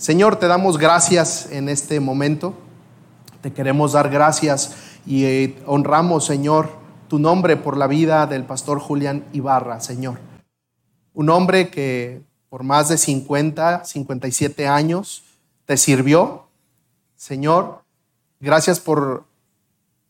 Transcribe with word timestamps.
Señor, 0.00 0.36
te 0.36 0.46
damos 0.46 0.78
gracias 0.78 1.50
en 1.52 1.68
este 1.68 2.00
momento. 2.00 2.54
Te 3.42 3.52
queremos 3.52 3.92
dar 3.92 4.08
gracias 4.08 4.74
y 5.04 5.26
eh, 5.26 5.62
honramos, 5.66 6.24
Señor, 6.24 6.70
tu 7.08 7.18
nombre 7.18 7.58
por 7.58 7.76
la 7.76 7.86
vida 7.86 8.26
del 8.26 8.44
pastor 8.44 8.80
Julián 8.80 9.26
Ibarra, 9.34 9.78
Señor. 9.80 10.18
Un 11.12 11.28
hombre 11.28 11.68
que 11.68 12.22
por 12.48 12.62
más 12.62 12.88
de 12.88 12.96
50, 12.96 13.84
57 13.84 14.66
años 14.66 15.22
te 15.66 15.76
sirvió. 15.76 16.46
Señor, 17.16 17.82
gracias 18.40 18.80
por, 18.80 19.24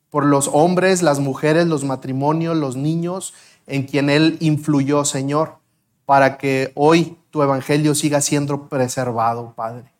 por 0.08 0.24
los 0.24 0.48
hombres, 0.52 1.02
las 1.02 1.18
mujeres, 1.18 1.66
los 1.66 1.82
matrimonios, 1.82 2.56
los 2.56 2.76
niños 2.76 3.34
en 3.66 3.88
quien 3.88 4.08
Él 4.08 4.36
influyó, 4.38 5.04
Señor, 5.04 5.56
para 6.04 6.38
que 6.38 6.70
hoy 6.76 7.16
tu 7.30 7.42
evangelio 7.42 7.94
siga 7.94 8.20
siendo 8.20 8.68
preservado, 8.68 9.54
Padre. 9.54 9.92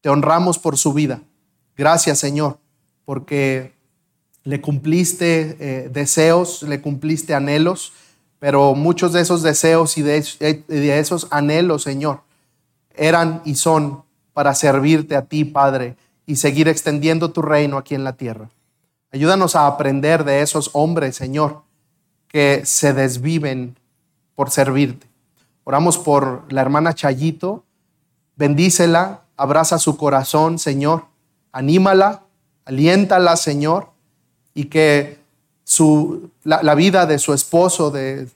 Te 0.00 0.08
honramos 0.08 0.58
por 0.58 0.76
su 0.76 0.92
vida. 0.92 1.22
Gracias, 1.76 2.18
Señor, 2.18 2.58
porque 3.04 3.74
le 4.42 4.60
cumpliste 4.60 5.56
eh, 5.58 5.88
deseos, 5.88 6.62
le 6.62 6.80
cumpliste 6.80 7.34
anhelos 7.34 7.92
pero 8.44 8.74
muchos 8.74 9.14
de 9.14 9.22
esos 9.22 9.42
deseos 9.42 9.96
y 9.96 10.02
de, 10.02 10.18
esos 10.98 11.28
anhelos, 11.30 11.82
Señor, 11.82 12.20
eran 12.94 13.40
y 13.46 13.54
son 13.54 14.02
para 14.34 14.54
servirte 14.54 15.16
a 15.16 15.22
ti, 15.22 15.46
Padre, 15.46 15.96
y 16.26 16.36
seguir 16.36 16.68
extendiendo 16.68 17.30
tu 17.30 17.40
reino 17.40 17.78
aquí 17.78 17.94
en 17.94 18.04
la 18.04 18.18
tierra. 18.18 18.50
Ayúdanos 19.10 19.56
a 19.56 19.66
aprender 19.66 20.24
de 20.24 20.42
esos 20.42 20.68
hombres, 20.74 21.16
Señor, 21.16 21.62
que 22.28 22.66
se 22.66 22.92
desviven 22.92 23.78
por 24.34 24.50
servirte. 24.50 25.06
Oramos 25.64 25.98
por 25.98 26.44
la 26.52 26.60
hermana 26.60 26.94
Chayito, 26.94 27.64
bendícela, 28.36 29.22
abraza 29.36 29.78
su 29.78 29.96
corazón, 29.96 30.58
Señor, 30.58 31.06
anímala, 31.52 32.22
aliéntala, 32.64 33.36
Señor, 33.36 33.90
y 34.54 34.66
que 34.66 35.18
su, 35.64 36.30
la, 36.44 36.74
vida 36.74 37.06
de 37.06 37.18
su 37.18 37.32
esposo, 37.32 37.90
de, 37.90 38.28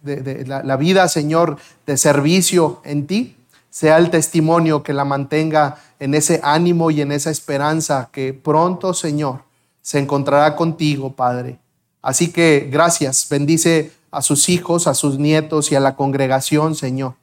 la, 0.46 0.62
la, 0.62 0.76
vida, 0.76 1.08
Señor, 1.08 1.58
de 1.86 1.96
servicio 1.96 2.80
en 2.84 3.06
ti, 3.06 3.36
sea 3.70 3.98
el 3.98 4.10
testimonio 4.10 4.82
que 4.82 4.94
la 4.94 5.04
mantenga 5.04 5.76
en 6.00 6.14
ese 6.14 6.40
ánimo 6.42 6.90
y 6.90 7.02
en 7.02 7.12
esa 7.12 7.30
esperanza 7.30 8.08
que 8.10 8.32
pronto, 8.32 8.94
Señor, 8.94 9.42
se 9.82 9.98
encontrará 9.98 10.56
contigo, 10.56 11.12
Padre. 11.12 11.58
Así 12.00 12.32
que 12.32 12.68
gracias, 12.70 13.26
bendice 13.28 13.92
a 14.10 14.22
sus 14.22 14.48
hijos, 14.48 14.86
a 14.86 14.94
sus 14.94 15.18
nietos 15.18 15.70
y 15.70 15.74
a 15.74 15.80
la 15.80 15.96
congregación, 15.96 16.74
Señor. 16.74 17.14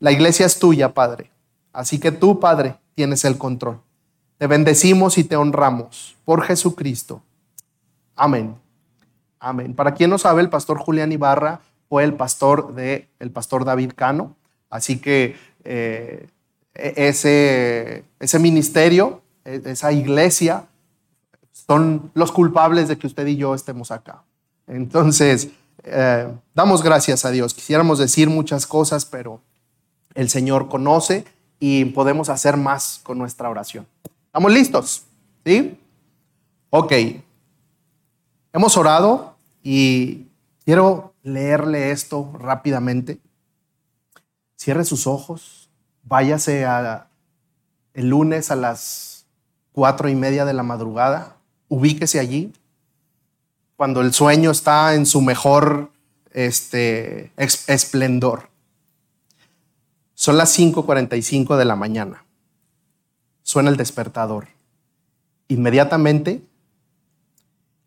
La 0.00 0.12
iglesia 0.12 0.46
es 0.46 0.58
tuya, 0.58 0.94
Padre. 0.94 1.30
Así 1.72 1.98
que 1.98 2.12
tú, 2.12 2.40
Padre, 2.40 2.76
tienes 2.94 3.24
el 3.24 3.38
control. 3.38 3.80
Te 4.38 4.46
bendecimos 4.46 5.18
y 5.18 5.24
te 5.24 5.36
honramos 5.36 6.16
por 6.24 6.42
Jesucristo. 6.42 7.22
Amén. 8.14 8.56
Amén. 9.40 9.74
Para 9.74 9.94
quien 9.94 10.10
no 10.10 10.18
sabe, 10.18 10.42
el 10.42 10.50
pastor 10.50 10.78
Julián 10.78 11.12
Ibarra 11.12 11.60
fue 11.88 12.04
el 12.04 12.14
pastor 12.14 12.74
de 12.74 13.08
el 13.18 13.30
pastor 13.30 13.64
David 13.64 13.92
Cano. 13.94 14.36
Así 14.70 14.98
que 14.98 15.36
eh, 15.64 16.28
ese, 16.74 18.04
ese 18.20 18.38
ministerio, 18.38 19.22
e-, 19.44 19.62
esa 19.64 19.92
iglesia, 19.92 20.66
son 21.52 22.10
los 22.14 22.32
culpables 22.32 22.88
de 22.88 22.98
que 22.98 23.06
usted 23.06 23.26
y 23.26 23.36
yo 23.36 23.54
estemos 23.54 23.90
acá. 23.90 24.22
Entonces, 24.66 25.50
eh, 25.84 26.28
damos 26.54 26.82
gracias 26.82 27.24
a 27.24 27.30
Dios. 27.30 27.54
Quisiéramos 27.54 27.98
decir 27.98 28.28
muchas 28.28 28.66
cosas, 28.66 29.04
pero 29.04 29.40
el 30.18 30.28
Señor 30.28 30.68
conoce 30.68 31.24
y 31.60 31.84
podemos 31.84 32.28
hacer 32.28 32.56
más 32.56 33.00
con 33.04 33.18
nuestra 33.18 33.48
oración. 33.48 33.86
¿Estamos 34.26 34.52
listos? 34.52 35.04
¿Sí? 35.46 35.78
Ok. 36.70 36.92
Hemos 38.52 38.76
orado 38.76 39.36
y 39.62 40.26
quiero 40.64 41.14
leerle 41.22 41.92
esto 41.92 42.32
rápidamente. 42.36 43.20
Cierre 44.56 44.84
sus 44.84 45.06
ojos, 45.06 45.70
váyase 46.02 46.66
a, 46.66 47.06
el 47.94 48.08
lunes 48.08 48.50
a 48.50 48.56
las 48.56 49.24
cuatro 49.70 50.08
y 50.08 50.16
media 50.16 50.44
de 50.44 50.52
la 50.52 50.64
madrugada, 50.64 51.36
ubíquese 51.68 52.18
allí, 52.18 52.52
cuando 53.76 54.00
el 54.00 54.12
sueño 54.12 54.50
está 54.50 54.96
en 54.96 55.06
su 55.06 55.20
mejor 55.20 55.92
este, 56.32 57.30
esplendor. 57.36 58.47
Son 60.20 60.36
las 60.36 60.58
5.45 60.58 61.56
de 61.56 61.64
la 61.64 61.76
mañana. 61.76 62.24
Suena 63.44 63.70
el 63.70 63.76
despertador. 63.76 64.48
Inmediatamente 65.46 66.42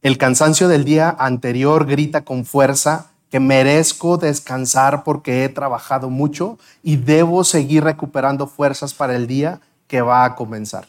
el 0.02 0.18
cansancio 0.18 0.70
del 0.70 0.86
día 0.86 1.14
anterior 1.20 1.86
grita 1.86 2.24
con 2.24 2.46
fuerza 2.46 3.12
que 3.30 3.42
merezco 3.42 4.18
descansar 4.18 5.04
porque 5.04 5.44
he 5.44 5.50
trabajado 5.50 6.10
mucho 6.10 6.58
y 6.82 6.96
debo 6.96 7.44
seguir 7.44 7.84
recuperando 7.84 8.48
fuerzas 8.48 8.94
para 8.94 9.18
el 9.18 9.28
día 9.28 9.60
que 9.88 10.00
va 10.00 10.24
a 10.24 10.38
comenzar. 10.38 10.88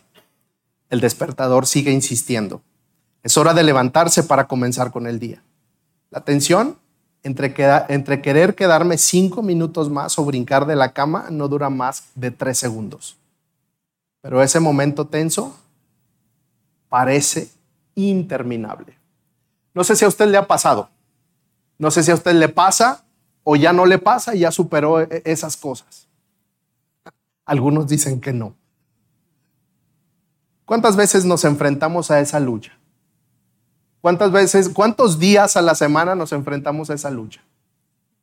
El 0.91 1.01
despertador 1.01 1.67
sigue 1.67 1.91
insistiendo. 1.91 2.63
Es 3.25 3.37
hora 3.37 3.53
de 3.53 3.65
levantarse 3.65 4.23
para 4.23 4.47
comenzar 4.47 4.93
con 4.93 5.09
el 5.09 5.19
día. 5.19 5.43
La 6.09 6.21
tensión 6.21 6.77
entre, 7.23 7.53
querer 8.23 8.55
quedarme 8.55 8.99
cinco 8.99 9.43
minutos 9.43 9.91
más 9.91 10.19
o 10.19 10.25
brincar 10.25 10.67
de 10.67 10.77
la 10.77 10.93
cama 10.93 11.27
no 11.31 11.49
dura 11.49 11.71
más 11.71 12.05
de 12.15 12.31
tres 12.31 12.59
segundos. 12.59 13.17
Pero 14.21 14.43
ese 14.43 14.61
momento 14.61 15.07
tenso 15.07 15.57
parece 16.89 17.51
interminable. 17.95 18.97
No 19.75 19.85
sé 19.85 19.97
si 19.97 20.05
a 20.05 20.09
usted 20.09 20.27
le 20.27 20.37
ha 20.37 20.47
pasado. 20.47 20.89
No 21.79 21.91
sé 21.91 22.03
si 22.03 22.11
a 22.11 22.15
usted 22.15 22.35
le 22.35 22.49
pasa 22.49 23.05
o 23.45 23.57
ya 23.57 23.73
no 23.73 23.87
le 23.87 23.99
pasa 23.99 24.35
y 24.35 24.41
ya 24.41 24.51
superó 24.51 25.01
e-, 25.01 25.23
esas 25.25 25.57
cosas. 25.57 26.07
Algunos 27.45 27.89
dicen 27.89 28.21
que 28.21 28.33
no. 28.33 28.55
¿Cuántas 30.65 30.97
veces 30.97 31.25
nos 31.25 31.45
enfrentamos 31.45 32.11
a 32.11 32.21
esa 32.21 32.39
lucha? 32.39 32.73
¿Cuántas 34.03 34.33
veces, 34.33 34.69
cuántos 34.69 35.21
días 35.21 35.57
a 35.57 35.63
la 35.63 35.77
semana 35.77 36.17
nos 36.17 36.33
enfrentamos 36.33 36.91
a 36.91 36.95
esa 36.95 37.09
lucha? 37.09 37.41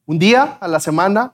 ¿Un 0.05 0.19
día 0.19 0.57
a 0.59 0.67
la 0.67 0.81
semana? 0.81 1.31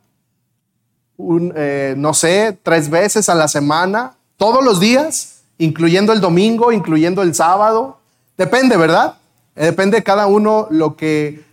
Eh, 1.55 1.95
no 1.97 2.13
sé, 2.13 2.55
tres 2.61 2.91
veces 2.91 3.27
a 3.27 3.33
la 3.33 3.47
semana, 3.47 4.13
todos 4.37 4.63
los 4.63 4.79
días, 4.79 5.41
incluyendo 5.57 6.13
el 6.13 6.21
domingo, 6.21 6.71
incluyendo 6.71 7.23
el 7.23 7.33
sábado. 7.33 7.97
Depende, 8.37 8.77
¿verdad? 8.77 9.17
Eh, 9.55 9.65
depende 9.65 9.97
de 9.97 10.03
cada 10.03 10.27
uno 10.27 10.67
lo 10.69 10.95
que 10.95 11.43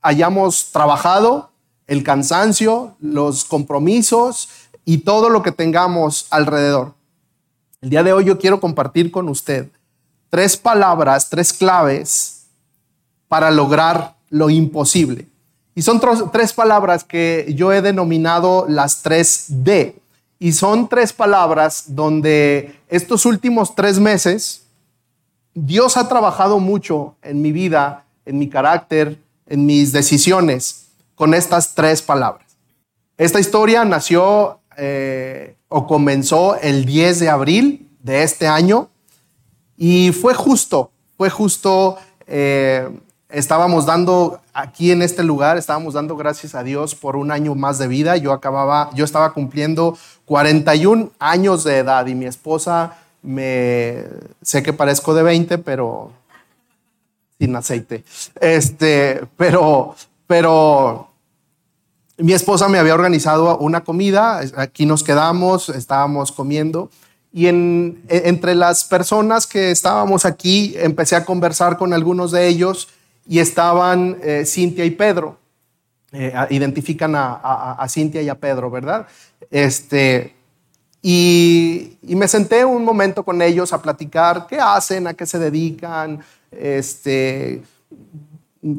hayamos 0.00 0.70
trabajado, 0.70 1.50
el 1.88 2.04
cansancio, 2.04 2.94
los 3.00 3.44
compromisos 3.44 4.48
y 4.84 4.98
todo 4.98 5.28
lo 5.28 5.42
que 5.42 5.50
tengamos 5.50 6.28
alrededor. 6.30 6.94
El 7.80 7.90
día 7.90 8.04
de 8.04 8.12
hoy 8.12 8.26
yo 8.26 8.38
quiero 8.38 8.60
compartir 8.60 9.10
con 9.10 9.28
usted 9.28 9.70
tres 10.30 10.56
palabras, 10.56 11.28
tres 11.28 11.52
claves 11.52 12.46
para 13.28 13.50
lograr 13.50 14.16
lo 14.30 14.50
imposible. 14.50 15.26
Y 15.74 15.82
son 15.82 16.00
tres 16.32 16.52
palabras 16.52 17.04
que 17.04 17.52
yo 17.56 17.72
he 17.72 17.82
denominado 17.82 18.66
las 18.68 19.02
tres 19.02 19.46
D. 19.48 19.96
Y 20.40 20.52
son 20.52 20.88
tres 20.88 21.12
palabras 21.12 21.84
donde 21.94 22.74
estos 22.88 23.26
últimos 23.26 23.74
tres 23.74 23.98
meses 23.98 24.62
Dios 25.54 25.96
ha 25.96 26.08
trabajado 26.08 26.58
mucho 26.60 27.16
en 27.22 27.42
mi 27.42 27.52
vida, 27.52 28.04
en 28.24 28.38
mi 28.38 28.48
carácter, 28.48 29.18
en 29.46 29.66
mis 29.66 29.92
decisiones 29.92 30.86
con 31.14 31.34
estas 31.34 31.74
tres 31.74 32.02
palabras. 32.02 32.46
Esta 33.16 33.40
historia 33.40 33.84
nació 33.84 34.60
eh, 34.76 35.56
o 35.68 35.86
comenzó 35.86 36.56
el 36.56 36.84
10 36.84 37.20
de 37.20 37.28
abril 37.28 37.88
de 38.00 38.22
este 38.22 38.46
año 38.46 38.88
y 39.78 40.10
fue 40.10 40.34
justo, 40.34 40.90
fue 41.16 41.30
justo, 41.30 41.96
eh, 42.26 42.88
estábamos 43.28 43.86
dando 43.86 44.40
aquí 44.52 44.90
en 44.90 45.02
este 45.02 45.22
lugar, 45.22 45.56
estábamos 45.56 45.94
dando 45.94 46.16
gracias 46.16 46.56
a 46.56 46.64
Dios 46.64 46.96
por 46.96 47.14
un 47.14 47.30
año 47.30 47.54
más 47.54 47.78
de 47.78 47.86
vida. 47.86 48.16
Yo 48.16 48.32
acababa, 48.32 48.90
yo 48.94 49.04
estaba 49.04 49.32
cumpliendo 49.32 49.96
41 50.24 51.12
años 51.20 51.62
de 51.62 51.78
edad 51.78 52.06
y 52.06 52.16
mi 52.16 52.26
esposa 52.26 52.98
me 53.22 54.04
sé 54.42 54.64
que 54.64 54.72
parezco 54.72 55.14
de 55.14 55.22
20, 55.22 55.58
pero 55.58 56.10
sin 57.38 57.54
aceite. 57.54 58.04
Este, 58.40 59.22
pero, 59.36 59.94
pero 60.26 61.08
mi 62.16 62.32
esposa 62.32 62.68
me 62.68 62.78
había 62.78 62.94
organizado 62.94 63.58
una 63.58 63.84
comida, 63.84 64.40
aquí 64.56 64.86
nos 64.86 65.04
quedamos, 65.04 65.68
estábamos 65.68 66.32
comiendo. 66.32 66.90
Y 67.38 67.46
en, 67.46 68.02
entre 68.08 68.56
las 68.56 68.82
personas 68.82 69.46
que 69.46 69.70
estábamos 69.70 70.24
aquí, 70.24 70.74
empecé 70.76 71.14
a 71.14 71.24
conversar 71.24 71.78
con 71.78 71.94
algunos 71.94 72.32
de 72.32 72.48
ellos 72.48 72.88
y 73.28 73.38
estaban 73.38 74.18
eh, 74.24 74.42
Cintia 74.44 74.84
y 74.84 74.90
Pedro. 74.90 75.38
Eh, 76.10 76.34
identifican 76.50 77.14
a, 77.14 77.86
Cintia 77.88 78.22
y 78.22 78.28
a 78.28 78.34
Pedro, 78.34 78.72
¿verdad? 78.72 79.06
Este, 79.52 80.34
Y, 81.00 81.96
me 82.02 82.26
senté 82.26 82.64
un 82.64 82.84
momento 82.84 83.22
con 83.22 83.40
ellos 83.40 83.72
a 83.72 83.80
platicar 83.80 84.48
qué 84.48 84.58
hacen, 84.58 85.06
a 85.06 85.14
qué 85.14 85.24
se 85.24 85.38
dedican, 85.38 86.18
este, 86.50 87.62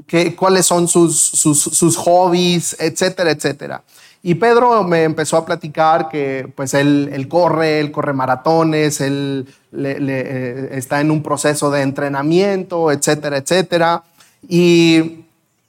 qué, 0.06 0.36
cuáles 0.36 0.66
son 0.66 0.90
sus, 0.90 1.18
sus, 1.18 1.96
hobbies, 1.96 2.76
etcétera, 2.78 3.32
etcétera. 3.32 3.84
Y 4.22 4.36
Pedro 4.36 4.84
me 4.84 5.04
empezó 5.04 5.38
a 5.38 5.46
platicar 5.46 6.10
que 6.10 6.52
pues 6.56 6.74
él, 6.74 7.28
corre, 7.30 7.80
él 7.80 7.92
corre 7.92 8.12
maratones, 8.12 9.00
él 9.00 9.48
eh, 9.74 10.70
está 10.74 11.00
en 11.00 11.10
un 11.10 11.24
proceso 11.24 11.72
de 11.72 11.82
entrenamiento, 11.82 12.92
etcétera, 12.92 13.38
etcétera. 13.38 14.04
Y, 14.48 15.24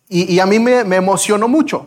y, 0.08 0.40
a 0.40 0.46
mí 0.46 0.58
me, 0.58 0.80
emocionó 0.80 1.46
mucho. 1.46 1.86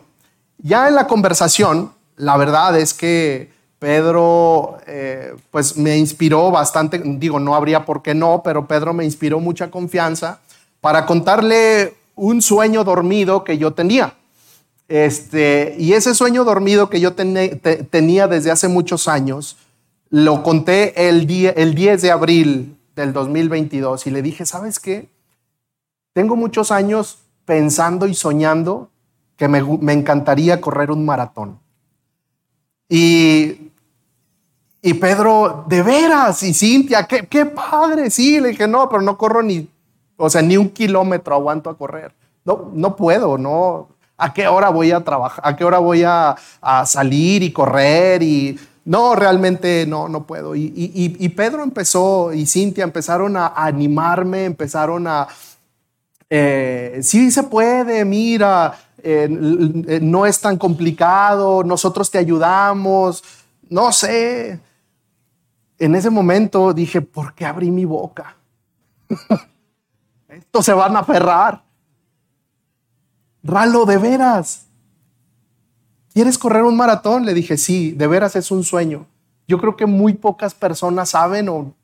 Ya 0.58 0.88
en 0.88 0.94
la 0.94 1.06
conversación, 1.06 1.92
la 2.16 2.38
verdad 2.38 2.78
es 2.78 2.94
que 2.94 3.52
Pedro 3.78 4.78
eh, 4.86 5.34
pues 5.50 5.76
me 5.76 5.98
inspiró 5.98 6.50
bastante, 6.50 7.02
digo, 7.04 7.38
no 7.38 7.54
habría 7.54 7.84
por 7.84 8.02
qué 8.02 8.14
no, 8.14 8.40
pero 8.42 8.66
Pedro 8.66 8.94
me 8.94 9.04
inspiró 9.04 9.40
mucha 9.40 9.70
confianza 9.70 10.40
para 10.80 11.04
contarle 11.04 11.94
un 12.14 12.40
sueño 12.40 12.84
dormido 12.84 13.44
que 13.44 13.58
yo 13.58 13.72
tenía. 13.72 14.14
Este, 14.88 15.74
y 15.78 15.94
ese 15.94 16.14
sueño 16.14 16.44
dormido 16.44 16.90
que 16.90 17.00
yo 17.00 17.14
tenía 17.14 18.28
desde 18.28 18.50
hace 18.50 18.68
muchos 18.68 19.08
años, 19.08 19.56
lo 20.10 20.42
conté 20.42 21.08
el, 21.08 21.26
día, 21.26 21.50
el 21.50 21.74
10 21.74 22.02
de 22.02 22.10
abril 22.10 22.76
del 22.94 23.12
2022 23.12 24.06
y 24.06 24.10
le 24.10 24.22
dije, 24.22 24.46
¿sabes 24.46 24.78
qué? 24.78 25.08
Tengo 26.12 26.36
muchos 26.36 26.70
años 26.70 27.18
pensando 27.44 28.06
y 28.06 28.14
soñando 28.14 28.90
que 29.36 29.48
me, 29.48 29.62
me 29.62 29.92
encantaría 29.92 30.60
correr 30.60 30.90
un 30.90 31.04
maratón. 31.04 31.58
Y 32.88 33.64
y 34.86 34.92
Pedro, 34.92 35.64
de 35.66 35.82
veras, 35.82 36.42
y 36.42 36.52
Cintia, 36.52 37.06
qué, 37.06 37.26
qué 37.26 37.46
padre, 37.46 38.10
sí, 38.10 38.38
le 38.38 38.50
dije, 38.50 38.68
no, 38.68 38.86
pero 38.90 39.00
no 39.00 39.16
corro 39.16 39.42
ni, 39.42 39.66
o 40.18 40.28
sea, 40.28 40.42
ni 40.42 40.58
un 40.58 40.68
kilómetro 40.68 41.34
aguanto 41.34 41.70
a 41.70 41.78
correr. 41.78 42.12
No, 42.44 42.70
no 42.74 42.94
puedo, 42.94 43.38
no. 43.38 43.88
¿A 44.16 44.32
qué 44.32 44.46
hora 44.46 44.68
voy 44.68 44.92
a 44.92 45.02
trabajar? 45.02 45.40
¿A 45.46 45.56
qué 45.56 45.64
hora 45.64 45.78
voy 45.78 46.02
a, 46.04 46.36
salir 46.86 47.42
y 47.42 47.52
correr? 47.52 48.22
Y 48.22 48.58
no, 48.84 49.14
realmente 49.14 49.86
no, 49.86 50.08
no 50.08 50.24
puedo. 50.24 50.54
Y, 50.54 50.72
y, 50.74 51.28
Pedro 51.30 51.62
empezó 51.62 52.32
y 52.32 52.46
Cintia 52.46 52.84
empezaron 52.84 53.36
a 53.36 53.48
animarme, 53.48 54.44
empezaron 54.44 55.06
a, 55.06 55.26
eh, 56.30 57.00
sí 57.02 57.30
se 57.30 57.42
puede, 57.44 58.04
mira, 58.04 58.74
eh, 59.02 59.28
no 60.00 60.26
es 60.26 60.40
tan 60.40 60.58
complicado, 60.58 61.64
nosotros 61.64 62.10
te 62.10 62.18
ayudamos, 62.18 63.24
no 63.68 63.92
sé 63.92 64.60
en 65.78 65.94
ese 65.94 66.10
momento 66.10 66.72
dije, 66.72 67.00
¿por 67.00 67.34
qué 67.34 67.44
abrí 67.44 67.70
mi 67.70 67.84
boca? 67.84 68.36
Estos 70.28 70.64
se 70.64 70.72
van 70.72 70.96
a 70.96 71.00
aferrar. 71.00 71.62
Ralo, 73.44 73.84
de 73.84 73.98
veras. 73.98 74.66
¿Quieres 76.14 76.38
correr 76.38 76.62
un 76.62 76.76
maratón? 76.76 77.26
Le 77.26 77.34
dije, 77.34 77.58
sí, 77.58 77.92
de 77.92 78.06
veras 78.06 78.34
es 78.36 78.50
un 78.50 78.64
sueño. 78.64 79.06
Yo 79.46 79.58
creo 79.58 79.76
que 79.76 79.84
muy 79.84 80.14
pocas 80.14 80.54
personas 80.54 81.10
saben 81.10 81.50
o 81.50 81.74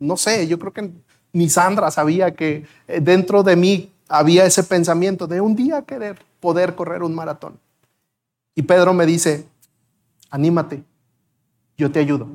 no 0.00 0.16
sé, 0.16 0.48
yo 0.48 0.58
creo 0.58 0.72
que 0.72 0.90
ni 1.32 1.48
Sandra 1.48 1.90
sabía 1.92 2.34
que 2.34 2.66
eh, 2.88 3.00
dentro 3.00 3.44
de 3.44 3.54
mí 3.54 3.92
había 4.08 4.44
ese 4.44 4.64
pensamiento 4.64 5.26
de 5.28 5.40
un 5.40 5.54
día 5.54 5.82
querer 5.82 6.18
poder 6.40 6.74
correr 6.74 7.02
un 7.04 7.14
maratón. 7.14 7.60
Y 8.56 8.62
Pedro 8.62 8.92
me 8.92 9.06
dice, 9.06 9.46
anímate, 10.30 10.82
yo 11.76 11.92
te 11.92 12.00
ayudo. 12.00 12.28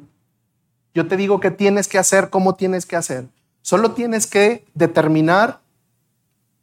Yo 0.94 1.08
te 1.08 1.18
digo 1.18 1.40
qué 1.40 1.52
tienes 1.52 1.88
que 1.88 1.98
hacer, 1.98 2.30
cómo 2.30 2.56
tienes 2.56 2.86
que 2.86 2.96
hacer. 2.96 3.28
Solo 3.62 3.92
tienes 3.92 4.26
que 4.26 4.66
determinar 4.74 5.60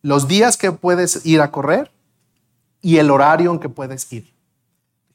los 0.03 0.29
días 0.29 0.57
que 0.57 0.73
puedes 0.73 1.25
ir 1.27 1.41
a 1.41 1.51
correr 1.51 1.91
y 2.87 2.99
el 2.99 3.11
horario 3.11 3.51
en 3.51 3.59
que 3.59 3.69
puedes 3.69 4.13
ir. 4.13 4.33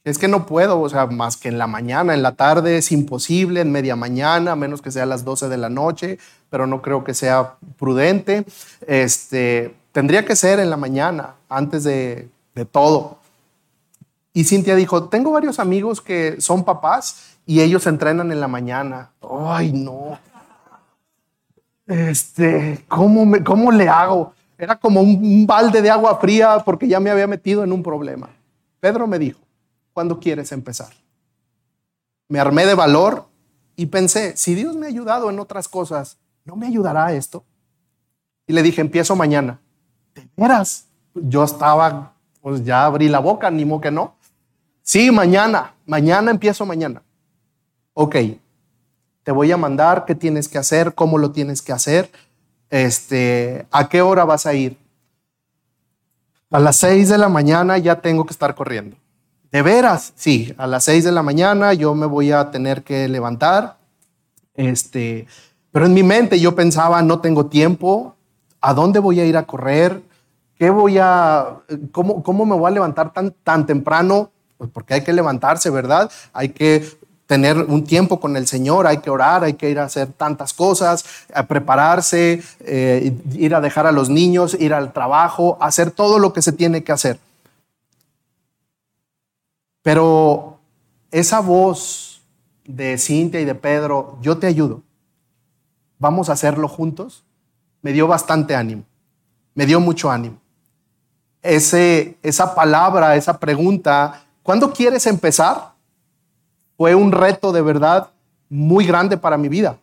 Es 0.04 0.18
que 0.18 0.28
no 0.28 0.46
puedo, 0.46 0.82
o 0.82 0.90
sea, 0.90 1.06
más 1.06 1.38
que 1.38 1.48
en 1.48 1.58
la 1.58 1.68
mañana, 1.68 2.14
en 2.14 2.22
la 2.22 2.34
tarde 2.34 2.76
es 2.76 2.92
imposible, 2.92 3.62
en 3.62 3.72
media 3.72 3.96
mañana, 3.96 4.52
a 4.52 4.56
menos 4.58 4.82
que 4.82 4.92
sea 4.92 5.04
a 5.04 5.06
las 5.06 5.24
12 5.24 5.48
de 5.48 5.56
la 5.56 5.70
noche, 5.70 6.20
pero 6.50 6.68
no 6.68 6.82
creo 6.82 7.06
que 7.06 7.14
sea 7.14 7.56
prudente. 7.80 8.44
Este, 8.86 9.74
tendría 9.94 10.26
que 10.26 10.36
ser 10.36 10.60
en 10.60 10.70
la 10.70 10.76
mañana, 10.76 11.36
antes 11.48 11.86
de, 11.86 12.28
de 12.56 12.66
todo. 12.66 13.20
Y 14.34 14.44
Cintia 14.44 14.76
dijo, 14.76 15.06
tengo 15.06 15.32
varios 15.32 15.58
amigos 15.58 16.02
que 16.02 16.42
son 16.42 16.66
papás 16.66 17.38
y 17.46 17.62
ellos 17.62 17.88
entrenan 17.88 18.34
en 18.34 18.42
la 18.42 18.50
mañana. 18.50 19.12
Ay, 19.48 19.72
no. 19.72 20.20
Este, 21.88 22.84
¿cómo, 22.90 23.26
me, 23.26 23.42
¿cómo 23.46 23.72
le 23.72 23.88
hago? 23.88 24.34
Era 24.62 24.76
como 24.76 25.02
un, 25.02 25.46
balde 25.48 25.82
de 25.82 25.90
agua 25.90 26.20
fría 26.20 26.62
porque 26.64 26.88
ya 26.88 27.00
me 27.00 27.10
había 27.10 27.28
metido 27.28 27.64
en 27.64 27.72
un 27.72 27.82
problema. 27.82 28.30
Pedro 28.80 29.08
me 29.08 29.18
dijo, 29.18 29.40
¿cuándo 29.94 30.20
quieres 30.20 30.52
empezar? 30.52 30.94
Me 32.28 32.40
armé 32.40 32.66
de 32.66 32.76
valor 32.76 33.26
y 33.76 33.88
pensé, 33.88 34.38
si 34.38 34.56
Dios 34.56 34.76
me 34.76 34.86
ha 34.86 34.90
ayudado 34.90 35.30
en 35.30 35.40
otras 35.40 35.68
cosas, 35.68 36.18
¿no 36.46 36.56
me 36.56 36.68
ayudará 36.68 37.12
esto? 37.14 37.44
Y 38.46 38.54
le 38.54 38.62
dije, 38.62 38.82
empiezo 38.82 39.16
mañana. 39.16 39.60
¿De 40.14 40.28
veras? 40.38 40.86
Yo 41.16 41.44
estaba, 41.44 42.14
pues 42.42 42.64
ya 42.64 42.86
abrí 42.86 43.10
la 43.10 43.20
boca, 43.20 43.50
ni 43.50 43.66
modo 43.66 43.82
que 43.82 43.92
no. 43.92 44.16
Sí, 44.84 45.12
mañana, 45.12 45.74
mañana 45.86 46.32
empiezo 46.32 46.66
mañana 46.66 47.02
ok, 47.94 48.16
te 49.24 49.32
voy 49.32 49.52
a 49.52 49.58
mandar 49.58 50.06
qué 50.06 50.16
tienes 50.16 50.48
que 50.48 50.58
hacer, 50.58 50.96
cómo 50.96 51.18
lo 51.18 51.32
tienes 51.32 51.62
que 51.62 51.72
hacer, 51.72 52.12
este, 52.72 53.68
a 53.70 53.88
qué 53.88 54.02
hora 54.02 54.26
vas 54.26 54.48
a 54.48 54.56
ir. 54.56 54.78
A 56.50 56.60
las 56.60 56.78
6 56.78 57.10
de 57.10 57.18
la 57.18 57.30
mañana 57.30 57.78
ya 57.78 58.02
tengo 58.02 58.26
que 58.26 58.34
estar 58.34 58.56
corriendo. 58.56 58.98
¿De 59.52 59.62
veras? 59.62 60.14
Sí, 60.16 60.54
a 60.58 60.66
las 60.66 60.86
6 60.86 61.04
de 61.04 61.12
la 61.12 61.22
mañana 61.22 61.74
yo 61.74 61.94
me 61.94 62.06
voy 62.06 62.32
a 62.32 62.50
tener 62.50 62.84
que 62.84 63.08
levantar. 63.08 63.78
Este, 64.56 65.28
pero 65.72 65.86
en 65.86 65.94
mi 65.94 66.04
mente 66.04 66.40
yo 66.40 66.56
pensaba, 66.56 67.02
no 67.02 67.20
tengo 67.20 67.46
tiempo, 67.46 68.16
¿a 68.62 68.74
dónde 68.74 69.00
voy 69.00 69.20
a 69.20 69.26
ir 69.26 69.38
a 69.38 69.44
correr? 69.44 70.02
¿Qué 70.58 70.70
voy 70.70 70.98
a, 70.98 71.58
cómo, 71.92 72.24
cómo 72.24 72.46
me 72.46 72.56
voy 72.56 72.68
a 72.68 72.74
levantar 72.74 73.12
tan, 73.12 73.32
tan 73.44 73.66
temprano? 73.66 74.32
Pues 74.58 74.70
porque 74.72 74.94
hay 74.94 75.02
que 75.02 75.14
levantarse, 75.14 75.70
¿verdad? 75.70 76.10
Hay 76.34 76.50
que 76.50 76.86
tener 77.32 77.56
un 77.60 77.86
tiempo 77.86 78.20
con 78.20 78.36
el 78.36 78.46
Señor, 78.46 78.86
hay 78.86 78.98
que 78.98 79.10
orar, 79.10 79.46
hay 79.46 79.54
que 79.54 79.70
ir 79.70 79.80
a 79.80 79.86
hacer 79.86 80.12
tantas 80.12 80.54
cosas, 80.54 81.06
a 81.34 81.48
prepararse, 81.48 82.44
eh, 82.60 83.16
ir 83.32 83.56
a 83.56 83.62
dejar 83.62 83.88
a 83.88 83.94
los 83.94 84.10
niños, 84.10 84.58
ir 84.60 84.74
al 84.74 84.92
trabajo, 84.92 85.58
hacer 85.62 85.92
todo 85.92 86.20
lo 86.20 86.34
que 86.34 86.42
se 86.42 86.52
tiene 86.52 86.84
que 86.84 86.92
hacer. 86.92 87.20
Pero 89.82 90.60
esa 91.10 91.40
voz 91.40 92.22
de 92.66 92.98
Cintia 92.98 93.40
y 93.40 93.46
de 93.46 93.56
Pedro, 93.56 94.18
yo 94.22 94.38
te 94.38 94.48
ayudo, 94.48 94.82
vamos 96.00 96.28
a 96.28 96.34
hacerlo 96.34 96.68
juntos, 96.68 97.24
me 97.82 97.94
dio 97.94 98.08
bastante 98.08 98.58
ánimo, 98.58 98.84
me 99.56 99.66
dio 99.66 99.80
mucho 99.80 100.12
ánimo. 100.12 100.36
Ese, 101.42 102.18
esa 102.24 102.54
palabra, 102.54 103.16
esa 103.16 103.40
pregunta, 103.40 104.22
¿cuándo 104.44 104.74
quieres 104.74 105.08
empezar? 105.08 105.71
Fue 106.82 106.96
un 106.96 107.12
reto 107.12 107.52
de 107.52 107.62
verdad 107.62 108.10
muy 108.50 108.88
grande 108.88 109.16
para 109.16 109.38
mi 109.38 109.50
vida, 109.50 109.78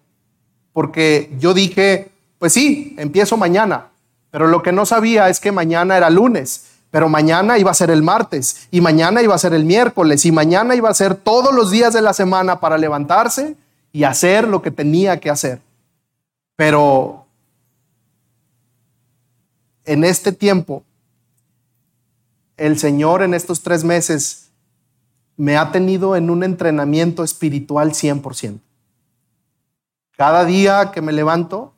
porque 0.72 1.32
yo 1.38 1.54
dije, 1.54 2.10
pues 2.40 2.52
sí, 2.52 2.96
empiezo 2.98 3.36
mañana, 3.36 3.86
pero 4.32 4.48
lo 4.48 4.64
que 4.64 4.72
no 4.72 4.84
sabía 4.84 5.28
es 5.28 5.38
que 5.38 5.52
mañana 5.52 5.96
era 5.96 6.10
lunes, 6.10 6.64
pero 6.90 7.08
mañana 7.08 7.56
iba 7.56 7.70
a 7.70 7.74
ser 7.74 7.92
el 7.92 8.02
martes, 8.02 8.66
y 8.72 8.80
mañana 8.80 9.22
iba 9.22 9.32
a 9.32 9.38
ser 9.38 9.54
el 9.54 9.64
miércoles, 9.64 10.26
y 10.26 10.32
mañana 10.32 10.74
iba 10.74 10.90
a 10.90 10.94
ser 10.94 11.14
todos 11.14 11.54
los 11.54 11.70
días 11.70 11.94
de 11.94 12.02
la 12.02 12.12
semana 12.12 12.58
para 12.58 12.76
levantarse 12.76 13.54
y 13.92 14.02
hacer 14.02 14.48
lo 14.48 14.60
que 14.60 14.72
tenía 14.72 15.20
que 15.20 15.30
hacer. 15.30 15.60
Pero 16.56 17.26
en 19.84 20.02
este 20.02 20.32
tiempo, 20.32 20.82
el 22.56 22.76
Señor 22.76 23.22
en 23.22 23.34
estos 23.34 23.62
tres 23.62 23.84
meses 23.84 24.47
me 25.38 25.57
ha 25.57 25.71
tenido 25.71 26.16
en 26.16 26.30
un 26.30 26.42
entrenamiento 26.42 27.23
espiritual 27.23 27.92
100%. 27.92 28.59
Cada 30.16 30.45
día 30.45 30.90
que 30.90 31.00
me 31.00 31.12
levanto, 31.12 31.75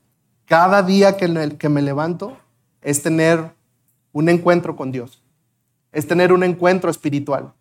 cada 0.47 0.83
día 0.83 1.19
que, 1.19 1.57
que 1.59 1.69
me 1.69 1.83
levanto 1.83 2.39
es 2.81 3.03
tener 3.03 3.53
un 4.13 4.31
encuentro 4.31 4.77
con 4.77 4.91
Dios, 4.91 5.23
es 5.93 6.09
tener 6.09 6.33
un 6.33 6.43
encuentro 6.43 6.91
espiritual. 6.91 7.53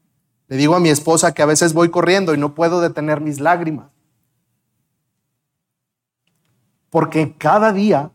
Le 0.48 0.56
digo 0.56 0.74
a 0.74 0.80
mi 0.80 0.88
esposa 0.88 1.34
que 1.34 1.42
a 1.42 1.46
veces 1.46 1.74
voy 1.74 1.90
corriendo 1.90 2.34
y 2.34 2.38
no 2.38 2.56
puedo 2.56 2.80
detener 2.80 3.20
mis 3.20 3.42
lágrimas. 3.42 3.88
Porque 6.90 7.36
cada 7.38 7.74
día 7.74 8.10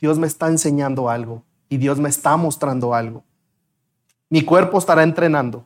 Dios 0.00 0.18
me 0.18 0.26
está 0.26 0.48
enseñando 0.48 1.08
algo 1.08 1.44
y 1.68 1.76
Dios 1.76 2.00
me 2.00 2.08
está 2.08 2.36
mostrando 2.36 2.94
algo. 2.94 3.22
Mi 4.28 4.42
cuerpo 4.42 4.78
estará 4.78 5.04
entrenando, 5.04 5.64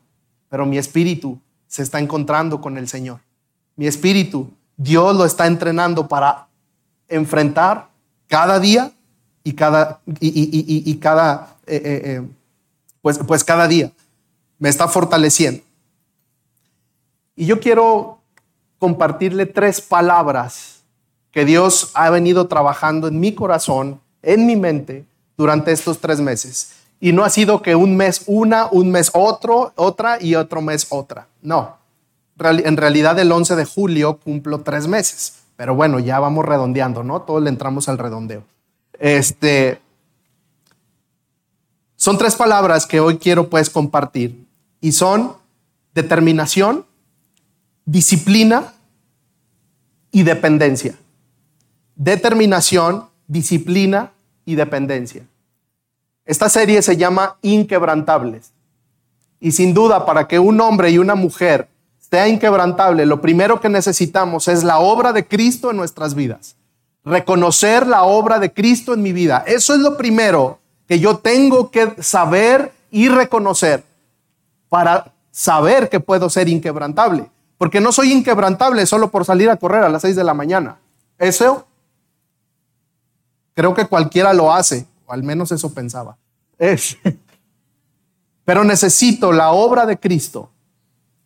pero 0.50 0.66
mi 0.66 0.76
espíritu 0.76 1.40
se 1.66 1.82
está 1.82 1.98
encontrando 1.98 2.60
con 2.60 2.76
el 2.76 2.88
Señor. 2.88 3.20
mi 3.76 3.86
espíritu, 3.86 4.50
Dios 4.76 5.16
lo 5.16 5.24
está 5.24 5.46
entrenando 5.46 6.06
para 6.06 6.48
enfrentar 7.08 7.88
cada 8.26 8.60
día 8.60 8.92
y 9.42 9.54
cada, 9.54 10.00
y, 10.20 10.94
cada 10.96 11.56
eh, 11.66 11.76
eh, 11.76 12.02
eh, 12.04 12.28
pues, 13.00 13.18
pues 13.18 13.42
cada 13.42 13.66
día. 13.66 13.90
Me 14.58 14.68
está 14.68 14.86
fortaleciendo. 14.88 15.62
Y 17.36 17.46
yo 17.46 17.60
quiero 17.60 18.20
compartirle 18.78 19.46
tres 19.46 19.80
palabras 19.80 20.82
que 21.30 21.44
Dios 21.44 21.90
ha 21.94 22.10
venido 22.10 22.48
trabajando 22.48 23.08
en 23.08 23.18
mi 23.18 23.34
corazón, 23.34 24.00
en 24.22 24.46
mi 24.46 24.56
mente, 24.56 25.06
durante 25.36 25.72
estos 25.72 25.98
tres 25.98 26.20
meses. 26.20 26.72
Y 27.00 27.12
no 27.12 27.24
ha 27.24 27.30
sido 27.30 27.62
que 27.62 27.74
un 27.74 27.96
mes 27.96 28.22
una, 28.26 28.68
un 28.70 28.90
mes 28.90 29.10
otro, 29.14 29.72
otra 29.76 30.22
y 30.22 30.34
otro 30.34 30.60
mes 30.60 30.86
otra. 30.90 31.26
No. 31.40 31.78
En 32.38 32.76
realidad 32.76 33.18
el 33.18 33.32
11 33.32 33.56
de 33.56 33.64
julio 33.64 34.18
cumplo 34.18 34.60
tres 34.60 34.86
meses. 34.86 35.34
Pero 35.56 35.74
bueno, 35.74 35.98
ya 35.98 36.20
vamos 36.20 36.44
redondeando, 36.44 37.02
¿no? 37.02 37.22
Todos 37.22 37.42
le 37.42 37.48
entramos 37.50 37.88
al 37.88 37.98
redondeo. 37.98 38.44
Este, 38.98 39.80
son 41.96 42.16
tres 42.16 42.34
palabras 42.34 42.86
que 42.86 43.00
hoy 43.00 43.18
quiero 43.18 43.48
pues 43.48 43.68
compartir 43.68 44.46
y 44.80 44.92
son 44.92 45.34
determinación, 45.94 46.86
disciplina 47.84 48.72
y 50.10 50.22
dependencia. 50.22 50.94
Determinación, 51.94 53.04
disciplina 53.26 54.12
y 54.46 54.54
dependencia. 54.54 55.26
Esta 56.30 56.48
serie 56.48 56.80
se 56.80 56.96
llama 56.96 57.38
Inquebrantables. 57.42 58.52
Y 59.40 59.50
sin 59.50 59.74
duda, 59.74 60.06
para 60.06 60.28
que 60.28 60.38
un 60.38 60.60
hombre 60.60 60.88
y 60.90 60.98
una 60.98 61.16
mujer 61.16 61.66
sea 61.98 62.28
inquebrantable, 62.28 63.04
lo 63.04 63.20
primero 63.20 63.60
que 63.60 63.68
necesitamos 63.68 64.46
es 64.46 64.62
la 64.62 64.78
obra 64.78 65.12
de 65.12 65.26
Cristo 65.26 65.72
en 65.72 65.76
nuestras 65.76 66.14
vidas. 66.14 66.54
Reconocer 67.04 67.84
la 67.84 68.04
obra 68.04 68.38
de 68.38 68.52
Cristo 68.52 68.94
en 68.94 69.02
mi 69.02 69.12
vida. 69.12 69.42
Eso 69.44 69.74
es 69.74 69.80
lo 69.80 69.96
primero 69.96 70.60
que 70.86 71.00
yo 71.00 71.18
tengo 71.18 71.72
que 71.72 72.00
saber 72.00 72.70
y 72.92 73.08
reconocer 73.08 73.82
para 74.68 75.10
saber 75.32 75.88
que 75.88 75.98
puedo 75.98 76.30
ser 76.30 76.48
inquebrantable. 76.48 77.28
Porque 77.58 77.80
no 77.80 77.90
soy 77.90 78.12
inquebrantable 78.12 78.86
solo 78.86 79.10
por 79.10 79.24
salir 79.24 79.50
a 79.50 79.56
correr 79.56 79.82
a 79.82 79.88
las 79.88 80.02
6 80.02 80.14
de 80.14 80.22
la 80.22 80.34
mañana. 80.34 80.78
Eso 81.18 81.66
creo 83.52 83.74
que 83.74 83.88
cualquiera 83.88 84.32
lo 84.32 84.52
hace, 84.52 84.86
o 85.10 85.12
al 85.12 85.24
menos 85.24 85.50
eso 85.50 85.74
pensaba. 85.74 86.16
Pero 88.44 88.62
necesito 88.64 89.32
la 89.32 89.50
obra 89.50 89.86
de 89.86 89.98
Cristo 89.98 90.50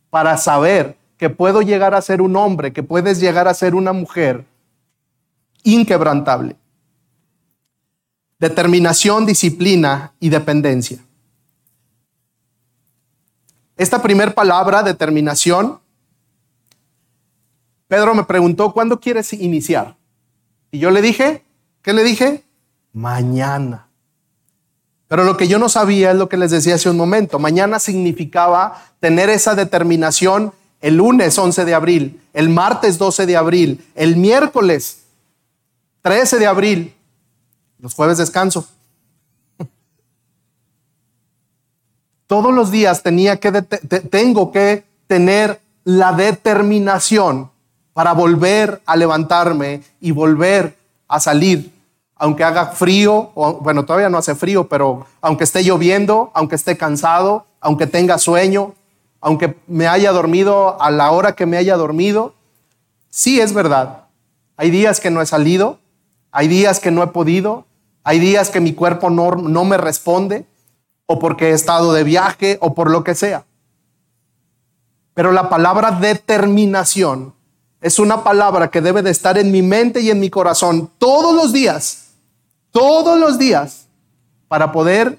para 0.08 0.38
saber 0.38 0.96
que 1.18 1.28
puedo 1.28 1.60
llegar 1.60 1.94
a 1.94 2.00
ser 2.00 2.22
un 2.22 2.34
hombre, 2.34 2.72
que 2.72 2.82
puedes 2.82 3.20
llegar 3.20 3.46
a 3.46 3.52
ser 3.52 3.74
una 3.74 3.92
mujer 3.92 4.46
inquebrantable. 5.64 6.56
Determinación, 8.38 9.26
disciplina 9.26 10.12
y 10.18 10.30
dependencia. 10.30 10.98
Esta 13.76 14.00
primer 14.00 14.34
palabra, 14.34 14.82
determinación, 14.82 15.78
Pedro 17.86 18.14
me 18.14 18.24
preguntó, 18.24 18.72
¿cuándo 18.72 18.98
quieres 18.98 19.32
iniciar? 19.34 19.96
Y 20.70 20.78
yo 20.78 20.90
le 20.90 21.02
dije, 21.02 21.44
¿qué 21.82 21.92
le 21.92 22.02
dije? 22.02 22.44
Mañana. 22.94 23.88
Pero 25.08 25.24
lo 25.24 25.36
que 25.36 25.46
yo 25.46 25.58
no 25.58 25.68
sabía 25.68 26.12
es 26.12 26.16
lo 26.16 26.28
que 26.28 26.38
les 26.38 26.50
decía 26.50 26.76
hace 26.76 26.88
un 26.88 26.96
momento. 26.96 27.38
Mañana 27.38 27.78
significaba 27.78 28.82
tener 29.00 29.28
esa 29.28 29.54
determinación 29.54 30.52
el 30.80 30.96
lunes 30.96 31.38
11 31.38 31.64
de 31.64 31.74
abril, 31.74 32.20
el 32.34 32.50
martes 32.50 32.98
12 32.98 33.24
de 33.24 33.36
abril, 33.36 33.84
el 33.94 34.16
miércoles 34.16 35.04
13 36.02 36.38
de 36.38 36.46
abril, 36.46 36.94
los 37.78 37.94
jueves 37.94 38.18
descanso. 38.18 38.66
Todos 42.26 42.52
los 42.52 42.70
días 42.70 43.02
tenía 43.02 43.38
que 43.38 43.50
tengo 44.10 44.52
que 44.52 44.84
tener 45.06 45.58
la 45.84 46.12
determinación 46.12 47.50
para 47.94 48.12
volver 48.12 48.82
a 48.84 48.96
levantarme 48.96 49.82
y 50.00 50.10
volver 50.10 50.76
a 51.08 51.18
salir, 51.20 51.72
aunque 52.24 52.42
haga 52.42 52.68
frío, 52.68 53.32
o, 53.34 53.58
bueno, 53.60 53.84
todavía 53.84 54.08
no 54.08 54.16
hace 54.16 54.34
frío, 54.34 54.66
pero 54.66 55.04
aunque 55.20 55.44
esté 55.44 55.62
lloviendo, 55.62 56.30
aunque 56.32 56.54
esté 56.54 56.74
cansado, 56.78 57.44
aunque 57.60 57.86
tenga 57.86 58.16
sueño, 58.16 58.72
aunque 59.20 59.58
me 59.66 59.88
haya 59.88 60.10
dormido 60.10 60.80
a 60.80 60.90
la 60.90 61.10
hora 61.10 61.34
que 61.34 61.44
me 61.44 61.58
haya 61.58 61.76
dormido, 61.76 62.32
sí 63.10 63.42
es 63.42 63.52
verdad. 63.52 64.04
Hay 64.56 64.70
días 64.70 65.00
que 65.00 65.10
no 65.10 65.20
he 65.20 65.26
salido, 65.26 65.80
hay 66.32 66.48
días 66.48 66.80
que 66.80 66.90
no 66.90 67.02
he 67.02 67.08
podido, 67.08 67.66
hay 68.04 68.20
días 68.20 68.48
que 68.48 68.60
mi 68.62 68.72
cuerpo 68.72 69.10
no, 69.10 69.32
no 69.32 69.66
me 69.66 69.76
responde, 69.76 70.46
o 71.04 71.18
porque 71.18 71.50
he 71.50 71.52
estado 71.52 71.92
de 71.92 72.04
viaje, 72.04 72.56
o 72.62 72.72
por 72.72 72.90
lo 72.90 73.04
que 73.04 73.14
sea. 73.14 73.44
Pero 75.12 75.30
la 75.30 75.50
palabra 75.50 75.90
determinación 75.90 77.34
es 77.82 77.98
una 77.98 78.24
palabra 78.24 78.70
que 78.70 78.80
debe 78.80 79.02
de 79.02 79.10
estar 79.10 79.36
en 79.36 79.52
mi 79.52 79.60
mente 79.60 80.00
y 80.00 80.10
en 80.10 80.20
mi 80.20 80.30
corazón 80.30 80.90
todos 80.96 81.34
los 81.34 81.52
días, 81.52 82.03
todos 82.74 83.20
los 83.20 83.38
días, 83.38 83.86
para 84.48 84.72
poder 84.72 85.16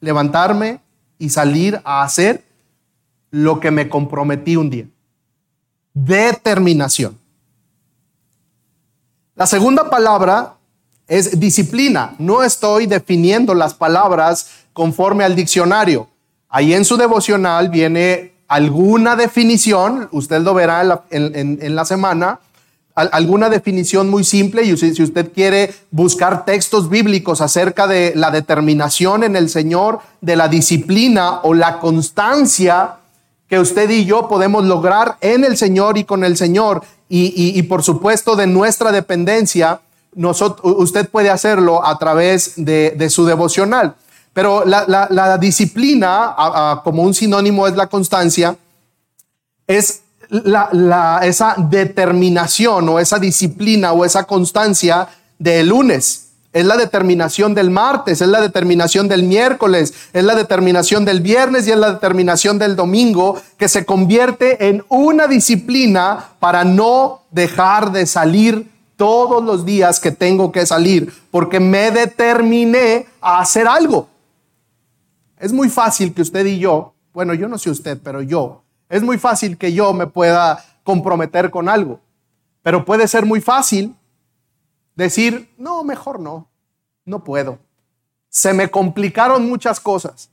levantarme 0.00 0.80
y 1.20 1.30
salir 1.30 1.80
a 1.84 2.02
hacer 2.02 2.42
lo 3.30 3.60
que 3.60 3.70
me 3.70 3.88
comprometí 3.88 4.56
un 4.56 4.70
día. 4.70 4.86
Determinación. 5.94 7.16
La 9.36 9.46
segunda 9.46 9.88
palabra 9.88 10.54
es 11.06 11.38
disciplina. 11.38 12.16
No 12.18 12.42
estoy 12.42 12.86
definiendo 12.86 13.54
las 13.54 13.72
palabras 13.72 14.50
conforme 14.72 15.22
al 15.22 15.36
diccionario. 15.36 16.08
Ahí 16.48 16.74
en 16.74 16.84
su 16.84 16.96
devocional 16.96 17.68
viene 17.68 18.32
alguna 18.48 19.14
definición, 19.14 20.08
usted 20.10 20.40
lo 20.40 20.54
verá 20.54 21.04
en 21.10 21.76
la, 21.76 21.84
semana, 21.84 22.40
alguna 22.96 23.50
definición 23.50 24.08
muy 24.08 24.24
simple 24.24 24.62
y 24.62 24.74
si, 24.76 25.02
usted 25.02 25.30
quiere 25.32 25.74
buscar 25.90 26.46
textos 26.46 26.88
bíblicos 26.88 27.42
acerca 27.42 27.86
de 27.86 28.14
la 28.16 28.30
determinación 28.30 29.22
en 29.22 29.36
el 29.36 29.50
Señor, 29.50 30.00
de 30.22 30.34
la 30.34 30.48
disciplina 30.48 31.40
o 31.42 31.52
la 31.52 31.78
constancia 31.78 32.96
que 33.48 33.60
usted 33.60 33.90
y 33.90 34.06
yo 34.06 34.28
podemos 34.28 34.64
lograr 34.64 35.18
en 35.20 35.44
el 35.44 35.58
Señor 35.58 35.98
y 35.98 36.04
con 36.04 36.24
el 36.24 36.38
Señor 36.38 36.82
y, 37.08 37.62
por 37.64 37.82
supuesto 37.84 38.34
de 38.34 38.46
nuestra 38.46 38.90
dependencia, 38.90 39.80
usted 40.62 41.08
puede 41.10 41.28
hacerlo 41.28 41.86
a 41.86 41.98
través 41.98 42.54
de, 42.56 43.10
su 43.10 43.26
devocional. 43.26 43.94
Pero 44.32 44.64
la, 44.64 45.38
disciplina, 45.38 46.34
como 46.82 47.02
un 47.02 47.12
sinónimo 47.12 47.66
es 47.68 47.76
la 47.76 47.88
constancia, 47.88 48.56
es 49.66 50.02
esa 51.22 51.54
determinación 51.58 52.88
o 52.88 52.98
esa 52.98 53.18
disciplina 53.18 53.92
o 53.92 54.04
esa 54.04 54.24
constancia 54.24 55.08
del 55.38 55.68
lunes. 55.68 56.22
Es 56.52 56.64
la 56.64 56.76
determinación 56.76 57.54
del 57.54 57.70
martes, 57.70 58.22
es 58.22 58.28
la 58.28 58.40
determinación 58.40 59.08
del 59.08 59.24
miércoles, 59.24 59.92
es 60.14 60.24
la 60.24 60.34
determinación 60.34 61.04
del 61.04 61.20
viernes 61.20 61.68
y 61.68 61.72
es 61.72 61.76
la 61.76 61.92
determinación 61.92 62.58
del 62.58 62.76
domingo 62.76 63.40
que 63.58 63.68
se 63.68 63.84
convierte 63.84 64.68
en 64.68 64.82
una 64.88 65.26
disciplina 65.26 66.30
para 66.40 66.64
no 66.64 67.24
dejar 67.30 67.92
de 67.92 68.06
salir 68.06 68.70
todos 68.96 69.44
los 69.44 69.66
días 69.66 70.00
que 70.00 70.10
tengo 70.10 70.50
que 70.50 70.64
salir, 70.64 71.12
porque 71.30 71.60
me 71.60 71.90
determiné 71.90 73.06
a 73.20 73.40
hacer 73.40 73.68
algo. 73.68 74.08
Es 75.38 75.52
muy 75.52 75.68
fácil 75.68 76.14
que 76.14 76.22
usted 76.22 76.46
y 76.46 76.58
yo, 76.58 76.94
bueno, 77.12 77.34
yo 77.34 77.48
no 77.48 77.58
sé 77.58 77.68
usted, 77.68 77.98
pero 78.02 78.22
yo, 78.22 78.62
es 78.88 79.02
muy 79.02 79.18
fácil 79.18 79.56
que 79.56 79.72
yo 79.72 79.92
me 79.92 80.06
pueda 80.06 80.64
comprometer 80.84 81.50
con 81.50 81.68
algo, 81.68 82.00
pero 82.62 82.84
puede 82.84 83.08
ser 83.08 83.26
muy 83.26 83.40
fácil 83.40 83.94
decir, 84.94 85.52
no, 85.58 85.84
mejor 85.84 86.20
no, 86.20 86.48
no 87.04 87.22
puedo. 87.24 87.58
Se 88.28 88.52
me 88.52 88.70
complicaron 88.70 89.48
muchas 89.48 89.80
cosas. 89.80 90.30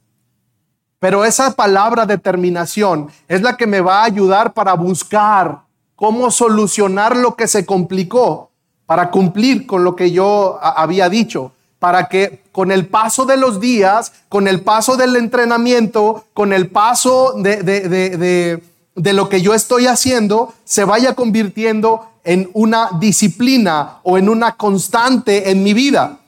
Pero 0.99 1.25
esa 1.25 1.51
palabra 1.51 2.05
determinación 2.05 3.09
es 3.27 3.41
la 3.41 3.57
que 3.57 3.67
me 3.67 3.81
va 3.81 4.01
a 4.01 4.05
ayudar 4.05 4.53
para 4.53 4.73
buscar 4.73 5.63
cómo 5.95 6.31
solucionar 6.31 7.15
lo 7.15 7.35
que 7.35 7.47
se 7.47 7.65
complicó 7.65 8.51
para 8.85 9.09
cumplir 9.09 9.65
con 9.65 9.83
lo 9.83 9.95
que 9.95 10.11
yo 10.11 10.59
había 10.61 11.09
dicho, 11.09 11.52
para 11.83 12.07
que 12.07 12.41
con 12.53 12.71
el 12.71 12.87
paso 12.87 13.25
de 13.25 13.35
los 13.35 13.59
días, 13.59 14.13
con 14.29 14.47
el 14.47 14.61
paso 14.61 14.95
del 14.95 15.17
entrenamiento, 15.17 16.23
con 16.33 16.53
el 16.53 16.69
paso 16.69 17.33
de, 17.35 18.63
lo 18.95 19.27
que 19.27 19.41
yo 19.41 19.53
estoy 19.53 19.87
haciendo, 19.87 20.53
se 20.63 20.85
vaya 20.85 21.13
convirtiendo 21.13 22.07
en 22.23 22.49
una 22.53 22.89
disciplina 23.01 23.99
o 24.03 24.17
en 24.17 24.29
una 24.29 24.55
constante 24.55 25.51
en 25.51 25.61
mi 25.61 25.73
vida. 25.73 26.19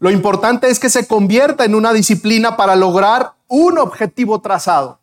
Lo 0.00 0.10
importante 0.10 0.68
es 0.68 0.80
que 0.80 0.90
se 0.90 1.06
convierta 1.06 1.64
en 1.64 1.76
una 1.76 1.92
disciplina 1.92 2.56
para 2.56 2.74
lograr 2.74 3.34
un 3.46 3.78
objetivo 3.78 4.40
trazado. 4.40 4.98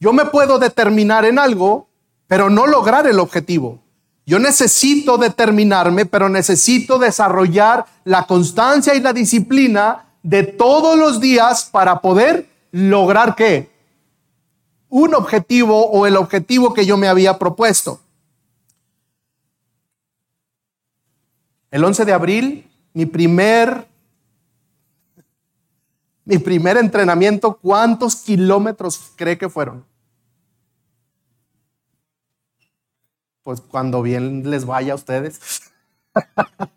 Yo 0.00 0.14
me 0.14 0.24
puedo 0.24 0.58
determinar 0.58 1.26
en 1.26 1.38
algo 1.38 1.88
pero 2.26 2.48
no 2.48 2.66
lograr 2.66 3.06
el 3.06 3.20
objetivo. 3.20 3.83
Yo 4.26 4.38
necesito 4.38 5.18
determinarme, 5.18 6.06
pero 6.06 6.28
necesito 6.28 6.98
desarrollar 6.98 7.84
la 8.04 8.26
constancia 8.26 8.94
y 8.94 9.00
la 9.00 9.12
disciplina 9.12 10.06
de 10.22 10.42
todos 10.44 10.98
los 10.98 11.20
días 11.20 11.68
para 11.70 12.00
poder 12.00 12.48
lograr 12.72 13.34
qué? 13.34 13.70
Un 14.88 15.14
objetivo 15.14 15.90
o 15.90 16.06
el 16.06 16.16
objetivo 16.16 16.72
que 16.72 16.86
yo 16.86 16.96
me 16.96 17.08
había 17.08 17.38
propuesto. 17.38 18.00
El 21.70 21.84
11 21.84 22.04
de 22.04 22.12
abril, 22.12 22.70
mi 22.94 23.04
primer 23.04 23.88
mi 26.24 26.38
primer 26.38 26.78
entrenamiento, 26.78 27.58
¿cuántos 27.60 28.16
kilómetros 28.16 29.12
cree 29.14 29.36
que 29.36 29.50
fueron? 29.50 29.84
Pues 33.44 33.60
cuando 33.60 34.02
bien 34.02 34.50
les 34.50 34.66
vaya 34.66 34.94
a 34.94 34.96
ustedes. 34.96 35.40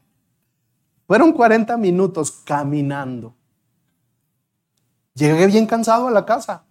fueron 1.07 1.31
40 1.31 1.75
minutos 1.77 2.29
caminando. 2.31 3.33
Llegué 5.15 5.47
bien 5.47 5.65
cansado 5.65 6.07
a 6.07 6.11
la 6.11 6.25
casa. 6.25 6.63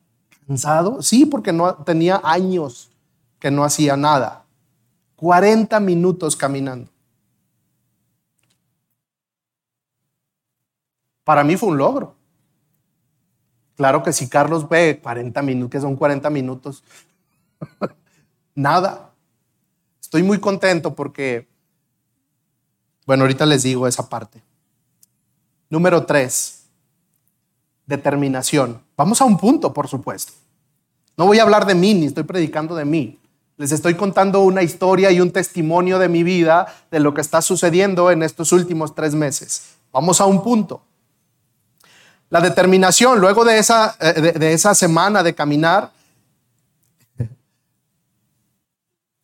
¿Cansado? 0.46 1.02
Sí, 1.02 1.26
porque 1.26 1.52
no 1.52 1.74
tenía 1.76 2.20
años 2.22 2.92
que 3.40 3.50
no 3.50 3.64
hacía 3.64 3.96
nada. 3.96 4.44
40 5.16 5.80
minutos 5.80 6.36
caminando. 6.36 6.88
Para 11.24 11.42
mí 11.42 11.56
fue 11.56 11.70
un 11.70 11.78
logro. 11.78 12.14
Claro 13.76 14.02
que 14.02 14.12
si 14.12 14.28
Carlos 14.28 14.68
ve 14.68 15.00
40 15.02 15.42
minutos, 15.42 15.70
que 15.70 15.80
son 15.80 15.96
40 15.96 16.30
minutos, 16.30 16.84
nada. 18.54 19.05
Estoy 20.06 20.22
muy 20.22 20.38
contento 20.38 20.94
porque, 20.94 21.48
bueno, 23.06 23.24
ahorita 23.24 23.44
les 23.44 23.64
digo 23.64 23.88
esa 23.88 24.08
parte. 24.08 24.40
Número 25.68 26.06
tres, 26.06 26.66
determinación. 27.86 28.80
Vamos 28.96 29.20
a 29.20 29.24
un 29.24 29.36
punto, 29.36 29.72
por 29.72 29.88
supuesto. 29.88 30.32
No 31.16 31.26
voy 31.26 31.40
a 31.40 31.42
hablar 31.42 31.66
de 31.66 31.74
mí, 31.74 31.92
ni 31.92 32.06
estoy 32.06 32.22
predicando 32.22 32.76
de 32.76 32.84
mí. 32.84 33.18
Les 33.56 33.72
estoy 33.72 33.96
contando 33.96 34.42
una 34.42 34.62
historia 34.62 35.10
y 35.10 35.20
un 35.20 35.32
testimonio 35.32 35.98
de 35.98 36.08
mi 36.08 36.22
vida, 36.22 36.72
de 36.88 37.00
lo 37.00 37.12
que 37.12 37.20
está 37.20 37.42
sucediendo 37.42 38.12
en 38.12 38.22
estos 38.22 38.52
últimos 38.52 38.94
tres 38.94 39.12
meses. 39.12 39.74
Vamos 39.90 40.20
a 40.20 40.26
un 40.26 40.40
punto. 40.40 40.82
La 42.30 42.40
determinación, 42.40 43.18
luego 43.18 43.44
de 43.44 43.58
esa, 43.58 43.96
eh, 43.98 44.38
de, 44.38 44.52
esa 44.52 44.72
semana 44.76 45.24
de 45.24 45.34
caminar, 45.34 45.90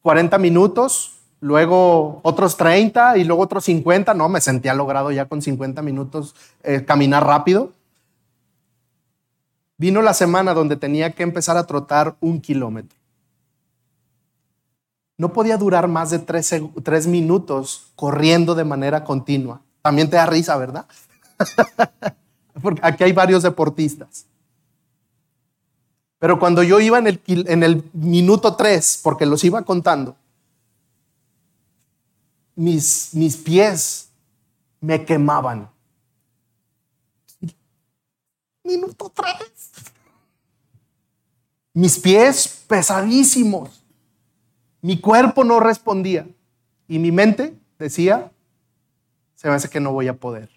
40 0.03 0.39
minutos, 0.39 1.13
luego 1.41 2.21
otros 2.23 2.57
30 2.57 3.17
y 3.19 3.25
luego 3.25 3.43
otros 3.43 3.65
50. 3.65 4.15
No, 4.15 4.29
me 4.29 4.41
sentía 4.41 4.75
logrado 4.75 5.11
ya 5.11 5.27
con 5.27 5.41
50 5.41 5.83
minutos 5.83 6.35
eh, 6.63 6.85
caminar 6.85 7.27
rápido. 7.27 7.73
Vino 9.79 10.03
la 10.03 10.15
semana 10.15 10.55
donde 10.55 10.77
tenía 10.77 11.13
que 11.13 11.23
empezar 11.23 11.57
a 11.57 11.67
trotar 11.67 12.17
un 12.21 12.41
kilómetro. 12.41 12.97
No 15.19 15.33
podía 15.33 15.57
durar 15.57 15.89
más 15.89 16.11
de 16.11 16.19
tres, 16.19 16.55
tres 16.83 17.07
minutos 17.07 17.93
corriendo 17.97 18.55
de 18.55 18.65
manera 18.65 19.05
continua. 19.05 19.61
También 19.83 20.11
te 20.11 20.17
da 20.17 20.27
risa, 20.27 20.57
¿verdad? 20.57 20.87
porque 22.63 22.81
aquí 22.85 23.05
hay 23.05 23.13
varios 23.13 23.43
deportistas. 23.43 24.27
Pero 26.23 26.39
cuando 26.39 26.63
yo 26.63 26.79
iba 26.79 27.01
en 27.01 27.09
el, 27.63 27.91
minuto 27.93 28.55
3, 28.55 29.01
porque 29.03 29.27
los 29.27 29.43
iba 29.43 29.63
contando, 29.63 30.15
mis, 32.55 33.13
mis 33.13 33.37
pies 33.37 34.09
me 34.81 35.05
quemaban. 35.05 35.69
Minuto 38.63 39.11
3. 39.13 39.35
Mis 41.73 41.99
pies 41.99 42.63
pesadísimos. 42.69 43.83
Mi 44.81 45.01
cuerpo 45.01 45.43
no 45.43 45.59
respondía. 45.59 46.29
Y 46.87 47.01
mi 47.01 47.11
mente 47.11 47.59
decía, 47.81 48.31
se 49.35 49.49
me 49.49 49.55
hace 49.55 49.69
que 49.69 49.81
no 49.81 49.93
voy 49.93 50.07
a 50.07 50.15
poder 50.15 50.49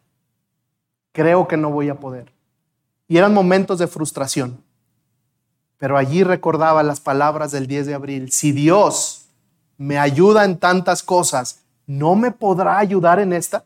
creo 1.16 1.48
que 1.48 1.58
no 1.58 1.72
voy 1.72 1.90
a 1.90 1.96
poder. 1.96 2.32
Y 3.08 3.18
eran 3.18 3.34
momentos 3.34 3.80
de 3.80 3.88
frustración. 3.88 4.62
Pero 5.78 5.98
allí 5.98 6.24
recordaba 6.24 6.84
las 6.84 7.00
palabras 7.00 7.52
del 7.52 7.68
10 7.68 7.86
de 7.88 7.94
abril. 7.94 8.32
Si 8.32 8.52
Dios 8.52 9.26
me 9.78 9.98
ayuda 9.98 10.46
en 10.46 10.58
tantas 10.58 11.04
cosas, 11.04 11.62
¿no 11.86 12.16
me 12.16 12.32
podrá 12.32 12.78
ayudar 12.78 13.20
en 13.20 13.34
esta? 13.34 13.66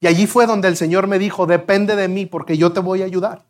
Y 0.00 0.06
allí 0.06 0.26
fue 0.26 0.46
donde 0.46 0.68
el 0.68 0.76
Señor 0.76 1.06
me 1.06 1.18
dijo, 1.18 1.46
depende 1.46 1.96
de 1.96 2.08
mí 2.08 2.26
porque 2.26 2.56
yo 2.56 2.72
te 2.72 2.80
voy 2.80 3.02
a 3.02 3.06
ayudar. 3.06 3.44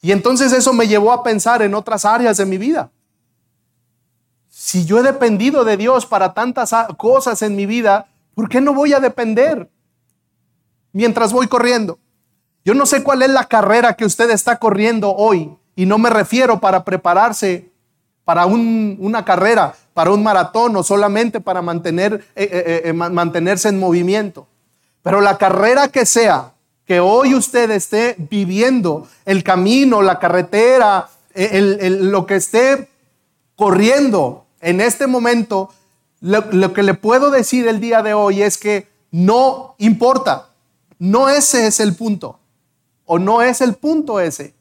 Y 0.00 0.12
entonces 0.12 0.52
eso 0.52 0.72
me 0.72 0.88
llevó 0.88 1.12
a 1.12 1.22
pensar 1.22 1.60
en 1.60 1.74
otras 1.74 2.04
áreas 2.04 2.38
de 2.38 2.46
mi 2.46 2.56
vida. 2.56 2.90
Si 4.48 4.86
yo 4.86 4.98
he 4.98 5.02
dependido 5.02 5.64
de 5.64 5.76
Dios 5.76 6.06
para 6.06 6.32
tantas 6.32 6.72
cosas 6.96 7.42
en 7.42 7.54
mi 7.54 7.66
vida, 7.66 8.06
¿Por 8.40 8.48
qué 8.48 8.60
no 8.60 8.72
voy 8.72 8.94
a 8.94 9.00
depender 9.00 9.70
mientras 10.92 11.30
voy 11.30 11.46
corriendo? 11.46 11.98
Yo 12.64 12.74
no 12.74 12.86
sé 12.86 13.02
cuál 13.02 13.22
es 13.22 13.30
la 13.30 13.44
carrera 13.44 13.94
que 13.94 14.04
usted 14.04 14.30
está 14.30 14.58
corriendo 14.58 15.14
hoy 15.14 15.56
y 15.76 15.86
no 15.86 15.98
me 15.98 16.10
refiero 16.10 16.60
para 16.60 16.84
prepararse 16.84 17.70
para 18.24 18.46
una 18.46 19.24
carrera, 19.24 19.74
para 19.94 20.12
un 20.12 20.22
maratón 20.22 20.76
o 20.76 20.82
solamente 20.82 21.40
para 21.40 21.60
eh, 21.60 22.20
eh, 22.36 22.82
eh, 22.84 22.92
mantenerse 22.92 23.68
en 23.68 23.80
movimiento. 23.80 24.46
Pero 25.02 25.20
la 25.20 25.38
carrera 25.38 25.88
que 25.88 26.06
sea, 26.06 26.52
que 26.84 27.00
hoy 27.00 27.34
usted 27.34 27.70
esté 27.70 28.14
viviendo, 28.18 29.08
el 29.24 29.42
camino, 29.42 30.02
la 30.02 30.18
carretera, 30.18 31.08
lo 31.34 32.26
que 32.26 32.36
esté 32.36 32.88
corriendo 33.56 34.46
en 34.60 34.80
este 34.80 35.06
momento, 35.06 35.70
lo, 36.20 36.72
que 36.72 36.82
le 36.82 36.94
puedo 36.94 37.30
decir 37.30 37.66
el 37.66 37.80
día 37.80 38.02
de 38.02 38.14
hoy 38.14 38.42
es 38.42 38.58
que 38.58 38.88
no 39.10 39.74
importa, 39.78 40.48
no 40.98 41.28
ese 41.28 41.66
es 41.66 41.80
el 41.80 41.94
punto, 41.94 42.39
o 43.12 43.18
no 43.18 43.42
es 43.42 43.60
el 43.60 43.74
punto 43.74 44.20
ese. 44.20 44.54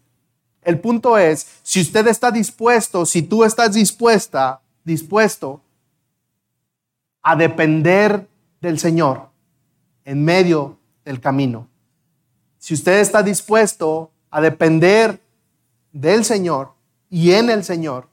El 0.63 0.79
punto 0.79 1.19
es, 1.19 1.59
si 1.61 1.81
usted 1.81 2.07
está 2.07 2.31
dispuesto, 2.31 3.05
si 3.05 3.21
tú 3.21 3.43
estás 3.43 3.75
dispuesta, 3.75 4.61
dispuesto 4.83 5.61
a 7.21 7.35
depender 7.35 8.27
del 8.59 8.79
Señor 8.79 9.29
en 10.03 10.25
medio 10.25 10.79
del 11.05 11.21
camino. 11.21 11.67
Si 12.57 12.73
usted 12.73 13.01
está 13.01 13.21
dispuesto 13.21 14.09
a 14.31 14.41
depender 14.41 15.21
del 15.93 16.25
Señor 16.25 16.73
y 17.07 17.33
en 17.33 17.51
el 17.51 17.63
Señor 17.63 18.07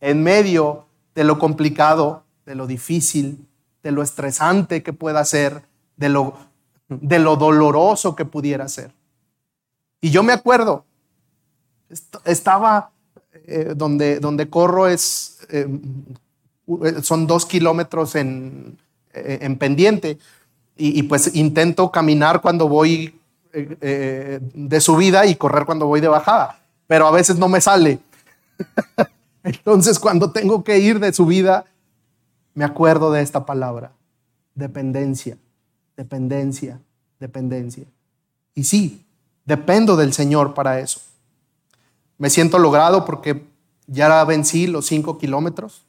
en 0.00 0.22
medio 0.22 0.86
de 1.14 1.24
lo 1.24 1.38
complicado 1.38 2.24
de 2.46 2.54
lo 2.54 2.66
difícil, 2.66 3.46
de 3.82 3.92
lo 3.92 4.02
estresante 4.02 4.82
que 4.82 4.94
pueda 4.94 5.22
ser, 5.26 5.60
de 5.98 6.08
lo, 6.08 6.38
de 6.88 7.18
lo 7.18 7.36
doloroso 7.36 8.16
que 8.16 8.24
pudiera 8.24 8.66
ser. 8.68 8.94
Y 10.04 10.10
yo 10.10 10.22
me 10.22 10.34
acuerdo, 10.34 10.84
estaba 12.26 12.90
eh, 13.46 13.72
donde, 13.74 14.20
donde 14.20 14.50
corro 14.50 14.86
es, 14.86 15.38
eh, 15.48 15.66
son 17.00 17.26
dos 17.26 17.46
kilómetros 17.46 18.14
en, 18.14 18.76
eh, 19.14 19.38
en 19.40 19.56
pendiente 19.56 20.18
y, 20.76 21.00
y, 21.00 21.04
pues 21.04 21.34
intento 21.34 21.90
caminar 21.90 22.42
cuando 22.42 22.68
voy 22.68 23.18
de 23.50 24.80
subida 24.82 25.24
y 25.24 25.36
correr 25.36 25.64
cuando 25.64 25.86
voy 25.86 26.02
de 26.02 26.08
bajada, 26.08 26.60
pero 26.86 27.06
a 27.06 27.10
veces 27.10 27.38
no 27.38 27.48
me 27.48 27.62
sale. 27.62 27.98
Entonces 29.42 29.98
cuando 29.98 30.32
tengo 30.32 30.62
que 30.64 30.80
ir 30.80 31.00
de 31.00 31.14
subida, 31.14 31.64
me 32.52 32.66
acuerdo 32.66 33.10
de 33.10 33.22
esta 33.22 33.46
palabra, 33.46 33.92
dependencia, 34.54 35.38
dependencia, 35.96 36.78
dependencia. 37.18 37.84
Y 38.54 38.64
sí, 38.64 39.03
dependo 39.44 39.96
del 39.96 40.12
Señor 40.12 40.54
para 40.54 40.80
eso. 40.80 41.00
Me 42.18 42.30
siento 42.30 42.58
logrado 42.58 43.04
porque 43.04 43.44
ya 43.86 44.24
vencí 44.24 44.66
los 44.66 44.86
cinco 44.86 45.18
kilómetros 45.18 45.82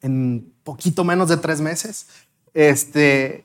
en 0.00 0.52
poquito 0.64 1.04
menos 1.04 1.28
de 1.28 1.36
tres 1.36 1.60
meses. 1.60 2.06
Este, 2.54 3.44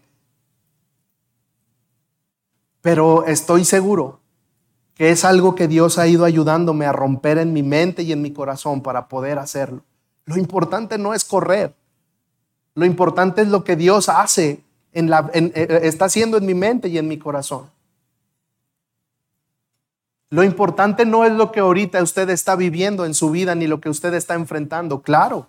pero 2.81 3.25
estoy 3.25 3.65
seguro 3.65 4.19
que 4.95 5.11
es 5.11 5.23
algo 5.25 5.53
que 5.53 5.67
Dios 5.67 5.99
ha 5.99 6.07
ido 6.07 6.25
ayudándome 6.25 6.85
a 6.85 6.91
romper 6.91 7.37
en 7.37 7.53
mi 7.53 7.61
mente 7.61 8.01
y 8.01 8.11
en 8.11 8.21
mi 8.21 8.31
corazón 8.31 8.81
para 8.81 9.07
poder 9.07 9.37
hacerlo. 9.37 9.83
Lo 10.25 10.37
importante 10.37 10.97
no 10.97 11.13
es 11.13 11.23
correr, 11.23 11.75
lo 12.73 12.85
importante 12.85 13.43
es 13.43 13.49
lo 13.49 13.63
que 13.63 13.75
Dios 13.75 14.09
hace, 14.09 14.63
en 14.93 15.09
la, 15.09 15.29
eh, 15.33 15.81
está 15.83 16.05
haciendo 16.05 16.37
en 16.37 16.45
mi 16.45 16.55
mente 16.55 16.87
y 16.87 16.97
en 16.97 17.07
mi 17.07 17.19
corazón. 17.19 17.69
Lo 20.29 20.43
importante 20.43 21.05
no 21.05 21.23
es 21.23 21.31
lo 21.31 21.51
que 21.51 21.61
ahorita 21.61 22.03
usted 22.03 22.29
está 22.29 22.55
viviendo 22.55 23.05
en 23.05 23.13
su 23.13 23.29
vida 23.29 23.55
ni 23.55 23.65
lo 23.65 23.79
que 23.79 23.89
usted 23.89 24.13
está 24.13 24.33
enfrentando. 24.33 25.01
Claro, 25.01 25.47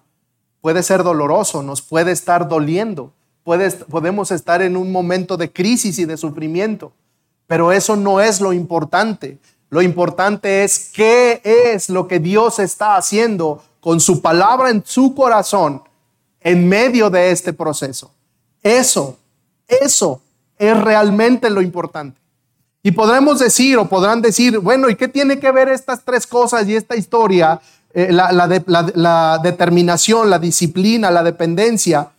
puede 0.61 0.85
ser 0.85 1.03
doloroso, 1.03 1.62
nos 1.62 1.83
puede 1.83 2.12
estar 2.12 2.49
doliendo, 2.49 3.12
podemos 3.43 4.31
estar 4.31 4.62
en 4.62 4.77
un 4.77 4.93
momento 4.93 5.37
de 5.37 5.53
crisis 5.53 5.99
y 5.99 6.05
de 6.05 6.17
sufrimiento, 6.17 6.93
pero 7.49 7.73
eso 7.73 7.97
no 7.97 8.21
es 8.21 8.41
lo 8.41 8.53
importante. 8.53 9.38
Lo 9.71 9.83
importante 9.83 10.64
es 10.64 10.91
qué 10.95 11.43
es 11.45 11.91
lo 11.91 12.07
que 12.07 12.21
Dios 12.21 12.59
está 12.59 12.97
haciendo 12.97 13.62
con 13.81 14.01
su 14.01 14.23
palabra 14.23 14.71
en 14.71 14.83
su 14.85 15.14
corazón 15.14 15.83
en 16.41 16.69
medio 16.69 17.11
de 17.11 17.31
este 17.33 17.53
proceso. 17.53 18.12
Eso, 18.62 19.19
eso 19.67 20.23
es 20.57 20.81
realmente 20.81 21.51
lo 21.51 21.61
importante. 21.61 22.21
Y 22.88 22.92
podremos 22.92 23.38
decir 23.38 23.77
o 23.77 23.87
podrán 23.87 24.22
decir, 24.22 24.61
bueno, 24.61 24.88
¿y 24.88 24.96
qué 24.96 25.09
tiene 25.09 25.38
que 25.38 25.53
ver 25.53 25.68
estas 25.68 26.03
tres 26.07 26.27
cosas 26.27 26.66
y 26.66 26.74
esta 26.74 26.96
historia? 26.96 27.61
Eh, 27.92 28.11
la, 28.11 29.38
determinación, 29.42 30.31
la 30.31 30.38
disciplina, 30.38 31.11
la 31.11 31.22
dependencia 31.22 32.12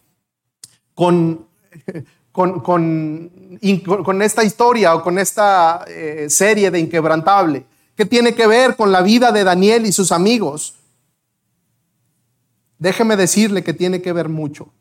con, 0.94 1.48
con, 2.32 2.60
con, 2.60 4.22
esta 4.22 4.44
historia 4.44 4.94
o 4.94 5.02
con 5.02 5.18
esta 5.18 5.86
eh, 5.88 6.28
serie 6.30 6.70
de 6.70 6.78
Inquebrantable. 6.78 7.66
¿Qué 7.96 8.06
tiene 8.06 8.36
que 8.36 8.46
ver 8.46 8.76
con 8.76 8.92
la 8.92 9.02
vida 9.02 9.32
de 9.32 9.44
Daniel 9.44 9.88
y 9.88 9.92
sus 9.92 10.12
amigos? 10.12 10.76
Déjeme 12.78 13.16
decirle 13.16 13.64
que 13.64 13.74
tiene 13.74 14.04
que 14.04 14.14
ver 14.14 14.30
mucho. 14.30 14.72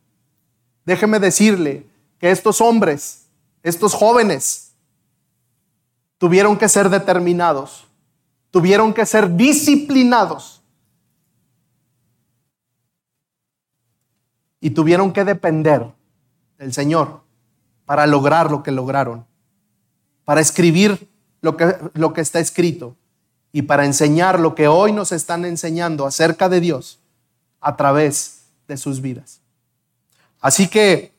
Déjeme 0.84 1.18
decirle 1.18 1.86
que 2.18 2.30
estos 2.30 2.60
hombres, 2.60 3.22
estos 3.62 3.94
jóvenes, 3.94 4.67
tuvieron 6.18 6.58
que 6.58 6.68
ser 6.68 6.90
determinados, 6.90 7.86
tuvieron 8.50 8.92
que 8.92 9.06
ser 9.06 9.36
disciplinados 9.36 10.62
y 14.60 14.70
tuvieron 14.70 15.12
que 15.12 15.24
depender 15.24 15.86
del 16.58 16.72
Señor 16.72 17.20
para 17.86 18.06
lograr 18.06 18.50
lo 18.50 18.62
que 18.62 18.72
lograron, 18.72 19.24
para 20.24 20.40
escribir 20.40 21.08
lo 21.40 21.56
que, 21.56 21.76
lo 21.94 22.12
que 22.12 22.20
está 22.20 22.40
escrito 22.40 22.96
y 23.52 23.62
para 23.62 23.84
enseñar 23.84 24.40
lo 24.40 24.54
que 24.54 24.68
hoy 24.68 24.92
nos 24.92 25.12
están 25.12 25.44
enseñando 25.44 26.04
acerca 26.04 26.48
de 26.48 26.60
Dios 26.60 26.98
a 27.60 27.76
través 27.76 28.46
de 28.66 28.76
sus 28.76 29.00
vidas. 29.00 29.40
Así 30.40 30.68
que 30.68 31.12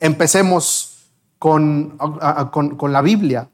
empecemos 0.00 0.97
con, 1.38 1.96
con, 2.50 2.92
la 2.92 3.02
Biblia. 3.02 3.48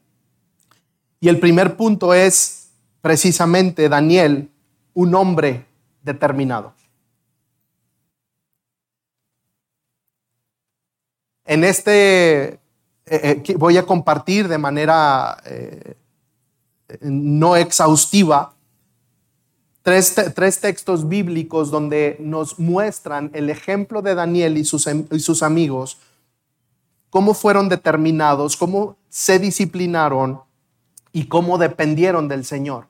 Y 1.19 1.29
el 1.29 1.39
primer 1.39 1.77
punto 1.77 2.13
es 2.13 2.69
precisamente 3.01 3.89
Daniel, 3.89 4.49
un 4.93 5.15
hombre 5.15 5.65
determinado. 6.01 6.73
En 11.45 11.63
este 11.63 12.45
eh, 12.45 12.59
eh, 13.05 13.55
voy 13.57 13.77
a 13.77 13.85
compartir 13.85 14.47
de 14.47 14.57
manera 14.57 15.37
eh, 15.45 15.95
no 17.01 17.55
exhaustiva 17.55 18.55
tres, 19.85 20.59
textos 20.59 21.07
bíblicos 21.07 21.69
donde 21.69 22.17
nos 22.19 22.57
muestran 22.57 23.29
el 23.35 23.51
ejemplo 23.51 24.01
de 24.01 24.15
Daniel 24.15 24.57
y 24.57 24.65
sus, 24.65 24.87
y 24.87 25.19
sus 25.19 25.43
amigos, 25.43 25.99
cómo 27.15 27.33
fueron 27.33 27.69
determinados, 27.69 28.57
cómo 28.57 28.97
se 29.07 29.39
disciplinaron 29.39 30.41
y 31.13 31.27
cómo 31.27 31.57
dependieron 31.57 32.27
del 32.27 32.43
Señor. 32.43 32.87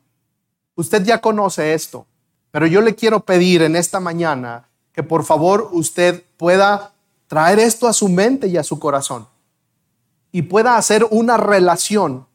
Usted 0.74 1.06
ya 1.06 1.22
conoce 1.22 1.76
esto, 1.76 2.08
pero 2.50 2.66
yo 2.66 2.82
le 2.82 2.96
quiero 2.96 3.20
pedir 3.20 3.62
en 3.62 3.76
esta 3.76 4.00
mañana 4.00 4.68
que 4.94 5.04
por 5.04 5.26
favor 5.26 5.70
usted 5.74 6.24
pueda 6.38 6.92
traer 7.28 7.60
esto 7.60 7.88
a 7.88 7.94
su 7.94 8.10
mente 8.10 8.48
y 8.48 8.58
a 8.58 8.64
su 8.64 8.80
corazón 8.80 9.28
y 10.32 10.42
pueda 10.42 10.76
hacer 10.76 11.06
una 11.12 11.38
relación 11.38 12.26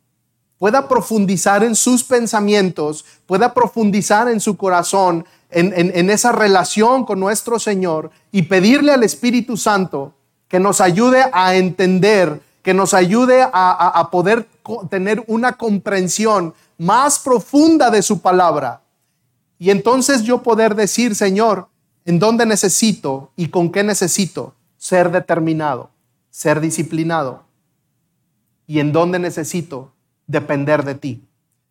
pueda 0.61 0.88
profundizar 0.88 1.64
en 1.64 1.74
sus 1.74 2.05
pensamientos, 2.05 3.07
pueda 3.24 3.55
profundizar 3.55 4.29
en 4.29 4.40
su 4.40 4.59
corazón, 4.59 5.24
en, 5.50 6.11
esa 6.11 6.33
relación 6.33 7.07
con 7.07 7.18
nuestro 7.18 7.59
Señor 7.59 8.11
y 8.31 8.42
pedirle 8.42 8.92
al 8.92 9.03
Espíritu 9.03 9.57
Santo 9.57 10.12
que 10.50 10.58
nos 10.58 10.80
ayude 10.80 11.24
a 11.32 11.54
entender, 11.54 12.42
que 12.62 12.74
nos 12.74 12.92
ayude 12.92 13.40
a, 13.40 13.48
a 13.52 14.10
poder 14.10 14.48
tener 14.90 15.22
una 15.28 15.52
comprensión 15.52 16.52
más 16.76 17.20
profunda 17.20 17.88
de 17.88 18.02
su 18.02 18.20
palabra. 18.20 18.82
Y 19.60 19.70
entonces 19.70 20.24
yo 20.24 20.42
poder 20.42 20.74
decir, 20.74 21.14
Señor, 21.14 21.68
en 22.04 22.18
dónde 22.18 22.46
necesito 22.46 23.30
y 23.36 23.48
con 23.48 23.70
qué 23.70 23.84
necesito 23.84 24.54
ser 24.76 25.12
determinado, 25.12 25.90
ser 26.30 26.60
disciplinado. 26.60 27.44
Y 28.66 28.80
en 28.80 28.92
dónde 28.92 29.20
necesito 29.20 29.92
depender 30.26 30.84
de 30.84 30.96
ti. 30.96 31.24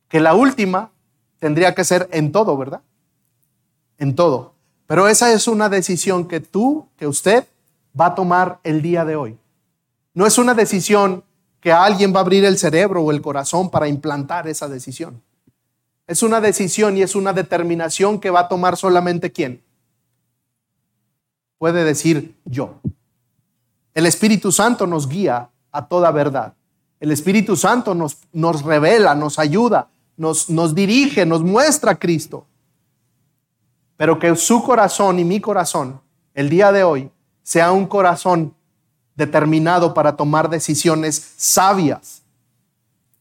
Que 0.08 0.22
la 0.22 0.36
última 0.36 0.92
tendría 1.40 1.76
que 1.76 1.84
ser 1.84 2.08
en 2.14 2.32
todo, 2.32 2.56
¿verdad? 2.56 2.82
En 3.98 4.16
todo. 4.16 4.54
Pero 4.88 5.10
esa 5.10 5.34
es 5.34 5.50
una 5.50 5.68
decisión 5.68 6.30
que 6.30 6.40
tú, 6.40 6.88
que 6.98 7.08
usted 7.08 7.46
va 8.00 8.08
a 8.08 8.16
tomar 8.16 8.60
el 8.64 8.82
día 8.82 9.06
de 9.06 9.16
hoy. 9.16 9.38
No 10.14 10.26
es 10.26 10.38
una 10.38 10.54
decisión 10.54 11.24
que 11.60 11.72
alguien 11.72 12.14
va 12.14 12.18
a 12.18 12.22
abrir 12.22 12.46
el 12.46 12.58
cerebro 12.58 13.04
o 13.04 13.12
el 13.12 13.22
corazón 13.22 13.70
para 13.70 13.88
implantar 13.88 14.48
esa 14.48 14.68
decisión. 14.68 15.22
Es 16.08 16.24
una 16.24 16.42
decisión 16.42 16.98
y 16.98 17.02
es 17.02 17.16
una 17.16 17.34
determinación 17.34 18.20
que 18.20 18.30
va 18.30 18.42
a 18.42 18.48
tomar 18.48 18.78
solamente 18.78 19.32
quién. 19.32 19.62
Puede 21.58 21.84
decir 21.84 22.36
yo. 22.46 22.80
El 23.94 24.06
Espíritu 24.06 24.52
Santo 24.52 24.88
nos 24.88 25.08
guía 25.08 25.50
a 25.72 25.88
toda 25.88 26.10
verdad. 26.12 26.54
El 27.00 27.12
Espíritu 27.12 27.56
Santo 27.56 27.94
nos, 27.94 28.18
nos 28.34 28.64
revela, 28.64 29.14
nos 29.14 29.40
ayuda, 29.40 29.90
nos, 30.18 30.50
nos 30.50 30.74
dirige, 30.74 31.26
nos 31.26 31.44
muestra 31.44 31.92
a 31.92 32.00
Cristo. 32.00 32.46
Pero 33.98 34.18
que 34.18 34.36
su 34.36 34.64
corazón 34.64 35.20
y 35.20 35.26
mi 35.26 35.40
corazón 35.40 36.02
el 36.34 36.50
día 36.50 36.72
de 36.72 36.84
hoy 36.84 37.12
sea 37.50 37.72
un 37.72 37.88
corazón 37.88 38.54
determinado 39.16 39.96
para 39.96 40.16
tomar 40.16 40.52
decisiones 40.52 41.34
sabias 41.36 42.22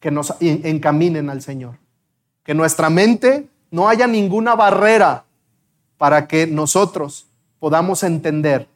que 0.01 0.11
nos 0.11 0.35
encaminen 0.41 1.31
al 1.31 1.41
Señor. 1.41 1.79
Que 2.43 2.53
nuestra 2.53 2.91
mente 2.91 3.49
no 3.71 3.89
haya 3.89 4.07
ninguna 4.07 4.55
barrera 4.55 5.25
para 5.97 6.29
que 6.29 6.47
nosotros 6.47 7.27
podamos 7.59 8.03
entender 8.03 8.69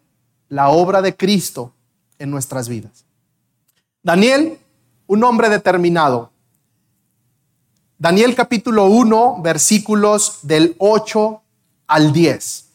la 0.49 0.71
obra 0.71 1.03
de 1.03 1.15
Cristo 1.15 1.75
en 2.19 2.31
nuestras 2.31 2.67
vidas. 2.67 3.05
Daniel 4.03 4.59
un 5.07 5.23
hombre 5.23 5.51
determinado. 5.51 6.31
Daniel 7.99 8.35
capítulo 8.35 8.87
1, 8.87 9.43
versículos 9.43 10.39
del 10.45 10.77
8 10.79 11.43
al 11.89 12.15
10. 12.15 12.72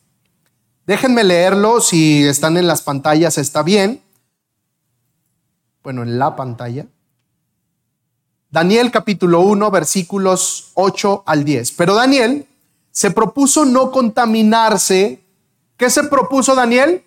Déjenme 0.88 1.26
leerlo, 1.26 1.82
si 1.82 2.26
están 2.26 2.56
en 2.56 2.66
las 2.66 2.82
pantallas 2.82 3.38
está 3.38 3.62
bien. 3.62 4.02
Bueno, 5.84 6.04
en 6.04 6.18
la 6.18 6.38
pantalla. 6.38 6.88
Daniel 8.50 8.90
capítulo 8.90 9.42
1, 9.42 9.70
versículos 9.70 10.72
8 10.76 11.24
al 11.26 11.44
10. 11.44 11.74
Pero 11.74 11.94
Daniel 11.94 12.48
se 12.90 13.12
propuso 13.12 13.66
no 13.66 13.92
contaminarse. 13.92 15.22
¿Qué 15.76 15.90
se 15.90 16.06
propuso 16.06 16.56
Daniel? 16.56 17.04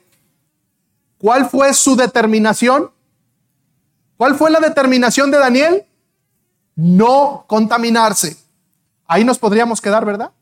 ¿Cuál 1.16 1.48
fue 1.48 1.72
su 1.72 1.96
determinación? 1.96 2.90
¿Cuál 4.18 4.34
fue 4.34 4.50
la 4.50 4.60
determinación 4.60 5.30
de 5.30 5.38
Daniel? 5.38 5.86
No 6.76 7.46
contaminarse. 7.46 8.36
Ahí 9.06 9.24
nos 9.24 9.38
podríamos 9.38 9.80
quedar, 9.80 10.04
¿verdad? 10.04 10.32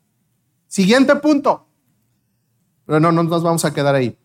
Siguiente 0.67 1.15
punto. 1.15 1.68
Pero 2.89 3.01
no, 3.01 3.13
no 3.13 3.23
nos 3.23 3.43
vamos 3.43 3.67
a 3.67 3.75
quedar 3.75 3.95
ahí. 3.95 4.17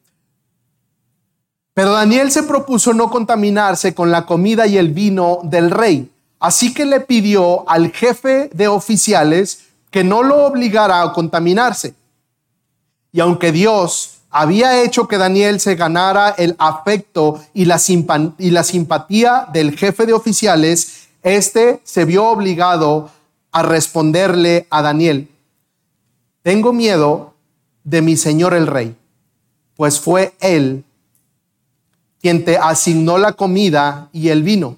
Pero 1.73 1.91
Daniel 1.91 2.31
se 2.31 2.43
propuso 2.43 2.93
no 2.93 3.11
contaminarse 3.11 3.93
con 3.93 4.09
la 4.09 4.25
comida 4.25 4.67
y 4.67 4.77
el 4.77 4.93
vino 4.93 5.39
del 5.43 5.69
rey. 5.69 6.09
Así 6.39 6.73
que 6.73 6.85
le 6.85 7.01
pidió 7.01 7.69
al 7.69 7.91
jefe 7.91 8.49
de 8.53 8.69
oficiales 8.69 9.65
que 9.91 10.05
no 10.05 10.23
lo 10.23 10.45
obligara 10.45 11.01
a 11.01 11.11
contaminarse. 11.11 11.93
Y 13.11 13.19
aunque 13.19 13.51
Dios 13.51 14.19
había 14.29 14.81
hecho 14.81 15.09
que 15.09 15.17
Daniel 15.17 15.59
se 15.59 15.75
ganara 15.75 16.29
el 16.29 16.55
afecto 16.57 17.43
y 17.53 17.65
la, 17.65 17.81
y 18.37 18.51
la 18.51 18.63
simpatía 18.63 19.49
del 19.51 19.77
jefe 19.77 20.05
de 20.05 20.13
oficiales, 20.13 21.09
este 21.21 21.81
se 21.83 22.05
vio 22.05 22.29
obligado 22.29 23.09
a 23.51 23.61
responderle 23.61 24.67
a 24.69 24.81
Daniel, 24.81 25.29
tengo 26.43 26.71
miedo 26.71 27.32
de 27.83 28.01
mi 28.01 28.17
señor 28.17 28.53
el 28.53 28.67
rey, 28.67 28.95
pues 29.75 29.99
fue 29.99 30.33
él 30.39 30.83
quien 32.21 32.45
te 32.45 32.57
asignó 32.57 33.17
la 33.17 33.33
comida 33.33 34.07
y 34.13 34.29
el 34.29 34.43
vino. 34.43 34.77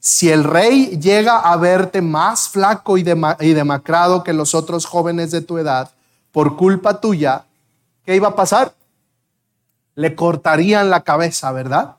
si 0.00 0.30
el 0.30 0.44
rey 0.44 0.98
llega 0.98 1.38
a 1.40 1.56
verte 1.56 2.00
más 2.00 2.48
flaco 2.48 2.96
y, 2.96 3.02
demacrado 3.02 4.24
que 4.24 4.32
los 4.32 4.54
otros 4.54 4.86
jóvenes 4.86 5.32
de 5.32 5.42
tu 5.42 5.58
edad, 5.58 5.90
por 6.32 6.56
culpa 6.56 7.00
tuya, 7.00 7.44
¿qué 8.06 8.16
iba 8.16 8.28
a 8.28 8.36
pasar? 8.36 8.72
Le 9.96 10.14
cortarían 10.14 10.88
la 10.88 11.02
cabeza, 11.02 11.52
¿verdad? 11.52 11.96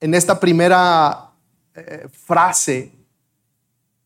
En 0.00 0.14
esta 0.14 0.38
primera 0.38 1.30
eh, 1.74 2.08
frase 2.12 2.92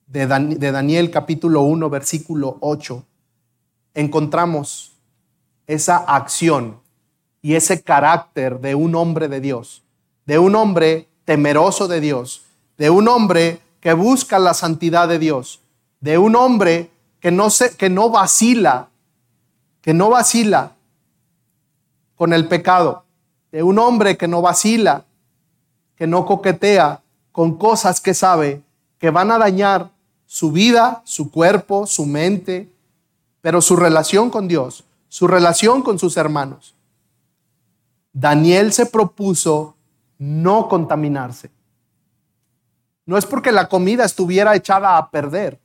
de, 0.07 0.27
de 0.27 0.71
Daniel 0.71 1.11
capítulo 1.11 1.63
1, 1.63 1.91
versículo 1.91 2.59
8, 2.61 3.03
encontramos 3.95 4.93
esa 5.67 5.97
acción 5.97 6.81
y 7.41 7.55
ese 7.55 7.83
carácter 7.83 8.61
de 8.61 8.75
un 8.75 8.95
hombre 8.95 9.29
de 9.29 9.41
Dios, 9.41 9.83
de 10.27 10.39
un 10.39 10.55
hombre 10.57 11.09
temeroso 11.25 11.89
de 11.89 12.01
Dios, 12.01 12.43
de 12.77 12.91
un 12.91 13.09
hombre 13.09 13.61
que 13.81 13.93
busca 13.93 14.39
la 14.39 14.55
santidad 14.55 15.09
de 15.09 15.19
Dios, 15.19 15.61
de 16.01 16.19
un 16.19 16.37
hombre 16.37 16.91
que 17.21 17.31
no, 17.31 17.51
se, 17.51 17.77
que 17.77 17.89
no 17.89 18.11
vacila, 18.11 18.89
que 19.81 19.95
no 19.95 20.11
vacila 20.11 20.73
con 22.17 22.33
el 22.33 22.49
pecado, 22.49 23.05
de 23.53 23.63
un 23.63 23.79
hombre 23.79 24.17
que 24.17 24.29
no 24.29 24.43
vacila, 24.43 25.05
que 25.97 26.07
no 26.07 26.27
coquetea 26.27 27.03
con 27.33 27.57
cosas 27.57 28.01
que 28.01 28.15
sabe 28.15 28.63
que 28.99 29.11
van 29.11 29.31
a 29.31 29.39
dañar 29.39 29.91
su 30.27 30.51
vida, 30.51 31.03
su 31.05 31.31
cuerpo, 31.31 31.87
su 31.87 32.07
mente, 32.07 32.71
pero 33.45 33.61
su 33.61 33.77
relación 33.77 34.31
con 34.31 34.49
Dios, 34.49 34.85
su 35.11 35.27
relación 35.27 35.83
con 35.83 35.99
sus 35.99 36.17
hermanos. 36.17 36.75
Daniel 38.11 38.73
se 38.73 38.87
propuso 38.87 39.77
no 40.17 40.67
contaminarse. 40.67 41.51
No 43.05 43.19
es 43.19 43.27
porque 43.27 43.53
la 43.53 43.69
comida 43.69 44.07
estuviera 44.07 44.57
echada 44.57 44.97
a 44.97 45.11
perder. 45.11 45.61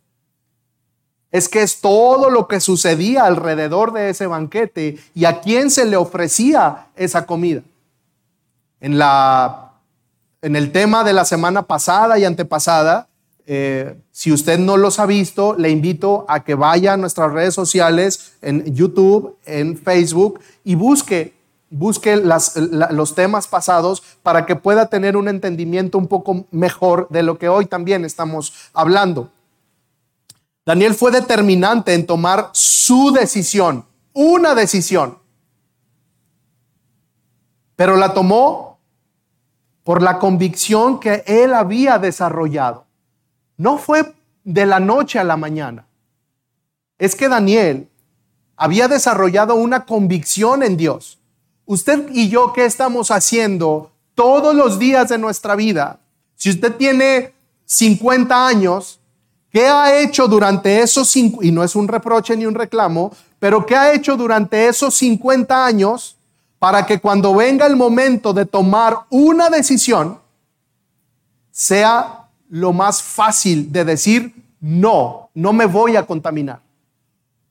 Es 1.32 1.48
que 1.48 1.62
es 1.62 1.80
todo 1.80 2.30
lo 2.30 2.50
que 2.50 2.60
sucedía 2.60 3.24
alrededor 3.24 3.94
de 3.94 4.10
ese 4.10 4.28
banquete 4.28 5.00
y 5.16 5.24
a 5.24 5.40
quién 5.40 5.72
se 5.72 5.86
le 5.86 5.96
ofrecía 5.96 6.88
esa 6.98 7.26
comida. 7.26 7.62
En, 8.82 8.98
la, 8.98 9.72
en 10.42 10.58
el 10.58 10.74
tema 10.74 11.06
de 11.06 11.14
la 11.14 11.24
semana 11.24 11.62
pasada 11.62 12.20
y 12.20 12.26
antepasada, 12.26 13.08
eh, 13.52 14.00
si 14.12 14.32
usted 14.32 14.60
no 14.60 14.78
los 14.78 15.00
ha 15.00 15.08
visto, 15.08 15.56
le 15.58 15.72
invito 15.72 16.24
a 16.28 16.44
que 16.44 16.54
vaya 16.54 16.94
a 16.94 16.98
nuestras 16.98 17.34
redes 17.34 17.56
sociales, 17.56 18.34
en 18.44 18.76
YouTube, 18.76 19.38
en 19.44 19.76
Facebook, 19.76 20.40
y 20.64 20.76
busque 20.76 21.34
busque 21.72 22.16
los 22.16 23.16
temas 23.16 23.48
pasados 23.48 24.04
para 24.22 24.46
que 24.46 24.56
pueda 24.56 24.86
tener 24.88 25.18
un 25.18 25.28
entendimiento 25.28 25.98
un 25.98 26.08
poco 26.08 26.46
mejor 26.52 27.08
de 27.10 27.24
lo 27.24 27.40
que 27.40 27.50
hoy 27.50 27.66
también 27.66 28.06
estamos 28.06 28.54
hablando. 28.72 29.32
Daniel 30.64 30.94
fue 30.94 31.10
determinante 31.10 31.96
en 31.96 32.06
tomar 32.06 32.50
su 32.54 33.12
decisión, 33.12 33.84
una 34.14 34.54
decisión, 34.54 35.18
pero 37.76 37.96
la 37.96 38.14
tomó 38.14 38.80
por 39.84 40.04
la 40.04 40.20
convicción 40.20 41.00
que 41.00 41.24
él 41.26 41.56
había 41.56 41.98
desarrollado. 41.98 42.89
No 43.60 43.78
fue 43.78 44.16
de 44.44 44.66
la 44.66 44.80
noche 44.80 45.20
a 45.20 45.24
la 45.24 45.38
mañana. 45.38 45.86
Es 46.98 47.14
que 47.16 47.30
Daniel 47.30 47.88
había 48.58 48.88
desarrollado 48.88 49.54
una 49.54 49.86
convicción 49.86 50.64
en 50.64 50.76
Dios 50.76 51.20
usted 51.70 52.10
y 52.12 52.30
yo, 52.30 52.52
¿qué 52.52 52.66
estamos 52.66 53.12
haciendo 53.12 53.92
todos 54.16 54.56
los 54.56 54.80
días 54.80 55.10
de 55.10 55.20
nuestra 55.20 55.56
vida? 55.56 56.00
Si 56.36 56.50
usted 56.50 56.74
tiene 56.76 57.32
50 57.66 58.48
años, 58.48 59.00
¿qué 59.52 59.68
ha 59.68 60.00
hecho 60.00 60.28
durante 60.28 60.82
esos 60.82 61.08
cinco, 61.10 61.44
y 61.44 61.52
no 61.52 61.64
es 61.64 61.76
un 61.76 61.88
reproche 61.88 62.36
ni 62.36 62.48
un 62.48 62.56
reclamo, 62.56 63.12
pero 63.38 63.68
qué 63.68 63.76
ha 63.76 63.94
hecho 63.94 64.18
durante 64.18 64.68
esos 64.68 64.96
50 64.96 65.64
años 65.64 66.18
para 66.58 66.88
que 66.88 67.00
cuando 67.00 67.36
venga 67.36 67.68
el 67.68 67.76
momento 67.76 68.34
de 68.34 68.48
tomar 68.48 69.02
una 69.12 69.52
decisión, 69.52 70.20
sea 71.52 72.29
lo 72.50 72.74
más 72.74 73.02
fácil 73.02 73.72
de 73.72 73.86
decir, 73.86 74.36
no, 74.60 75.30
no 75.34 75.54
me 75.54 75.66
voy 75.66 75.96
a 75.96 76.06
contaminar? 76.06 76.62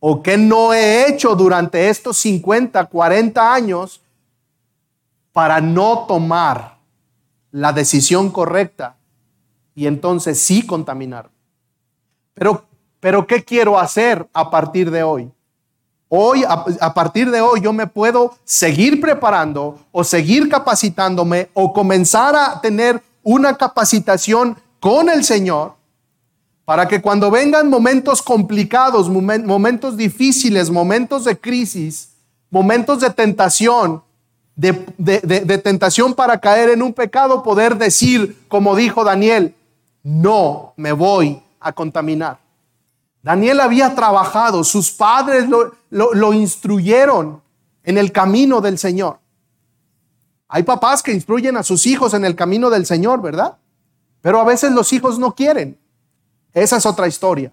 ¿O 0.00 0.22
qué 0.22 0.36
no 0.36 0.74
he 0.74 1.08
hecho 1.08 1.34
durante 1.34 1.88
estos 1.88 2.18
50, 2.18 2.84
40 2.84 3.54
años 3.54 4.00
para 5.32 5.60
no 5.60 6.04
tomar 6.06 6.78
la 7.50 7.72
decisión 7.72 8.30
correcta 8.30 8.96
y 9.74 9.86
entonces 9.86 10.40
sí 10.40 10.66
contaminar. 10.66 11.30
Pero, 12.34 12.64
pero 13.00 13.26
¿qué 13.26 13.44
quiero 13.44 13.78
hacer 13.78 14.28
a 14.32 14.50
partir 14.50 14.90
de 14.90 15.02
hoy? 15.02 15.30
Hoy, 16.08 16.42
a, 16.42 16.64
a, 16.80 16.94
partir 16.94 17.30
de 17.30 17.40
hoy, 17.40 17.60
yo 17.60 17.72
me 17.72 17.86
puedo 17.86 18.34
seguir 18.42 19.00
preparando 19.00 19.78
o 19.92 20.02
seguir 20.02 20.48
capacitándome 20.48 21.50
o 21.52 21.72
comenzar 21.72 22.34
a 22.34 22.60
tener 22.60 23.02
una 23.22 23.56
capacitación 23.56 24.56
con 24.80 25.08
el 25.08 25.24
Señor 25.24 25.74
para 26.64 26.86
que 26.86 27.00
cuando 27.00 27.30
vengan 27.30 27.70
momentos 27.70 28.20
complicados, 28.20 29.08
momentos 29.08 29.96
difíciles, 29.96 30.68
momentos 30.70 31.24
de 31.24 31.38
crisis, 31.38 32.10
momentos 32.50 33.00
de 33.00 33.08
tentación, 33.08 34.02
de, 34.54 35.60
tentación 35.64 36.12
para 36.12 36.38
caer 36.38 36.70
en 36.70 36.82
un 36.82 36.92
pecado, 36.92 37.42
poder 37.42 37.78
decir, 37.78 38.36
como 38.48 38.76
dijo 38.76 39.04
Daniel, 39.04 39.54
no 40.02 40.74
me 40.76 40.92
voy 40.92 41.40
a 41.60 41.72
contaminar. 41.72 42.38
Daniel 43.22 43.60
había 43.60 43.94
trabajado, 43.94 44.64
sus 44.64 44.90
padres 44.90 45.46
lo, 45.48 46.32
instruyeron 46.34 47.40
en 47.82 47.98
el 47.98 48.12
camino 48.12 48.60
del 48.60 48.78
Señor. 48.78 49.18
Hay 50.48 50.62
papás 50.62 51.02
que 51.02 51.12
instruyen 51.12 51.56
a 51.56 51.62
sus 51.62 51.86
hijos 51.86 52.14
en 52.14 52.24
el 52.24 52.34
camino 52.34 52.68
del 52.70 52.84
Señor, 52.84 53.20
¿verdad? 53.20 53.56
Pero 54.20 54.40
a 54.40 54.44
veces 54.44 54.72
los 54.72 54.92
hijos 54.92 55.18
no 55.18 55.34
quieren. 55.34 55.78
Esa 56.52 56.76
es 56.76 56.86
otra 56.86 57.06
historia. 57.06 57.52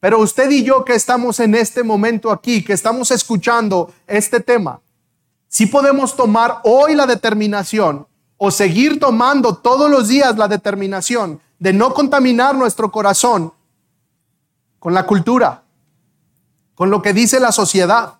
Pero 0.00 0.18
usted 0.18 0.50
y 0.50 0.64
yo 0.64 0.84
que 0.84 0.94
estamos 0.94 1.40
en 1.40 1.54
este 1.54 1.82
momento 1.82 2.30
aquí, 2.30 2.64
que 2.64 2.72
estamos 2.72 3.10
escuchando 3.10 3.92
este 4.06 4.40
tema, 4.40 4.80
si 5.46 5.66
podemos 5.66 6.16
tomar 6.16 6.60
hoy 6.64 6.94
la 6.94 7.06
determinación 7.06 8.06
o 8.38 8.50
seguir 8.50 8.98
tomando 8.98 9.56
todos 9.56 9.90
los 9.90 10.08
días 10.08 10.38
la 10.38 10.48
determinación 10.48 11.40
de 11.58 11.74
no 11.74 11.92
contaminar 11.92 12.54
nuestro 12.54 12.90
corazón 12.90 13.52
con 14.78 14.94
la 14.94 15.04
cultura, 15.04 15.64
con 16.74 16.90
lo 16.90 17.02
que 17.02 17.12
dice 17.12 17.38
la 17.38 17.52
sociedad, 17.52 18.14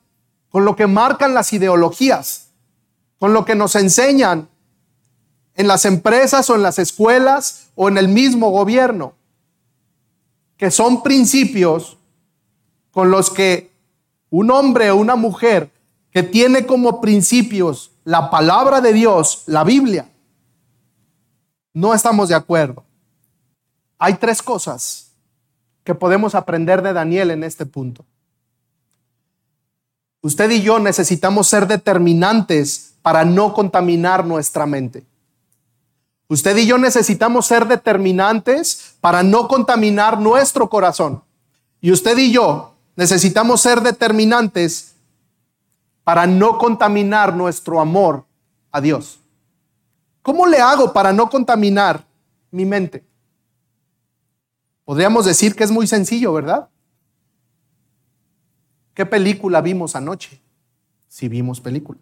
con 0.50 0.66
lo 0.66 0.76
que 0.76 0.86
marcan 0.86 1.32
las 1.32 1.54
ideologías, 1.54 2.48
con 3.18 3.32
lo 3.32 3.46
que 3.46 3.54
nos 3.54 3.74
enseñan 3.76 4.48
en 5.54 5.66
las 5.66 5.86
empresas 5.86 6.50
o 6.50 6.54
en 6.54 6.62
las 6.62 6.78
escuelas 6.78 7.69
o 7.82 7.88
en 7.88 7.96
el 7.96 8.08
mismo 8.08 8.50
gobierno, 8.50 9.14
que 10.58 10.70
son 10.70 11.02
principios 11.02 11.96
con 12.90 13.10
los 13.10 13.30
que 13.30 13.70
un 14.28 14.50
hombre 14.50 14.90
o 14.90 14.96
una 14.96 15.16
mujer 15.16 15.70
que 16.10 16.22
tiene 16.22 16.66
como 16.66 17.00
principios 17.00 17.92
la 18.04 18.28
palabra 18.28 18.82
de 18.82 18.92
Dios, 18.92 19.44
la 19.46 19.64
Biblia, 19.64 20.10
no 21.72 21.94
estamos 21.94 22.28
de 22.28 22.34
acuerdo. 22.34 22.84
Hay 23.98 24.12
tres 24.16 24.42
cosas 24.42 25.12
que 25.82 25.94
podemos 25.94 26.34
aprender 26.34 26.82
de 26.82 26.92
Daniel 26.92 27.30
en 27.30 27.44
este 27.44 27.64
punto. 27.64 28.04
Usted 30.20 30.50
y 30.50 30.60
yo 30.60 30.78
necesitamos 30.80 31.48
ser 31.48 31.66
determinantes 31.66 32.92
para 33.00 33.24
no 33.24 33.54
contaminar 33.54 34.26
nuestra 34.26 34.66
mente. 34.66 35.06
Usted 36.30 36.56
y 36.56 36.66
yo 36.66 36.78
necesitamos 36.78 37.46
ser 37.46 37.66
determinantes 37.66 38.94
para 39.02 39.22
no 39.22 39.48
contaminar 39.48 40.18
nuestro 40.18 40.70
corazón. 40.70 41.22
Y 41.82 41.92
usted 41.92 42.16
y 42.16 42.32
yo 42.32 42.74
necesitamos 42.96 43.60
ser 43.60 43.82
determinantes 43.82 44.94
para 46.04 46.26
no 46.26 46.58
contaminar 46.58 47.34
nuestro 47.34 47.80
amor 47.80 48.24
a 48.70 48.80
Dios? 48.80 49.20
¿Cómo 50.22 50.46
le 50.46 50.58
hago 50.58 50.92
para 50.92 51.12
no 51.12 51.28
contaminar 51.28 52.04
mi 52.50 52.64
mente? 52.64 53.04
Podríamos 54.84 55.24
decir 55.24 55.54
que 55.54 55.64
es 55.64 55.70
muy 55.70 55.86
sencillo, 55.86 56.32
¿verdad? 56.32 56.68
¿Qué 58.94 59.06
película 59.06 59.60
vimos 59.60 59.96
anoche? 59.96 60.40
Si 61.08 61.28
vimos 61.28 61.60
película. 61.60 61.98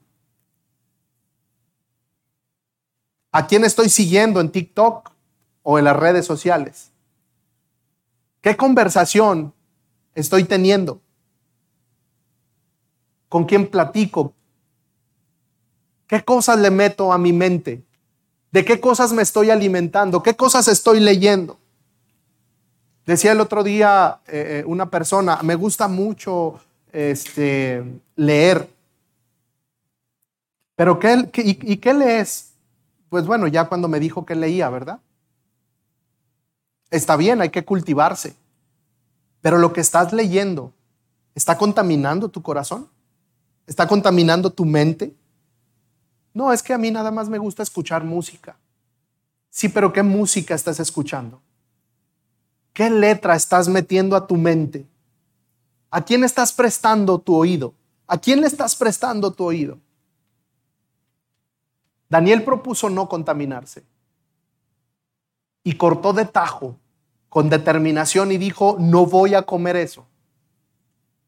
¿A 3.32 3.46
quién 3.46 3.64
estoy 3.64 3.88
siguiendo 3.88 4.40
en 4.40 4.50
TikTok 4.50 5.10
o 5.62 5.78
en 5.78 5.84
las 5.84 5.96
redes 5.96 6.26
sociales? 6.26 6.90
¿Qué 8.40 8.56
conversación 8.56 9.52
estoy 10.14 10.44
teniendo? 10.44 11.00
con 13.28 13.44
quién 13.44 13.66
platico, 13.66 14.32
qué 16.06 16.24
cosas 16.24 16.58
le 16.58 16.70
meto 16.70 17.12
a 17.12 17.18
mi 17.18 17.32
mente, 17.32 17.84
¿De 18.50 18.64
qué 18.64 18.80
cosas 18.80 19.12
me 19.12 19.20
estoy 19.20 19.50
alimentando? 19.50 20.22
¿Qué 20.22 20.34
cosas 20.34 20.68
estoy 20.68 21.00
leyendo? 21.00 21.58
Decía 23.04 23.32
el 23.32 23.42
otro 23.42 23.62
día 23.62 24.20
eh, 24.26 24.60
eh, 24.60 24.64
una 24.66 24.88
persona, 24.88 25.40
me 25.42 25.54
gusta 25.54 25.86
mucho 25.86 26.58
este, 26.90 27.84
leer. 28.16 28.66
¿Pero 30.76 30.98
qué, 30.98 31.30
y, 31.34 31.76
qué 31.76 31.92
lees? 31.92 32.47
Pues 33.09 33.27
bueno, 33.27 33.47
ya 33.47 33.68
cuando 33.68 33.88
me 33.88 34.01
dijo 34.01 34.27
que 34.27 34.35
leía, 34.35 34.68
¿verdad? 34.68 35.01
Está 36.90 37.16
bien, 37.16 37.40
hay 37.40 37.51
que 37.51 37.64
cultivarse. 37.64 38.37
Pero 39.40 39.59
lo 39.59 39.73
que 39.73 39.81
estás 39.81 40.12
leyendo, 40.12 40.73
¿está 41.35 41.57
contaminando 41.57 42.29
tu 42.29 42.42
corazón? 42.42 42.88
¿Está 43.66 43.87
contaminando 43.87 44.51
tu 44.51 44.64
mente? 44.64 45.14
No, 46.35 46.53
es 46.53 46.62
que 46.62 46.73
a 46.73 46.79
mí 46.79 46.90
nada 46.90 47.11
más 47.11 47.29
me 47.29 47.38
gusta 47.38 47.62
escuchar 47.62 48.05
música. 48.05 48.57
Sí, 49.51 49.68
pero 49.68 49.92
¿qué 49.92 50.03
música 50.03 50.55
estás 50.55 50.81
escuchando? 50.81 51.40
¿Qué 52.73 52.90
letra 52.90 53.35
estás 53.35 53.68
metiendo 53.68 54.16
a 54.16 54.27
tu 54.27 54.37
mente? 54.37 54.87
¿A 55.90 56.05
quién 56.05 56.23
estás 56.25 56.53
prestando 56.53 57.18
tu 57.18 57.35
oído? 57.35 57.75
¿A 58.07 58.18
quién 58.18 58.40
le 58.40 58.47
estás 58.47 58.77
prestando 58.77 59.33
tu 59.33 59.44
oído? 59.44 59.79
Daniel 62.09 62.42
propuso 62.44 62.88
no 62.88 63.09
contaminarse 63.09 63.85
y 65.62 65.75
cortó 65.75 66.12
de 66.12 66.25
tajo 66.25 66.77
con 67.29 67.51
determinación 67.51 68.33
y 68.33 68.38
dijo, 68.38 68.77
no 68.79 69.07
voy 69.07 69.35
a 69.35 69.42
comer 69.42 69.77
eso. 69.77 70.07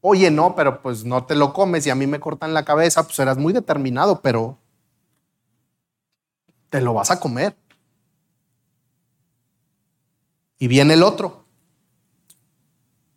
Oye, 0.01 0.31
no, 0.31 0.55
pero 0.55 0.81
pues 0.81 1.05
no 1.05 1.27
te 1.27 1.35
lo 1.35 1.53
comes 1.53 1.87
y 1.87 1.91
a 1.91 1.95
mí 1.95 2.07
me 2.07 2.21
cortan 2.21 2.55
la 2.55 2.65
cabeza, 2.65 3.03
pues 3.03 3.19
eras 3.19 3.37
muy 3.37 3.53
determinado, 3.53 4.23
pero 4.23 4.57
te 6.71 6.81
lo 6.81 6.95
vas 6.95 7.11
a 7.11 7.21
comer. 7.21 7.55
Y 10.59 10.69
viene 10.69 10.95
el 10.95 11.03
otro. 11.03 11.45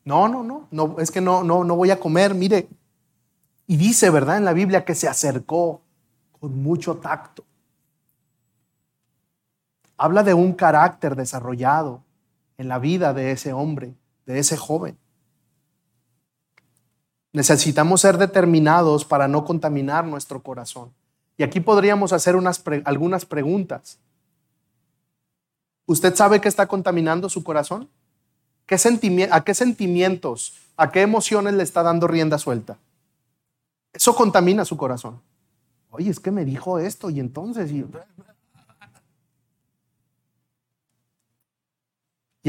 No, 0.04 0.28
no, 0.28 0.44
no, 0.44 0.68
no, 0.72 1.00
es 1.00 1.12
que 1.12 1.22
no, 1.22 1.44
no, 1.44 1.64
no 1.64 1.76
voy 1.78 1.92
a 1.92 2.00
comer, 2.00 2.34
mire. 2.34 2.68
Y 3.66 3.78
dice, 3.78 4.10
¿verdad? 4.10 4.38
En 4.38 4.46
la 4.46 4.52
Biblia 4.52 4.84
que 4.84 4.96
se 4.96 5.08
acercó 5.08 5.82
con 6.40 6.62
mucho 6.62 6.98
tacto. 6.98 7.46
Habla 9.98 10.24
de 10.24 10.34
un 10.34 10.54
carácter 10.54 11.16
desarrollado 11.16 12.04
en 12.58 12.68
la 12.68 12.80
vida 12.80 13.14
de 13.14 13.32
ese 13.32 13.54
hombre, 13.54 13.94
de 14.26 14.40
ese 14.40 14.58
joven. 14.58 14.98
Necesitamos 17.32 18.02
ser 18.02 18.18
determinados 18.18 19.06
para 19.06 19.28
no 19.28 19.44
contaminar 19.44 20.06
nuestro 20.06 20.42
corazón. 20.42 20.94
Y 21.38 21.44
aquí 21.44 21.60
podríamos 21.60 22.14
hacer 22.14 22.36
unas 22.36 22.64
algunas 22.86 23.26
preguntas. 23.26 23.98
¿Usted 25.86 26.16
sabe 26.16 26.40
que 26.40 26.48
está 26.48 26.68
contaminando 26.68 27.28
su 27.30 27.44
corazón? 27.44 27.90
¿Qué 28.66 28.76
¿A 29.32 29.44
qué 29.44 29.54
sentimientos, 29.54 30.54
a 30.78 30.92
qué 30.92 31.02
emociones 31.02 31.54
le 31.56 31.64
está 31.64 31.84
dando 31.84 32.08
rienda 32.08 32.38
suelta? 32.38 32.78
Eso 33.92 34.16
contamina 34.16 34.64
su 34.64 34.78
corazón. 34.78 35.20
Oye, 35.90 36.10
es 36.10 36.20
que 36.20 36.32
me 36.32 36.46
dijo 36.46 36.80
esto 36.80 37.10
y 37.10 37.20
entonces... 37.20 37.72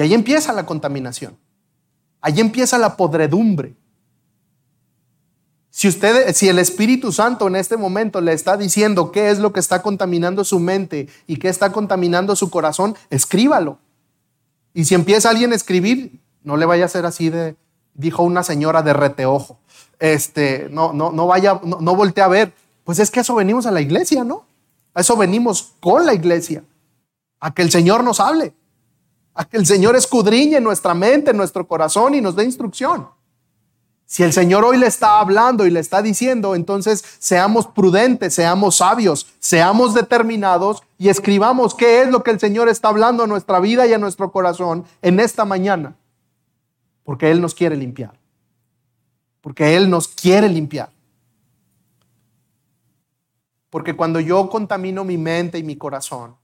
ahí 0.01 0.15
empieza 0.15 0.53
la 0.53 0.67
contaminación. 0.67 1.37
Ahí 2.21 2.41
empieza 2.41 2.79
la 2.79 2.97
podredumbre. 2.97 3.75
Si 5.71 5.89
usted, 5.89 6.33
si 6.35 6.49
el 6.49 6.59
Espíritu 6.59 7.13
Santo 7.13 7.49
en 7.49 7.57
este 7.57 7.77
momento 7.77 8.21
le 8.21 8.33
está 8.33 8.57
diciendo 8.57 9.11
qué 9.11 9.31
es 9.31 9.41
lo 9.41 9.53
que 9.53 9.61
está 9.61 9.83
contaminando 9.83 10.45
su 10.45 10.61
mente 10.61 11.09
y 11.27 11.37
qué 11.37 11.49
está 11.49 11.73
contaminando 11.73 12.37
su 12.37 12.49
corazón, 12.49 12.97
escríbalo. 13.11 13.79
Y 14.73 14.85
si 14.85 14.95
empieza 14.95 15.31
alguien 15.31 15.53
a 15.53 15.57
escribir, 15.57 16.21
no 16.43 16.57
le 16.57 16.67
vaya 16.67 16.85
a 16.85 16.89
ser 16.89 17.07
así 17.07 17.29
de, 17.29 17.57
dijo 17.95 18.23
una 18.23 18.43
señora 18.43 18.83
de 18.83 18.93
reteojo. 18.93 19.59
Este, 19.99 20.69
no, 20.71 20.93
no, 20.93 21.11
no 21.13 21.27
vaya, 21.27 21.61
no, 21.63 21.81
no 21.81 21.97
voltee 21.97 22.23
a 22.23 22.29
ver. 22.29 22.55
Pues 22.85 22.99
es 22.99 23.11
que 23.11 23.21
eso 23.21 23.35
venimos 23.35 23.67
a 23.67 23.71
la 23.71 23.81
iglesia, 23.81 24.25
¿no? 24.25 24.47
A 24.95 25.01
eso 25.01 25.17
venimos 25.17 25.75
con 25.81 26.07
la 26.07 26.15
iglesia. 26.15 26.65
A 27.41 27.53
que 27.53 27.63
el 27.63 27.71
Señor 27.71 28.05
nos 28.05 28.21
hable. 28.21 28.55
A 29.35 29.45
que 29.45 29.57
el 29.57 29.67
Señor 29.67 29.97
escudriñe 29.97 30.61
nuestra 30.61 30.95
mente, 30.95 31.35
nuestro 31.35 31.67
corazón 31.67 32.15
y 32.15 32.21
nos 32.21 32.37
dé 32.37 32.45
instrucción. 32.45 33.09
Si 34.07 34.23
el 34.23 34.33
Señor 34.33 34.65
hoy 34.65 34.79
le 34.79 34.87
está 34.87 35.19
hablando 35.19 35.67
y 35.67 35.71
le 35.71 35.81
está 35.81 36.03
diciendo, 36.03 36.55
entonces 36.55 37.03
seamos 37.19 37.67
prudentes, 37.67 38.35
seamos 38.35 38.77
sabios, 38.77 39.27
seamos 39.39 39.95
determinados 39.95 40.83
y 40.99 41.09
escribamos 41.09 41.75
qué 41.75 42.03
es 42.03 42.09
lo 42.09 42.23
que 42.23 42.31
el 42.31 42.39
Señor 42.39 42.69
está 42.69 42.89
hablando 42.89 43.25
a 43.25 43.27
nuestra 43.27 43.61
vida 43.61 43.87
y 43.87 43.93
a 43.93 43.99
nuestro 43.99 44.31
corazón 44.31 44.85
en 45.03 45.21
esta 45.21 45.45
mañana. 45.45 45.97
Porque 47.03 47.31
Él 47.31 47.41
nos 47.41 47.55
quiere 47.55 47.77
limpiar. 47.77 48.13
Porque 49.41 49.77
Él 49.77 49.91
nos 49.91 50.07
quiere 50.07 50.49
limpiar. 50.49 50.91
Porque 53.71 53.97
cuando 53.97 54.21
yo 54.21 54.49
contamino 54.49 55.03
mi 55.03 55.19
mente 55.19 55.59
y 55.59 55.65
mi 55.65 55.77
corazón, 55.77 56.37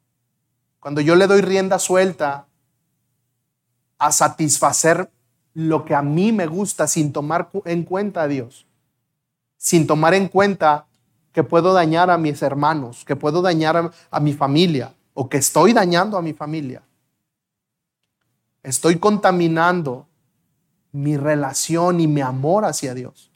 cuando 0.80 1.00
yo 1.00 1.14
le 1.14 1.26
doy 1.26 1.42
rienda 1.42 1.78
suelta 1.78 2.48
a 4.00 4.10
satisfacer 4.10 5.10
lo 5.54 5.84
que 5.84 5.94
a 5.94 6.02
mí 6.02 6.32
me 6.32 6.46
gusta 6.46 6.88
sin 6.88 7.12
tomar 7.12 7.50
en 7.66 7.84
cuenta 7.84 8.22
a 8.22 8.28
Dios, 8.28 8.66
sin 9.56 9.86
tomar 9.86 10.14
en 10.14 10.26
cuenta 10.28 10.86
que 11.32 11.44
puedo 11.44 11.72
dañar 11.72 12.10
a 12.10 12.18
mis 12.18 12.42
hermanos, 12.42 13.04
que 13.04 13.14
puedo 13.14 13.42
dañar 13.42 13.92
a, 14.10 14.20
mi 14.20 14.32
familia 14.32 14.94
o 15.14 15.28
que 15.28 15.36
estoy 15.36 15.74
dañando 15.74 16.16
a 16.16 16.22
mi 16.22 16.32
familia. 16.32 16.82
Estoy 18.62 18.98
contaminando 18.98 20.06
mi 20.92 21.16
relación 21.16 22.00
y 22.00 22.06
mi 22.06 22.22
amor 22.22 22.64
hacia 22.64 22.94
Dios. 22.94 23.30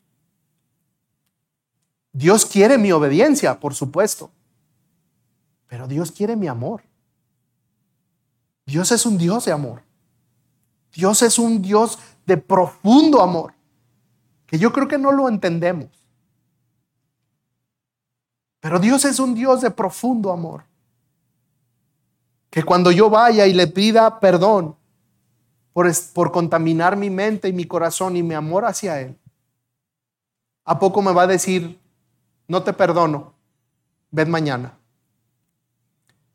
Dios 2.12 2.46
quiere 2.46 2.78
mi 2.78 2.90
obediencia, 2.90 3.60
por 3.60 3.74
supuesto, 3.74 4.30
pero 5.66 5.86
Dios 5.86 6.10
quiere 6.10 6.36
mi 6.36 6.48
amor. 6.48 6.82
Dios 8.64 8.90
es 8.92 9.04
un 9.04 9.18
Dios 9.18 9.44
de 9.44 9.52
amor. 9.52 9.83
Dios 10.94 11.22
es 11.22 11.38
un 11.38 11.60
Dios 11.60 11.98
de 12.24 12.36
profundo 12.36 13.20
amor, 13.20 13.52
que 14.46 14.58
yo 14.58 14.72
creo 14.72 14.86
que 14.86 14.96
no 14.96 15.10
lo 15.10 15.28
entendemos. 15.28 15.90
Pero 18.60 18.78
Dios 18.78 19.04
es 19.04 19.18
un 19.18 19.34
Dios 19.34 19.60
de 19.60 19.70
profundo 19.70 20.32
amor. 20.32 20.64
Que 22.48 22.62
cuando 22.62 22.92
yo 22.92 23.10
vaya 23.10 23.46
y 23.46 23.52
le 23.52 23.66
pida 23.66 24.20
perdón 24.20 24.76
por, 25.72 25.90
por 26.14 26.30
contaminar 26.30 26.96
mi 26.96 27.10
mente 27.10 27.48
y 27.48 27.52
mi 27.52 27.66
corazón 27.66 28.16
y 28.16 28.22
mi 28.22 28.34
amor 28.34 28.64
hacia 28.64 29.00
Él, 29.00 29.18
¿a 30.64 30.78
poco 30.78 31.02
me 31.02 31.12
va 31.12 31.22
a 31.22 31.26
decir, 31.26 31.78
no 32.46 32.62
te 32.62 32.72
perdono, 32.72 33.34
ven 34.12 34.30
mañana? 34.30 34.78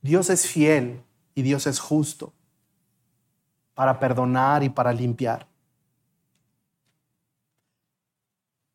Dios 0.01 0.29
es 0.29 0.45
fiel 0.45 1.01
y 1.33 1.41
Dios 1.41 1.65
es 1.65 1.79
justo 1.79 2.33
para 3.79 3.97
perdonar 3.97 4.61
y 4.61 4.67
para 4.67 4.91
limpiar. 4.91 5.47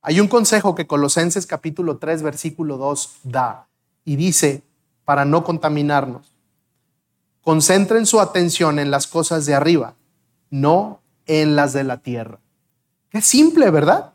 Hay 0.01 0.19
un 0.19 0.29
consejo 0.29 0.75
que 0.75 0.87
Colosenses 0.87 1.47
capítulo 1.47 1.99
3 1.99 2.23
versículo 2.23 2.79
2 2.79 3.19
da 3.25 3.67
y 4.07 4.17
dice, 4.17 4.63
para 5.05 5.27
no 5.27 5.45
contaminarnos, 5.45 6.33
concentren 7.43 8.07
su 8.07 8.19
atención 8.19 8.79
en 8.79 8.91
las 8.91 9.07
cosas 9.07 9.45
de 9.45 9.55
arriba, 9.55 9.93
no 10.49 11.03
en 11.27 11.55
las 11.55 11.75
de 11.75 11.85
la 11.85 11.99
tierra. 11.99 12.39
Qué 13.11 13.21
simple, 13.21 13.71
¿verdad? 13.71 14.15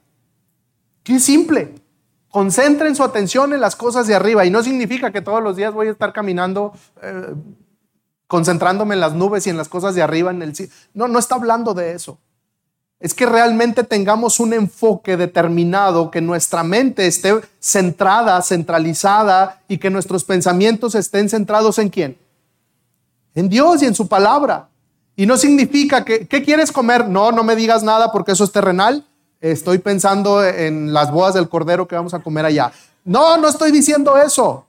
Qué 1.03 1.19
simple. 1.19 1.75
Concentren 2.29 2.95
su 2.95 3.03
atención 3.03 3.53
en 3.53 3.61
las 3.61 3.75
cosas 3.75 4.07
de 4.07 4.15
arriba 4.15 4.43
y 4.43 4.49
no 4.49 4.63
significa 4.63 5.11
que 5.11 5.21
todos 5.21 5.43
los 5.43 5.55
días 5.55 5.71
voy 5.71 5.89
a 5.89 5.91
estar 5.91 6.13
caminando 6.13 6.73
eh, 7.03 7.35
concentrándome 8.29 8.93
en 8.93 9.01
las 9.01 9.15
nubes 9.15 9.47
y 9.47 9.49
en 9.49 9.57
las 9.57 9.69
cosas 9.69 9.95
de 9.95 10.03
arriba 10.03 10.29
en 10.29 10.43
el 10.43 10.55
cielo. 10.55 10.71
No, 10.93 11.07
no 11.07 11.17
está 11.17 11.33
hablando 11.33 11.73
de 11.73 11.93
eso. 11.93 12.19
Es 12.99 13.15
que 13.15 13.25
realmente 13.25 13.83
tengamos 13.83 14.39
un 14.39 14.53
enfoque 14.53 15.17
determinado, 15.17 16.11
que 16.11 16.21
nuestra 16.21 16.63
mente 16.63 17.07
esté 17.07 17.41
centrada, 17.59 18.39
centralizada 18.43 19.63
y 19.67 19.79
que 19.79 19.89
nuestros 19.89 20.23
pensamientos 20.23 20.93
estén 20.93 21.27
centrados 21.27 21.79
en 21.79 21.89
quién? 21.89 22.19
En 23.33 23.49
Dios 23.49 23.81
y 23.81 23.87
en 23.87 23.95
su 23.95 24.07
palabra. 24.07 24.69
Y 25.15 25.25
no 25.25 25.35
significa 25.35 26.05
que, 26.05 26.27
¿qué 26.27 26.43
quieres 26.43 26.71
comer? 26.71 27.07
No, 27.07 27.31
no 27.31 27.43
me 27.43 27.55
digas 27.55 27.81
nada 27.81 28.11
porque 28.11 28.33
eso 28.33 28.43
es 28.43 28.51
terrenal. 28.51 29.07
Estoy 29.41 29.79
pensando 29.79 30.45
en 30.45 30.93
las 30.93 31.11
bodas 31.11 31.33
del 31.33 31.49
cordero 31.49 31.87
que 31.87 31.95
vamos 31.95 32.13
a 32.13 32.19
comer 32.19 32.45
allá. 32.45 32.71
No, 33.05 33.37
no 33.37 33.47
estoy 33.47 33.71
diciendo 33.71 34.17
eso. 34.17 34.67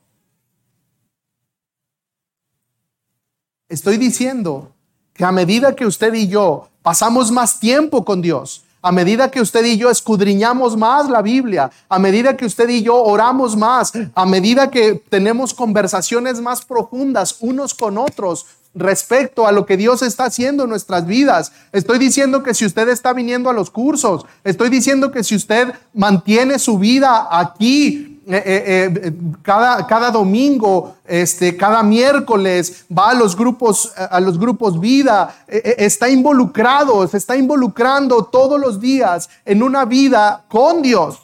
Estoy 3.71 3.99
diciendo 3.99 4.73
que 5.15 5.25
a 5.25 5.31
medida 5.31 5.77
que 5.77 5.87
usted 5.87 6.13
y 6.13 6.27
yo 6.27 6.69
pasamos 6.83 7.31
más 7.31 7.61
tiempo 7.61 8.05
con 8.05 8.21
Dios, 8.21 8.65
a 8.83 8.91
medida 8.91 9.31
que 9.31 9.41
usted 9.41 9.65
y 9.65 9.77
yo 9.77 9.91
escudriñamos 9.91 10.77
más 10.77 11.09
la 11.09 11.23
Biblia, 11.23 11.71
a 11.89 12.01
medida 12.01 12.37
que 12.37 12.47
usted 12.47 12.69
y 12.69 12.83
yo 12.83 12.97
oramos 12.97 13.57
más, 13.57 13.93
a 14.13 14.27
medida 14.27 14.73
que 14.73 15.01
tenemos 15.09 15.55
conversaciones 15.55 16.41
más 16.41 16.65
profundas 16.65 17.37
unos 17.39 17.73
con 17.73 17.97
otros 17.97 18.47
respecto 18.75 19.47
a 19.47 19.53
lo 19.53 19.67
que 19.67 19.77
Dios 19.77 20.03
está 20.03 20.25
haciendo 20.25 20.65
en 20.65 20.71
nuestras 20.71 21.07
vidas. 21.07 21.53
Estoy 21.71 22.01
diciendo 22.01 22.43
que 22.43 22.55
si 22.55 22.67
usted 22.67 22.89
está 22.89 23.13
viniendo 23.13 23.51
a 23.51 23.53
los 23.53 23.71
cursos, 23.71 24.27
estoy 24.43 24.69
diciendo 24.69 25.13
que 25.13 25.23
si 25.23 25.37
usted 25.37 25.73
mantiene 25.95 26.59
su 26.59 26.77
vida 26.77 27.29
aquí 27.31 28.10
eh, 28.33 28.43
eh, 28.47 29.01
eh, 29.03 29.13
cada, 29.43 29.87
cada 29.87 30.11
domingo, 30.11 30.97
este, 31.05 31.57
cada 31.57 31.83
miércoles, 31.83 32.85
va 32.97 33.11
a 33.11 33.15
los 33.15 33.35
grupos, 33.35 33.93
a 33.97 34.21
los 34.21 34.39
grupos 34.39 34.79
vida, 34.79 35.45
está 35.49 36.09
involucrado, 36.09 37.07
se 37.09 37.17
está 37.17 37.37
involucrando 37.37 38.25
todos 38.25 38.61
los 38.61 38.81
días 38.81 39.29
en 39.45 39.63
una 39.63 39.85
vida 39.85 40.45
con 40.49 40.81
Dios. 40.81 41.21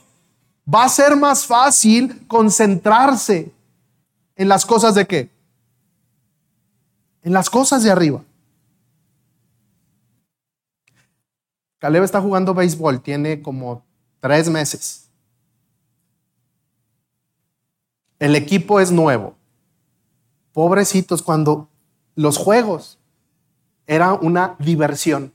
Va 0.73 0.85
a 0.85 0.89
ser 0.89 1.15
más 1.17 1.47
fácil 1.47 2.27
concentrarse 2.27 3.53
en 4.35 4.49
las 4.49 4.67
cosas 4.67 4.95
de 4.97 5.07
qué? 5.07 5.31
En 7.23 7.33
las 7.33 7.49
cosas 7.49 7.83
de 7.83 7.91
arriba. 7.91 8.23
Caleb 11.79 12.03
está 12.03 12.21
jugando 12.21 12.53
béisbol, 12.53 13.01
tiene 13.01 13.43
como 13.43 13.85
tres 14.21 14.51
meses. 14.51 15.06
El 18.19 18.35
equipo 18.35 18.81
es 18.81 18.91
nuevo. 18.91 19.35
Pobrecitos, 20.53 21.23
cuando 21.23 21.69
los 22.15 22.39
juegos 22.39 22.99
era 23.87 24.15
una 24.15 24.57
diversión. 24.59 25.33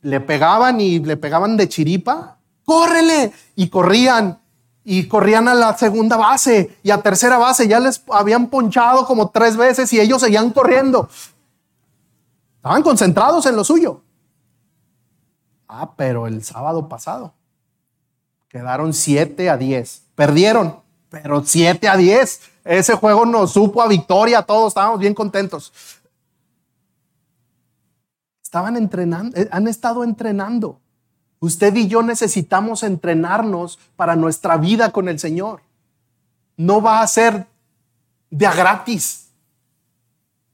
Le 0.00 0.20
pegaban 0.20 0.80
y 0.80 0.98
le 1.00 1.16
pegaban 1.16 1.56
de 1.56 1.68
chiripa, 1.68 2.38
córrele, 2.64 3.32
y 3.54 3.68
corrían, 3.68 4.40
y 4.84 5.06
corrían 5.08 5.48
a 5.48 5.54
la 5.54 5.76
segunda 5.76 6.16
base 6.16 6.78
y 6.82 6.90
a 6.90 7.02
tercera 7.02 7.38
base, 7.38 7.66
ya 7.66 7.80
les 7.80 8.02
habían 8.10 8.48
ponchado 8.48 9.04
como 9.04 9.30
tres 9.30 9.56
veces 9.56 9.92
y 9.92 10.00
ellos 10.00 10.22
seguían 10.22 10.50
corriendo. 10.50 11.08
Estaban 12.56 12.82
concentrados 12.82 13.46
en 13.46 13.56
lo 13.56 13.64
suyo. 13.64 14.02
Ah, 15.68 15.92
pero 15.96 16.26
el 16.26 16.42
sábado 16.44 16.88
pasado 16.88 17.34
quedaron 18.48 18.92
7 18.92 19.50
a 19.50 19.56
10. 19.56 20.02
Perdieron 20.14 20.85
pero 21.08 21.44
7 21.44 21.88
a 21.88 21.96
10. 21.96 22.40
Ese 22.64 22.94
juego 22.94 23.24
nos 23.24 23.52
supo 23.52 23.82
a 23.82 23.88
victoria, 23.88 24.42
todos 24.42 24.68
estábamos 24.68 24.98
bien 24.98 25.14
contentos. 25.14 25.72
Estaban 28.42 28.76
entrenando, 28.76 29.36
eh, 29.38 29.48
han 29.50 29.68
estado 29.68 30.04
entrenando. 30.04 30.80
Usted 31.38 31.74
y 31.76 31.86
yo 31.86 32.02
necesitamos 32.02 32.82
entrenarnos 32.82 33.78
para 33.96 34.16
nuestra 34.16 34.56
vida 34.56 34.90
con 34.90 35.08
el 35.08 35.18
Señor. 35.18 35.60
No 36.56 36.80
va 36.80 37.02
a 37.02 37.06
ser 37.06 37.46
de 38.30 38.46
a 38.46 38.54
gratis, 38.54 39.28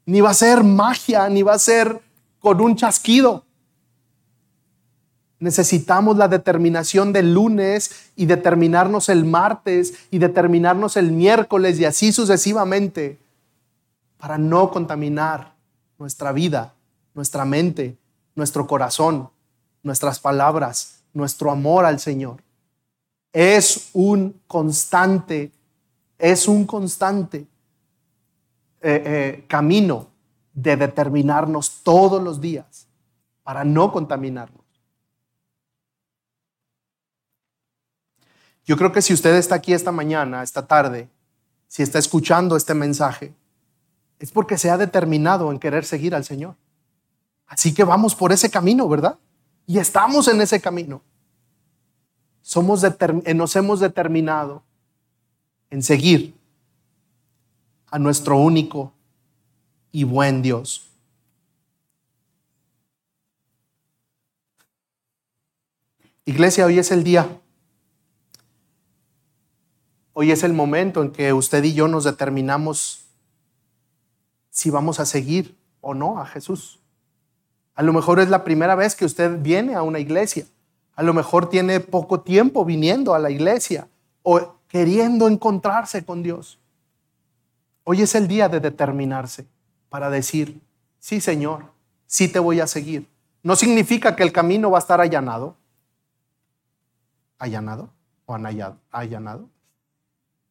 ni 0.04 0.20
va 0.20 0.30
a 0.30 0.34
ser 0.34 0.64
magia, 0.64 1.28
ni 1.28 1.42
va 1.42 1.54
a 1.54 1.58
ser 1.58 2.02
con 2.40 2.60
un 2.60 2.76
chasquido. 2.76 3.44
Necesitamos 5.42 6.16
la 6.16 6.28
determinación 6.28 7.12
del 7.12 7.34
lunes 7.34 8.12
y 8.14 8.26
determinarnos 8.26 9.08
el 9.08 9.24
martes 9.24 9.94
y 10.12 10.18
determinarnos 10.18 10.96
el 10.96 11.10
miércoles 11.10 11.80
y 11.80 11.84
así 11.84 12.12
sucesivamente 12.12 13.18
para 14.18 14.38
no 14.38 14.70
contaminar 14.70 15.56
nuestra 15.98 16.30
vida, 16.30 16.74
nuestra 17.12 17.44
mente, 17.44 17.98
nuestro 18.36 18.68
corazón, 18.68 19.30
nuestras 19.82 20.20
palabras, 20.20 21.00
nuestro 21.12 21.50
amor 21.50 21.86
al 21.86 21.98
Señor. 21.98 22.36
Es 23.32 23.90
un 23.94 24.40
constante, 24.46 25.50
es 26.18 26.46
un 26.46 26.64
constante 26.66 27.38
eh, 28.80 29.02
eh, 29.04 29.44
camino 29.48 30.06
de 30.54 30.76
determinarnos 30.76 31.80
todos 31.82 32.22
los 32.22 32.40
días 32.40 32.86
para 33.42 33.64
no 33.64 33.90
contaminarnos. 33.90 34.61
Yo 38.64 38.76
creo 38.76 38.92
que 38.92 39.02
si 39.02 39.12
usted 39.12 39.34
está 39.34 39.56
aquí 39.56 39.72
esta 39.72 39.92
mañana, 39.92 40.42
esta 40.42 40.66
tarde, 40.66 41.08
si 41.66 41.82
está 41.82 41.98
escuchando 41.98 42.56
este 42.56 42.74
mensaje, 42.74 43.34
es 44.18 44.30
porque 44.30 44.56
se 44.56 44.70
ha 44.70 44.78
determinado 44.78 45.50
en 45.50 45.58
querer 45.58 45.84
seguir 45.84 46.14
al 46.14 46.24
Señor. 46.24 46.54
Así 47.46 47.74
que 47.74 47.82
vamos 47.82 48.14
por 48.14 48.32
ese 48.32 48.50
camino, 48.50 48.88
¿verdad? 48.88 49.18
Y 49.66 49.78
estamos 49.78 50.28
en 50.28 50.40
ese 50.40 50.60
camino. 50.60 51.02
Somos 52.40 52.84
eh, 52.84 53.34
nos 53.34 53.56
hemos 53.56 53.80
determinado 53.80 54.62
en 55.70 55.82
seguir 55.82 56.34
a 57.90 57.98
nuestro 57.98 58.36
único 58.36 58.92
y 59.90 60.04
buen 60.04 60.40
Dios. 60.40 60.88
Iglesia, 66.24 66.66
hoy 66.66 66.78
es 66.78 66.92
el 66.92 67.02
día 67.02 67.28
Hoy 70.14 70.30
es 70.30 70.42
el 70.42 70.52
momento 70.52 71.02
en 71.02 71.10
que 71.10 71.32
usted 71.32 71.64
y 71.64 71.72
yo 71.72 71.88
nos 71.88 72.04
determinamos 72.04 73.06
si 74.50 74.68
vamos 74.68 75.00
a 75.00 75.06
seguir 75.06 75.56
o 75.80 75.94
no 75.94 76.18
a 76.18 76.26
Jesús. 76.26 76.80
A 77.74 77.82
lo 77.82 77.94
mejor 77.94 78.20
es 78.20 78.28
la 78.28 78.44
primera 78.44 78.74
vez 78.74 78.94
que 78.94 79.06
usted 79.06 79.38
viene 79.40 79.74
a 79.74 79.82
una 79.82 79.98
iglesia. 79.98 80.46
A 80.94 81.02
lo 81.02 81.14
mejor 81.14 81.48
tiene 81.48 81.80
poco 81.80 82.20
tiempo 82.20 82.64
viniendo 82.66 83.14
a 83.14 83.18
la 83.18 83.30
iglesia 83.30 83.88
o 84.22 84.56
queriendo 84.68 85.28
encontrarse 85.28 86.04
con 86.04 86.22
Dios. 86.22 86.58
Hoy 87.84 88.02
es 88.02 88.14
el 88.14 88.28
día 88.28 88.50
de 88.50 88.60
determinarse 88.60 89.46
para 89.88 90.10
decir, 90.10 90.60
sí 90.98 91.22
Señor, 91.22 91.72
sí 92.06 92.28
te 92.28 92.38
voy 92.38 92.60
a 92.60 92.66
seguir. 92.66 93.08
No 93.42 93.56
significa 93.56 94.14
que 94.14 94.22
el 94.22 94.32
camino 94.32 94.70
va 94.70 94.78
a 94.78 94.80
estar 94.80 95.00
allanado. 95.00 95.56
¿Allanado 97.38 97.88
o 98.26 98.34
allanado? 98.34 99.48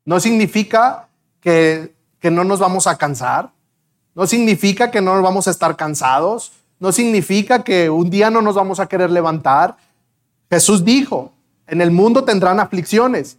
No 0.05 0.19
significa 0.19 1.07
que, 1.39 1.93
no 2.23 2.43
nos 2.43 2.59
vamos 2.59 2.87
a 2.87 2.97
cansar. 2.97 3.51
No 4.15 4.27
significa 4.27 4.91
que 4.91 5.01
no 5.01 5.21
vamos 5.21 5.47
a 5.47 5.51
estar 5.51 5.75
cansados. 5.75 6.51
No 6.79 6.91
significa 6.91 7.63
que 7.63 7.89
un 7.89 8.09
día 8.09 8.29
no 8.29 8.41
nos 8.41 8.55
vamos 8.55 8.79
a 8.79 8.87
querer 8.87 9.11
levantar. 9.11 9.77
Jesús 10.49 10.83
dijo, 10.83 11.31
en 11.67 11.81
el 11.81 11.91
mundo 11.91 12.23
tendrán 12.23 12.59
aflicciones, 12.59 13.37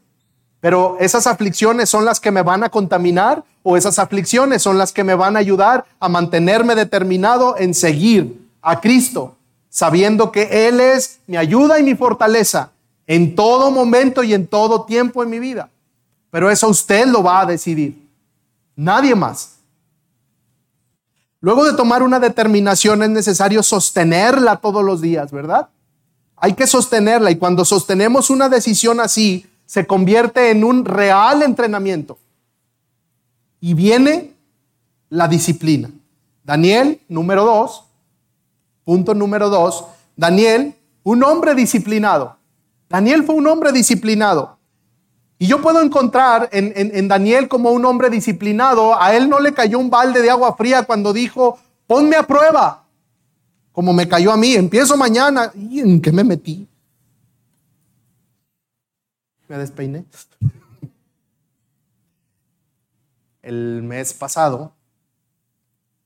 pero 0.60 0.96
esas 1.00 1.26
aflicciones 1.26 1.90
son 1.90 2.04
las 2.04 2.20
que 2.20 2.30
me 2.30 2.42
van 2.42 2.64
a 2.64 2.70
contaminar 2.70 3.44
o 3.62 3.76
esas 3.76 3.98
aflicciones 3.98 4.62
son 4.62 4.78
las 4.78 4.92
que 4.92 5.04
me 5.04 5.14
van 5.14 5.36
a 5.36 5.40
ayudar 5.40 5.84
a 6.00 6.08
mantenerme 6.08 6.74
determinado 6.74 7.56
en 7.58 7.74
seguir 7.74 8.48
a 8.62 8.80
Cristo, 8.80 9.36
sabiendo 9.68 10.32
que 10.32 10.68
Él 10.68 10.80
es 10.80 11.20
mi 11.26 11.36
ayuda 11.36 11.78
y 11.78 11.82
mi 11.82 11.94
fortaleza 11.94 12.70
en 13.06 13.34
todo 13.34 13.70
momento 13.70 14.22
y 14.22 14.32
en 14.32 14.46
todo 14.46 14.84
tiempo 14.84 15.22
en 15.22 15.30
mi 15.30 15.38
vida. 15.38 15.68
Pero 16.32 16.50
eso 16.50 16.66
usted 16.68 17.06
lo 17.08 17.22
va 17.22 17.42
a 17.42 17.46
decidir. 17.46 18.08
Nadie 18.74 19.14
más. 19.14 19.56
Luego 21.40 21.62
de 21.62 21.74
tomar 21.74 22.02
una 22.02 22.18
determinación 22.18 23.02
es 23.02 23.10
necesario 23.10 23.62
sostenerla 23.62 24.56
todos 24.56 24.82
los 24.82 25.02
días, 25.02 25.30
¿verdad? 25.30 25.68
Hay 26.36 26.54
que 26.54 26.66
sostenerla 26.66 27.30
y 27.30 27.36
cuando 27.36 27.66
sostenemos 27.66 28.30
una 28.30 28.48
decisión 28.48 28.98
así, 28.98 29.46
se 29.66 29.86
convierte 29.86 30.50
en 30.50 30.64
un 30.64 30.86
real 30.86 31.42
entrenamiento. 31.42 32.18
Y 33.60 33.74
viene 33.74 34.32
la 35.10 35.28
disciplina. 35.28 35.90
Daniel, 36.44 36.98
número 37.08 37.44
dos, 37.44 37.84
punto 38.84 39.12
número 39.12 39.50
dos, 39.50 39.84
Daniel, 40.16 40.74
un 41.02 41.22
hombre 41.24 41.54
disciplinado. 41.54 42.38
Daniel 42.88 43.22
fue 43.22 43.34
un 43.34 43.46
hombre 43.48 43.70
disciplinado. 43.70 44.61
Y 45.42 45.48
yo 45.48 45.60
puedo 45.60 45.82
encontrar 45.82 46.48
en, 46.52 47.08
Daniel 47.08 47.48
como 47.48 47.72
un 47.72 47.84
hombre 47.84 48.10
disciplinado. 48.10 48.94
A 49.02 49.16
él 49.16 49.28
no 49.28 49.40
le 49.40 49.52
cayó 49.52 49.80
un 49.80 49.90
balde 49.90 50.22
de 50.22 50.30
agua 50.30 50.54
fría 50.54 50.84
cuando 50.84 51.12
dijo, 51.12 51.58
ponme 51.88 52.14
a 52.14 52.24
prueba, 52.24 52.84
como 53.72 53.92
me 53.92 54.06
cayó 54.06 54.30
a 54.30 54.36
mí. 54.36 54.54
Empiezo 54.54 54.96
mañana. 54.96 55.50
¿Y 55.56 55.80
en 55.80 56.00
qué 56.00 56.12
me 56.12 56.22
metí? 56.22 56.68
Me 59.48 59.58
despeiné. 59.58 60.04
El 63.42 63.82
mes 63.82 64.14
pasado 64.14 64.72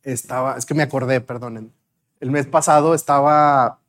estaba, 0.03 0.57
es 0.57 0.64
que 0.64 0.72
me 0.72 0.82
acordé, 0.82 1.20
perdonen. 1.20 1.70
El 2.20 2.30
mes 2.30 2.47
pasado 2.47 2.95
estaba, 2.95 3.80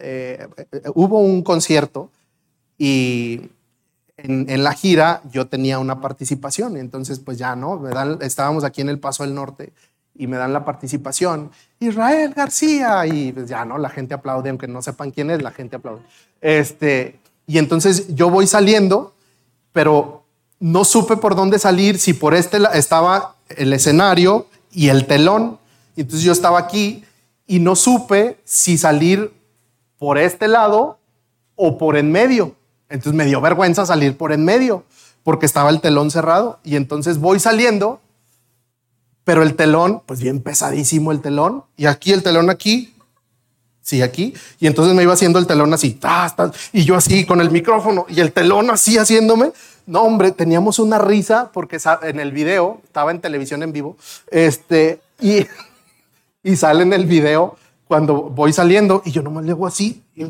eh, 0.00 0.48
eh, 0.56 0.82
hubo 0.92 1.20
un 1.20 1.42
concierto 1.42 2.10
y 2.76 3.48
en, 4.16 4.62
la 4.62 4.72
gira 4.72 5.22
yo 5.30 5.46
tenía 5.46 5.78
una 5.78 6.00
participación, 6.00 6.76
entonces 6.76 7.18
pues 7.18 7.38
ya, 7.38 7.56
¿no? 7.56 7.82
Estábamos 8.20 8.64
aquí 8.64 8.80
en 8.80 8.88
el 8.88 8.98
Paso 8.98 9.24
del 9.24 9.34
Norte 9.34 9.72
y 10.14 10.26
me 10.26 10.36
dan 10.36 10.52
la 10.52 10.64
participación. 10.64 11.50
Israel 11.80 12.34
García, 12.34 13.06
y 13.06 13.32
pues 13.32 13.48
ya 13.48 13.64
no, 13.64 13.78
la 13.78 13.88
gente 13.88 14.14
aplaude, 14.14 14.50
aunque 14.50 14.68
no 14.68 14.82
sepan 14.82 15.10
quién 15.10 15.30
es, 15.30 15.42
la 15.42 15.50
gente 15.50 15.76
aplaude. 15.76 16.02
Este, 16.40 17.18
y 17.46 17.58
entonces 17.58 18.14
yo 18.14 18.30
voy 18.30 18.46
saliendo, 18.46 19.14
pero 19.72 20.24
no 20.60 20.84
supe 20.84 21.16
por 21.16 21.34
dónde 21.34 21.58
salir, 21.58 21.98
si 21.98 22.12
por 22.12 22.34
este 22.34 22.58
estaba 22.74 23.36
el 23.48 23.72
escenario 23.72 24.46
y 24.70 24.88
el 24.88 25.06
telón. 25.06 25.58
Entonces 25.96 26.22
yo 26.22 26.32
estaba 26.32 26.58
aquí 26.58 27.04
y 27.46 27.58
no 27.58 27.74
supe 27.74 28.38
si 28.44 28.78
salir 28.78 29.32
por 29.98 30.18
este 30.18 30.48
lado 30.48 30.98
o 31.56 31.78
por 31.78 31.96
en 31.96 32.12
medio. 32.12 32.54
Entonces 32.92 33.14
me 33.14 33.24
dio 33.24 33.40
vergüenza 33.40 33.86
salir 33.86 34.18
por 34.18 34.32
en 34.32 34.44
medio 34.44 34.84
porque 35.22 35.46
estaba 35.46 35.70
el 35.70 35.80
telón 35.80 36.10
cerrado. 36.10 36.60
Y 36.62 36.76
entonces 36.76 37.18
voy 37.18 37.40
saliendo, 37.40 38.00
pero 39.24 39.42
el 39.42 39.54
telón, 39.54 40.02
pues 40.04 40.20
bien 40.20 40.42
pesadísimo 40.42 41.10
el 41.10 41.22
telón. 41.22 41.64
Y 41.78 41.86
aquí 41.86 42.12
el 42.12 42.22
telón 42.22 42.50
aquí, 42.50 42.94
sí, 43.80 44.02
aquí. 44.02 44.34
Y 44.60 44.66
entonces 44.66 44.94
me 44.94 45.02
iba 45.02 45.14
haciendo 45.14 45.38
el 45.38 45.46
telón 45.46 45.72
así, 45.72 45.98
y 46.74 46.84
yo 46.84 46.94
así 46.94 47.24
con 47.24 47.40
el 47.40 47.50
micrófono 47.50 48.04
y 48.10 48.20
el 48.20 48.30
telón 48.30 48.70
así 48.70 48.98
haciéndome. 48.98 49.52
No, 49.86 50.02
hombre, 50.02 50.30
teníamos 50.30 50.78
una 50.78 50.98
risa 50.98 51.50
porque 51.50 51.78
en 52.02 52.20
el 52.20 52.30
video, 52.30 52.82
estaba 52.84 53.10
en 53.10 53.20
televisión 53.20 53.62
en 53.62 53.72
vivo, 53.72 53.96
este, 54.30 55.00
y, 55.18 55.46
y 56.42 56.56
sale 56.56 56.82
en 56.82 56.92
el 56.92 57.06
video 57.06 57.56
cuando 57.88 58.14
voy 58.22 58.52
saliendo 58.52 59.00
y 59.06 59.12
yo 59.12 59.22
nomás 59.22 59.46
le 59.46 59.52
hago 59.52 59.66
así. 59.66 60.01
Y 60.14 60.24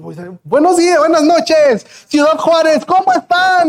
Buenos 0.44 0.76
días, 0.76 0.98
buenas 0.98 1.24
noches, 1.24 1.84
Ciudad 2.06 2.38
Juárez, 2.38 2.84
¿cómo 2.84 3.12
están? 3.12 3.68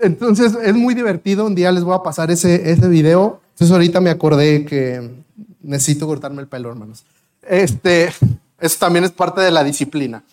Entonces 0.00 0.56
es 0.62 0.74
muy 0.74 0.94
divertido. 0.94 1.44
Un 1.44 1.54
día 1.54 1.70
les 1.70 1.84
voy 1.84 1.94
a 1.94 2.02
pasar 2.02 2.30
ese, 2.30 2.70
ese 2.70 2.88
video. 2.88 3.40
Entonces 3.50 3.70
ahorita 3.70 4.00
me 4.00 4.08
acordé 4.08 4.64
que 4.64 5.10
necesito 5.60 6.06
cortarme 6.06 6.40
el 6.40 6.48
pelo, 6.48 6.70
hermanos. 6.70 7.04
Este, 7.42 8.10
eso 8.58 8.76
también 8.78 9.04
es 9.04 9.10
parte 9.10 9.42
de 9.42 9.50
la 9.50 9.64
disciplina. 9.64 10.24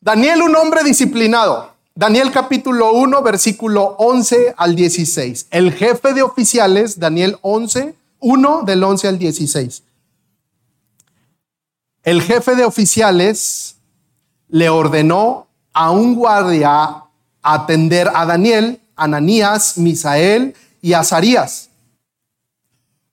Daniel, 0.00 0.42
un 0.42 0.54
hombre 0.54 0.84
disciplinado. 0.84 1.72
Daniel 1.96 2.30
capítulo 2.30 2.92
1, 2.92 3.20
versículo 3.22 3.96
11 3.98 4.54
al 4.56 4.76
16. 4.76 5.48
El 5.50 5.72
jefe 5.72 6.14
de 6.14 6.22
oficiales, 6.22 7.00
Daniel 7.00 7.38
11, 7.42 7.92
1 8.20 8.62
del 8.62 8.84
11 8.84 9.08
al 9.08 9.18
16. 9.18 9.82
El 12.04 12.22
jefe 12.22 12.54
de 12.54 12.64
oficiales 12.64 13.77
le 14.48 14.68
ordenó 14.68 15.46
a 15.72 15.90
un 15.90 16.14
guardia 16.14 17.04
atender 17.42 18.10
a 18.14 18.26
Daniel 18.26 18.80
Ananías, 18.98 19.78
Misael 19.78 20.54
y 20.82 20.92
Azarías. 20.92 21.70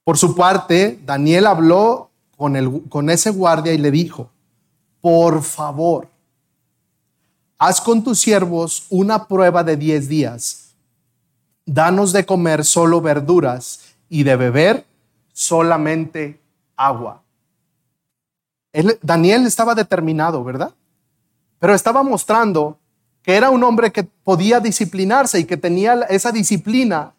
Por 0.03 0.17
su 0.17 0.35
parte, 0.35 0.99
Daniel 1.05 1.47
habló 1.47 2.09
con, 2.37 3.09
ese 3.09 3.29
guardia 3.29 3.73
y 3.73 3.77
le 3.77 3.91
dijo, 3.91 4.29
por 4.99 5.41
favor, 5.41 6.09
haz 7.57 7.79
con 7.79 8.03
tus 8.03 8.19
siervos 8.19 8.87
una 8.89 9.27
prueba 9.27 9.63
de 9.63 9.77
diez 9.77 10.07
días. 10.09 10.73
Danos 11.65 12.11
de 12.11 12.25
comer 12.25 12.65
solo 12.65 13.01
verduras 13.01 13.95
y 14.09 14.23
de 14.23 14.35
beber 14.35 14.85
solamente 15.33 16.39
agua. 16.75 17.21
Daniel 19.01 19.45
estaba 19.45 19.73
determinado, 19.73 20.43
¿verdad? 20.43 20.73
Pero 21.65 21.73
estaba 21.73 22.03
mostrando 22.03 22.77
que 23.23 23.33
era 23.33 23.49
un 23.49 23.63
hombre 23.63 23.91
que 23.91 24.03
podía 24.03 24.59
disciplinarse 24.59 25.39
y 25.39 25.45
que 25.45 25.57
tenía 25.57 25.95
esa 26.11 26.31
disciplina 26.31 27.13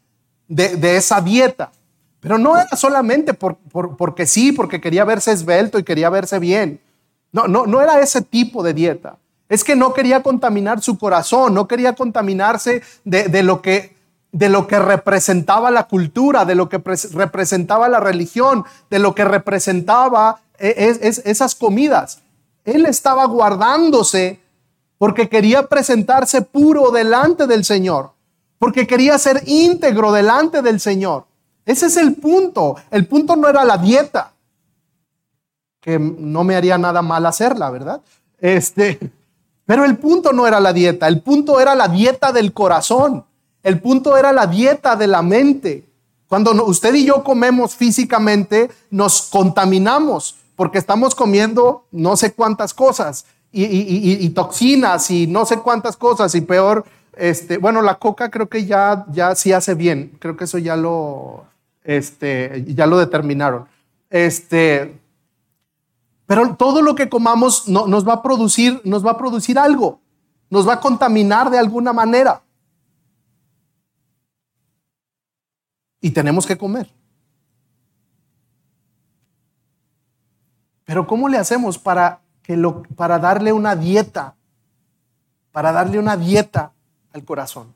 de, 0.47 0.97
esa 0.97 1.21
dieta. 1.21 1.73
Pero 2.21 2.39
no 2.39 2.57
era 2.57 2.77
solamente 2.77 3.35
porque 3.35 4.25
sí, 4.25 4.53
porque 4.53 4.81
quería 4.81 5.05
verse 5.05 5.33
esbelto 5.33 5.81
y 5.81 5.83
quería 5.83 6.11
verse 6.11 6.39
bien. 6.39 6.81
No, 7.33 7.49
no, 7.49 7.67
no 7.67 7.83
era 7.83 7.99
ese 7.99 8.23
tipo 8.23 8.63
de 8.63 8.73
dieta. 8.73 9.17
Es 9.49 9.65
que 9.65 9.75
no 9.75 9.93
quería 9.93 10.23
contaminar 10.23 10.81
su 10.81 10.97
corazón, 10.97 11.53
no 11.53 11.67
quería 11.67 11.95
contaminarse 11.95 12.83
de, 13.03 13.43
lo, 13.43 13.63
que, 13.63 13.97
de 14.31 14.49
lo 14.49 14.69
que 14.69 14.79
representaba 14.79 15.73
la 15.73 15.89
cultura, 15.89 16.45
de 16.45 16.55
lo 16.55 16.69
que 16.69 16.81
representaba 17.15 17.89
la 17.89 17.99
religión, 17.99 18.63
de 18.91 19.01
lo 19.01 19.13
que 19.13 19.25
representaba 19.25 20.39
e, 20.57 20.95
esas 21.25 21.57
comidas. 21.57 22.23
Él 22.67 22.85
estaba 22.85 23.25
guardándose 23.27 24.41
porque 24.99 25.29
quería 25.29 25.67
presentarse 25.69 26.43
puro 26.43 26.91
delante 26.91 27.47
del 27.47 27.65
Señor, 27.65 28.11
porque 28.59 28.87
quería 28.87 29.17
ser 29.19 29.43
íntegro 29.47 30.11
delante 30.13 30.63
del 30.63 30.81
Señor. 30.81 31.27
Ese 31.65 31.87
es 31.87 31.97
el 31.97 32.17
punto. 32.17 32.77
El 32.91 33.07
punto 33.07 33.37
no 33.37 33.49
era 33.49 33.65
la 33.65 33.79
dieta, 33.79 34.33
que 35.81 35.99
no 35.99 36.43
me 36.43 36.57
haría 36.57 36.77
nada 36.77 37.03
mal 37.03 37.25
hacerla, 37.27 37.71
¿verdad? 37.71 38.01
Este, 38.39 38.99
pero 39.65 39.85
el 39.85 39.97
punto 39.97 40.33
no 40.33 40.47
era 40.47 40.59
la 40.59 40.73
dieta, 40.73 41.07
el 41.07 41.23
punto 41.23 41.61
era 41.61 41.77
la 41.77 41.87
dieta 41.87 42.33
del 42.33 42.53
corazón, 42.53 43.25
el 43.63 43.81
punto 43.81 44.17
era 44.17 44.33
la 44.33 44.49
dieta 44.49 44.97
de 44.97 45.07
la 45.07 45.23
mente. 45.23 45.87
Cuando 46.27 46.53
usted 46.65 46.95
y 46.95 47.05
yo 47.05 47.23
comemos 47.23 47.77
físicamente, 47.77 48.69
nos 48.91 49.23
contaminamos 49.23 50.35
porque 50.57 50.79
estamos 50.79 51.15
comiendo 51.15 51.85
no 51.93 52.17
sé 52.17 52.33
cuántas 52.33 52.75
cosas 52.75 53.27
y, 53.53 54.29
toxinas 54.31 55.11
y 55.11 55.27
no 55.27 55.47
sé 55.47 55.59
cuántas 55.61 55.97
cosas 55.97 56.35
y 56.35 56.41
peor, 56.41 56.85
este, 57.17 57.59
bueno, 57.59 57.81
la 57.81 57.95
coca 57.95 58.31
creo 58.31 58.49
que 58.49 58.67
ya, 58.67 59.07
ya 59.11 59.35
sí 59.35 59.53
hace 59.53 59.75
bien, 59.75 60.17
creo 60.19 60.37
que 60.37 60.45
eso 60.45 60.59
ya 60.59 60.77
lo, 60.77 61.45
este, 61.85 62.65
ya 62.67 62.87
lo 62.87 62.99
determinaron. 62.99 63.67
Este, 64.11 64.99
pero 66.27 66.57
todo 66.57 66.83
lo 66.83 66.95
que 66.95 67.09
comamos 67.09 67.69
no, 67.69 67.87
nos 67.87 68.07
va 68.07 68.15
a 68.15 68.23
producir, 68.23 68.81
nos 68.85 69.05
va 69.05 69.13
a 69.13 69.19
producir 69.19 69.59
algo, 69.59 70.01
nos 70.51 70.69
va 70.69 70.75
a 70.75 70.81
contaminar 70.81 71.51
de 71.51 71.59
alguna 71.59 71.93
manera. 71.93 72.43
Y 76.01 76.11
tenemos 76.11 76.47
que 76.47 76.59
comer. 76.59 76.91
Pero 80.87 81.07
¿cómo 81.07 81.29
le 81.29 81.37
hacemos 81.37 81.79
para 81.79 82.21
que 82.47 82.57
lo, 82.57 82.85
para 82.95 83.19
darle 83.19 83.53
una 83.53 83.75
dieta, 83.75 84.37
para 85.51 85.73
darle 85.73 85.99
una 85.99 86.17
dieta 86.17 86.71
al 87.13 87.25
corazón. 87.25 87.75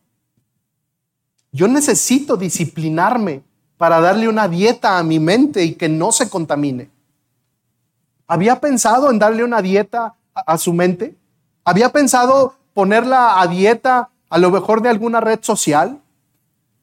Yo 1.51 1.67
necesito 1.67 2.37
disciplinarme 2.37 3.43
para 3.77 4.01
darle 4.01 4.29
una 4.29 4.47
dieta 4.47 4.99
a 4.99 5.03
mi 5.03 5.19
mente 5.19 5.65
y 5.65 5.75
que 5.75 5.89
no 5.89 6.13
se 6.13 6.31
contamine. 6.31 6.89
¿Había 8.29 8.61
pensado 8.61 9.11
en 9.11 9.19
darle 9.19 9.43
una 9.43 9.61
dieta 9.61 10.15
a, 10.33 10.57
su 10.57 10.73
mente? 10.73 11.17
¿Había 11.65 11.91
pensado 11.91 12.55
ponerla 12.73 13.41
a 13.41 13.49
dieta 13.49 14.11
a 14.29 14.39
lo 14.39 14.53
mejor 14.53 14.83
de 14.83 14.91
alguna 14.91 15.21
red 15.21 15.41
social? 15.43 16.01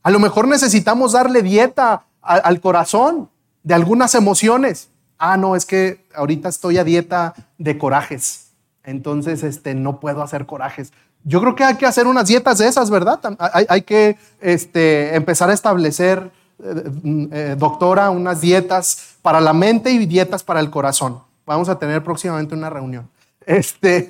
A 0.03 0.11
lo 0.11 0.19
mejor 0.19 0.45
necesitamos 0.45 1.13
darle 1.13 1.41
dieta 1.41 2.03
al 2.21 2.59
corazón 2.59 3.29
de 3.63 3.75
algunas 3.75 4.13
emociones 4.13 4.89
ah, 5.17 5.37
no, 5.37 5.55
es 5.55 5.65
que 5.65 6.05
ahorita 6.15 6.49
estoy 6.49 6.77
a 6.77 6.83
dieta 6.83 7.33
de 7.57 7.77
corajes, 7.77 8.51
entonces 8.83 9.43
este, 9.43 9.75
no 9.75 9.99
puedo 9.99 10.21
hacer 10.21 10.45
corajes. 10.45 10.91
Yo 11.23 11.41
creo 11.41 11.55
que 11.55 11.63
hay 11.63 11.75
que 11.75 11.85
hacer 11.85 12.07
unas 12.07 12.27
dietas 12.27 12.57
de 12.59 12.67
esas, 12.67 12.89
¿verdad? 12.89 13.19
Hay, 13.67 13.81
que 13.81 14.17
este, 14.39 15.13
empezar 15.15 15.49
a 15.49 15.53
establecer, 15.53 16.31
eh, 16.63 16.83
eh, 17.31 17.55
doctora, 17.57 18.09
unas 18.11 18.39
dietas 18.39 19.17
para 19.21 19.41
la 19.41 19.51
mente 19.51 19.91
y 19.91 20.05
dietas 20.05 20.41
para 20.43 20.61
el 20.61 20.69
corazón. 20.69 21.21
Vamos 21.45 21.67
a 21.67 21.77
tener 21.77 22.03
próximamente 22.03 22.55
una 22.55 22.69
reunión. 22.69 23.09
Este, 23.45 24.07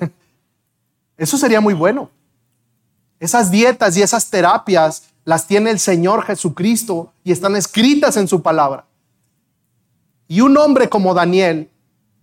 eso 1.16 1.36
sería 1.36 1.60
muy 1.60 1.74
bueno. 1.74 2.10
Esas 3.18 3.50
dietas 3.50 3.96
y 3.96 4.02
esas 4.02 4.30
terapias 4.30 5.08
las 5.24 5.46
tiene 5.46 5.70
el 5.70 5.78
Señor 5.78 6.22
Jesucristo 6.22 7.12
y 7.24 7.32
están 7.32 7.56
escritas 7.56 8.16
en 8.16 8.28
su 8.28 8.42
palabra. 8.42 8.84
Y 10.28 10.42
un 10.42 10.56
hombre 10.58 10.88
como 10.88 11.14
Daniel, 11.14 11.70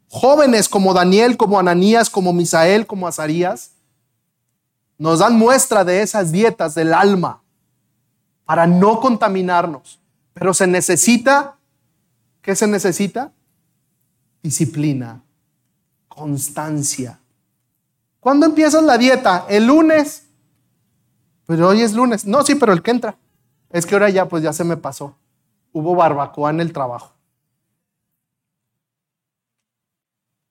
jóvenes 0.09 0.69
como 0.69 0.93
Daniel, 0.93 1.35
como 1.35 1.59
Ananías, 1.59 2.09
como 2.09 2.31
Misael, 2.31 2.85
como 2.85 3.07
Azarías, 3.07 3.71
nos 4.97 5.19
dan 5.19 5.37
muestra 5.37 5.83
de 5.83 6.01
esas 6.01 6.31
dietas 6.31 6.75
del 6.75 6.93
alma 6.93 7.41
para 8.45 8.67
no 8.67 8.99
contaminarnos. 8.99 9.99
Pero 10.33 10.53
se 10.53 10.67
necesita, 10.67 11.57
¿qué 12.41 12.55
se 12.55 12.67
necesita? 12.67 13.33
Disciplina, 14.43 15.23
constancia. 16.07 17.19
¿Cuándo 18.19 18.45
empiezas 18.45 18.83
la 18.83 18.97
dieta? 18.97 19.45
¿El 19.49 19.65
lunes? 19.65 20.27
Pues 21.45 21.59
hoy 21.59 21.81
es 21.81 21.93
lunes. 21.93 22.25
No, 22.25 22.43
sí, 22.43 22.55
pero 22.55 22.73
el 22.73 22.81
que 22.81 22.91
entra. 22.91 23.17
Es 23.69 23.85
que 23.85 23.95
ahora 23.95 24.09
ya, 24.09 24.27
pues 24.27 24.43
ya 24.43 24.53
se 24.53 24.63
me 24.63 24.77
pasó. 24.77 25.15
Hubo 25.73 25.95
barbacoa 25.95 26.51
en 26.51 26.61
el 26.61 26.71
trabajo. 26.71 27.14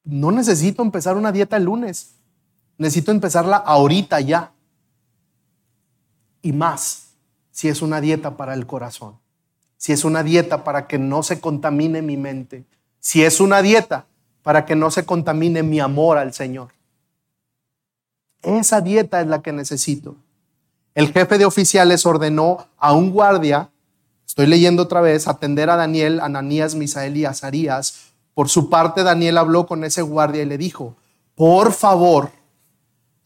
No 0.04 0.30
necesito 0.30 0.82
empezar 0.82 1.16
una 1.16 1.32
dieta 1.32 1.56
el 1.56 1.64
lunes, 1.64 2.14
necesito 2.78 3.10
empezarla 3.10 3.56
ahorita 3.56 4.20
ya. 4.20 4.52
Y 6.42 6.52
más 6.52 7.08
si 7.50 7.68
es 7.68 7.82
una 7.82 8.00
dieta 8.00 8.36
para 8.36 8.54
el 8.54 8.66
corazón. 8.66 9.18
si 9.76 9.92
es 9.92 10.04
una 10.04 10.22
dieta 10.22 10.64
para 10.64 10.86
que 10.86 10.98
no 10.98 11.22
se 11.22 11.40
contamine 11.40 12.00
mi 12.00 12.16
mente, 12.16 12.64
si 13.00 13.22
es 13.22 13.38
una 13.38 13.60
dieta 13.60 14.06
para 14.42 14.64
que 14.64 14.76
no 14.76 14.90
se 14.90 15.04
contamine 15.04 15.62
mi 15.62 15.78
amor 15.78 16.16
al 16.16 16.32
Señor. 16.32 16.68
Esa 18.40 18.80
dieta 18.80 19.20
es 19.20 19.26
la 19.26 19.42
que 19.42 19.52
necesito. 19.52 20.16
El 20.94 21.12
jefe 21.12 21.38
de 21.38 21.44
oficiales 21.44 22.06
ordenó 22.06 22.68
a 22.78 22.92
un 22.92 23.10
guardia, 23.10 23.70
estoy 24.26 24.46
leyendo 24.46 24.84
otra 24.84 25.00
vez, 25.00 25.28
atender 25.28 25.68
a 25.68 25.76
Daniel, 25.76 26.20
Ananías, 26.20 26.74
Misael 26.74 27.16
y 27.16 27.24
Azarías. 27.24 28.03
Por 28.34 28.48
su 28.48 28.68
parte, 28.68 29.02
Daniel 29.04 29.38
habló 29.38 29.66
con 29.66 29.84
ese 29.84 30.02
guardia 30.02 30.42
y 30.42 30.46
le 30.46 30.58
dijo, 30.58 30.96
por 31.36 31.72
favor, 31.72 32.30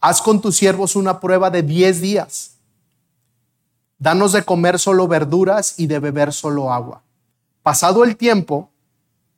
haz 0.01 0.21
con 0.21 0.41
tus 0.41 0.57
siervos 0.57 0.97
una 0.97 1.19
prueba 1.19 1.51
de 1.51 1.63
10 1.63 2.01
días. 2.01 2.57
Danos 3.99 4.33
de 4.33 4.45
comer 4.45 4.79
solo 4.79 5.09
verduras 5.09 5.79
y 5.79 5.87
de 5.87 5.99
beber 5.99 6.33
solo 6.33 6.73
agua. 6.73 7.03
Pasado 7.63 8.05
el 8.05 8.17
tiempo, 8.17 8.71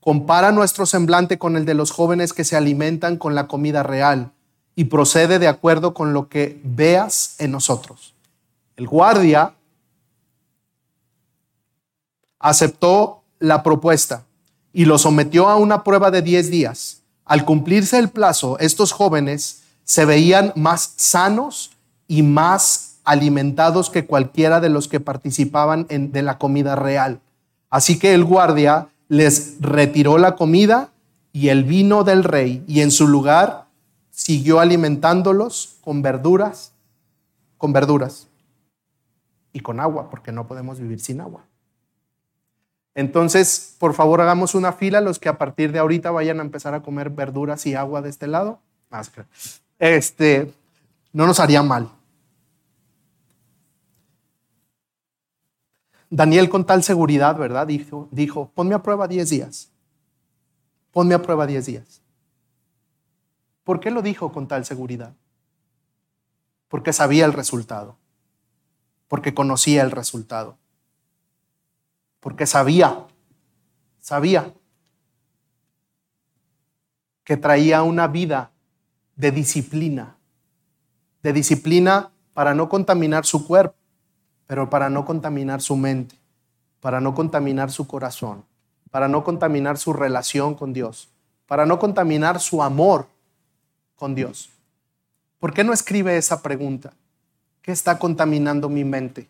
compara 0.00 0.52
nuestro 0.52 0.86
semblante 0.86 1.38
con 1.38 1.56
el 1.56 1.64
de 1.64 1.74
los 1.74 1.92
jóvenes 1.92 2.32
que 2.32 2.44
se 2.44 2.56
alimentan 2.56 3.16
con 3.16 3.34
la 3.34 3.46
comida 3.46 3.82
real 3.82 4.32
y 4.74 4.84
procede 4.84 5.38
de 5.38 5.48
acuerdo 5.48 5.94
con 5.94 6.12
lo 6.12 6.28
que 6.28 6.60
veas 6.64 7.36
en 7.38 7.52
nosotros. 7.52 8.14
El 8.76 8.88
guardia 8.88 9.54
aceptó 12.38 13.22
la 13.38 13.62
propuesta 13.62 14.24
y 14.72 14.84
lo 14.84 14.98
sometió 14.98 15.48
a 15.48 15.56
una 15.56 15.84
prueba 15.84 16.10
de 16.10 16.22
10 16.22 16.50
días. 16.50 17.02
Al 17.24 17.44
cumplirse 17.44 17.98
el 17.98 18.08
plazo, 18.08 18.58
estos 18.58 18.92
jóvenes 18.92 19.62
se 19.84 20.04
veían 20.04 20.52
más 20.56 20.94
sanos 20.96 21.72
y 22.06 22.22
más 22.22 22.98
alimentados 23.04 23.90
que 23.90 24.06
cualquiera 24.06 24.60
de 24.60 24.68
los 24.68 24.88
que 24.88 25.00
participaban 25.00 25.86
en, 25.88 26.12
de 26.12 26.22
la 26.22 26.38
comida 26.38 26.76
real. 26.76 27.20
Así 27.70 27.98
que 27.98 28.14
el 28.14 28.24
guardia 28.24 28.88
les 29.08 29.60
retiró 29.60 30.18
la 30.18 30.36
comida 30.36 30.90
y 31.32 31.48
el 31.48 31.64
vino 31.64 32.04
del 32.04 32.24
rey 32.24 32.64
y 32.66 32.80
en 32.80 32.90
su 32.90 33.08
lugar 33.08 33.66
siguió 34.10 34.60
alimentándolos 34.60 35.76
con 35.80 36.02
verduras, 36.02 36.72
con 37.58 37.72
verduras 37.72 38.28
y 39.52 39.60
con 39.60 39.80
agua, 39.80 40.10
porque 40.10 40.32
no 40.32 40.46
podemos 40.46 40.78
vivir 40.78 41.00
sin 41.00 41.20
agua. 41.20 41.44
Entonces, 43.00 43.76
por 43.78 43.94
favor, 43.94 44.20
hagamos 44.20 44.54
una 44.54 44.74
fila 44.74 45.00
los 45.00 45.18
que 45.18 45.30
a 45.30 45.38
partir 45.38 45.72
de 45.72 45.78
ahorita 45.78 46.10
vayan 46.10 46.38
a 46.38 46.42
empezar 46.42 46.74
a 46.74 46.82
comer 46.82 47.08
verduras 47.08 47.64
y 47.64 47.74
agua 47.74 48.02
de 48.02 48.10
este 48.10 48.26
lado. 48.26 48.60
Este, 49.78 50.52
no 51.10 51.26
nos 51.26 51.40
haría 51.40 51.62
mal. 51.62 51.90
Daniel 56.10 56.50
con 56.50 56.66
tal 56.66 56.82
seguridad, 56.82 57.38
¿verdad? 57.38 57.66
Dijo, 57.66 58.06
dijo, 58.10 58.50
ponme 58.54 58.74
a 58.74 58.82
prueba 58.82 59.08
10 59.08 59.30
días. 59.30 59.70
Ponme 60.92 61.14
a 61.14 61.22
prueba 61.22 61.46
10 61.46 61.64
días. 61.64 62.02
¿Por 63.64 63.80
qué 63.80 63.90
lo 63.90 64.02
dijo 64.02 64.30
con 64.30 64.46
tal 64.46 64.66
seguridad? 64.66 65.14
Porque 66.68 66.92
sabía 66.92 67.24
el 67.24 67.32
resultado, 67.32 67.96
porque 69.08 69.32
conocía 69.32 69.80
el 69.84 69.90
resultado, 69.90 70.58
porque 72.20 72.46
sabía, 72.46 73.06
sabía 73.98 74.52
que 77.24 77.36
traía 77.36 77.82
una 77.82 78.06
vida 78.06 78.50
de 79.16 79.30
disciplina, 79.30 80.16
de 81.22 81.32
disciplina 81.32 82.12
para 82.34 82.54
no 82.54 82.68
contaminar 82.68 83.24
su 83.26 83.46
cuerpo, 83.46 83.76
pero 84.46 84.68
para 84.70 84.90
no 84.90 85.04
contaminar 85.04 85.60
su 85.60 85.76
mente, 85.76 86.16
para 86.80 87.00
no 87.00 87.14
contaminar 87.14 87.70
su 87.70 87.86
corazón, 87.86 88.44
para 88.90 89.08
no 89.08 89.24
contaminar 89.24 89.78
su 89.78 89.92
relación 89.92 90.54
con 90.54 90.72
Dios, 90.72 91.08
para 91.46 91.66
no 91.66 91.78
contaminar 91.78 92.40
su 92.40 92.62
amor 92.62 93.08
con 93.96 94.14
Dios. 94.14 94.50
¿Por 95.38 95.54
qué 95.54 95.64
no 95.64 95.72
escribe 95.72 96.16
esa 96.16 96.42
pregunta? 96.42 96.92
¿Qué 97.62 97.72
está 97.72 97.98
contaminando 97.98 98.68
mi 98.68 98.84
mente? 98.84 99.28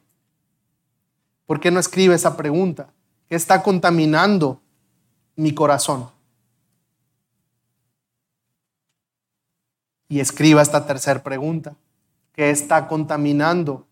¿Por 1.50 1.58
qué 1.58 1.72
no 1.72 1.80
escribe 1.80 2.14
esa 2.14 2.36
pregunta? 2.36 2.92
¿Qué 3.28 3.34
está 3.34 3.60
contaminando 3.60 4.60
mi 5.34 5.52
corazón? 5.52 6.08
Y 10.06 10.20
escriba 10.20 10.62
esta 10.62 10.86
tercera 10.86 11.20
pregunta. 11.24 11.74
¿Qué 12.34 12.50
está 12.50 12.86
contaminando 12.86 13.84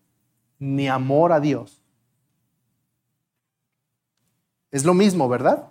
mi 0.57 0.87
amor 0.87 1.33
a 1.33 1.41
Dios? 1.41 1.81
Es 4.71 4.85
lo 4.85 4.93
mismo, 4.93 5.27
¿verdad? 5.27 5.67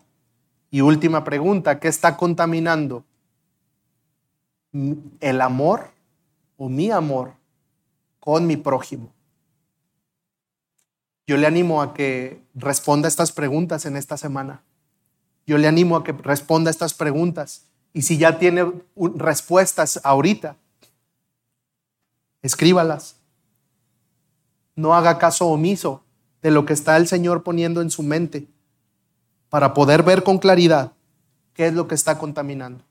Y 0.70 0.82
última 0.82 1.24
pregunta, 1.24 1.80
¿qué 1.80 1.88
está 1.88 2.18
contaminando 2.18 3.02
el 5.20 5.40
amor 5.40 5.90
o 6.58 6.68
mi 6.68 6.90
amor 6.90 7.32
con 8.20 8.46
mi 8.46 8.58
prójimo. 8.58 9.10
Yo 11.28 11.36
le 11.36 11.46
animo 11.46 11.82
a 11.82 11.92
que 11.92 12.42
responda 12.54 13.06
estas 13.06 13.32
preguntas 13.32 13.84
en 13.84 13.98
esta 13.98 14.16
semana. 14.16 14.62
Yo 15.46 15.58
le 15.58 15.68
animo 15.68 15.94
a 15.96 16.02
que 16.02 16.12
responda 16.12 16.70
estas 16.70 16.94
preguntas. 16.94 17.64
Y 17.92 18.00
si 18.00 18.16
ya 18.16 18.38
tiene 18.38 18.72
respuestas 18.96 20.00
ahorita, 20.04 20.56
escríbalas. 22.40 23.16
No 24.74 24.94
haga 24.94 25.18
caso 25.18 25.48
omiso 25.48 26.02
de 26.40 26.50
lo 26.50 26.64
que 26.64 26.72
está 26.72 26.96
el 26.96 27.06
Señor 27.06 27.42
poniendo 27.42 27.82
en 27.82 27.90
su 27.90 28.02
mente 28.02 28.46
para 29.50 29.74
poder 29.74 30.04
ver 30.04 30.22
con 30.22 30.38
claridad 30.38 30.92
qué 31.52 31.66
es 31.66 31.74
lo 31.74 31.88
que 31.88 31.94
está 31.94 32.16
contaminando. 32.16 32.82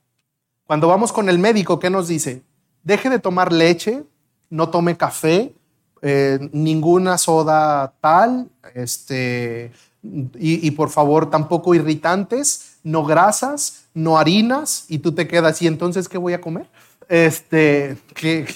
Cuando 0.64 0.86
vamos 0.86 1.12
con 1.12 1.28
el 1.28 1.40
médico, 1.40 1.80
¿qué 1.80 1.90
nos 1.90 2.06
dice? 2.06 2.42
Deje 2.84 3.10
de 3.10 3.18
tomar 3.18 3.52
leche, 3.52 4.04
no 4.48 4.68
tome 4.68 4.96
café, 4.96 5.52
eh, 6.02 6.38
ninguna 6.52 7.18
soda 7.18 7.92
tal, 8.00 8.48
este, 8.74 9.72
y, 10.02 10.70
por 10.72 10.90
favor 10.90 11.28
tampoco 11.28 11.74
irritantes, 11.74 12.78
no 12.84 13.04
grasas, 13.04 13.86
no 13.94 14.18
harinas, 14.18 14.84
y 14.88 15.00
tú 15.00 15.12
te 15.12 15.26
quedas, 15.26 15.60
¿y 15.60 15.66
entonces 15.66 16.08
qué 16.08 16.18
voy 16.18 16.32
a 16.32 16.40
comer? 16.40 16.66
Este, 17.08 17.98
que, 18.14 18.46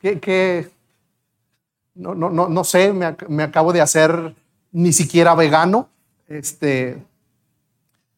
que, 0.00 0.70
no, 1.94 2.14
no, 2.14 2.30
no, 2.30 2.48
no 2.48 2.64
sé, 2.64 2.92
me, 2.92 3.16
me, 3.28 3.44
acabo 3.44 3.72
de 3.72 3.80
hacer 3.80 4.34
ni 4.72 4.92
siquiera 4.92 5.34
vegano. 5.34 5.88
Este, 6.26 7.02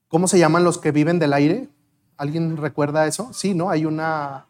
¿Cómo 0.09 0.29
se 0.29 0.39
llaman 0.39 0.65
los 0.65 0.79
que 0.79 0.93
viven 0.93 1.19
del 1.19 1.33
aire? 1.33 1.69
¿Alguien 2.17 2.57
recuerda 2.57 3.07
eso? 3.07 3.31
Sí, 3.33 3.53
¿no? 3.53 3.69
Hay 3.71 3.85
una, 3.85 4.47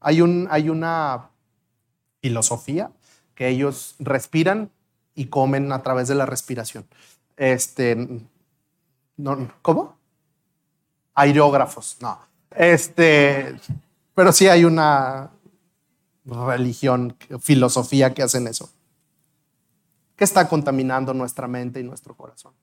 hay 0.00 0.20
un, 0.20 0.46
hay 0.50 0.70
una 0.70 1.30
filosofía 2.20 2.90
que 3.38 3.46
ellos 3.46 3.94
respiran 4.00 4.68
y 5.14 5.26
comen 5.26 5.70
a 5.70 5.80
través 5.84 6.08
de 6.08 6.16
la 6.16 6.26
respiración. 6.26 6.84
Este, 7.36 7.94
no, 9.16 9.52
¿Cómo? 9.62 9.96
Aerógrafos, 11.14 11.98
no. 12.00 12.18
Este, 12.50 13.54
pero 14.12 14.32
sí 14.32 14.48
hay 14.48 14.64
una 14.64 15.30
religión, 16.24 17.16
filosofía 17.38 18.12
que 18.12 18.24
hacen 18.24 18.48
eso. 18.48 18.72
¿Qué 20.16 20.24
está 20.24 20.48
contaminando 20.48 21.14
nuestra 21.14 21.46
mente 21.46 21.78
y 21.78 21.84
nuestro 21.84 22.16
corazón? 22.16 22.54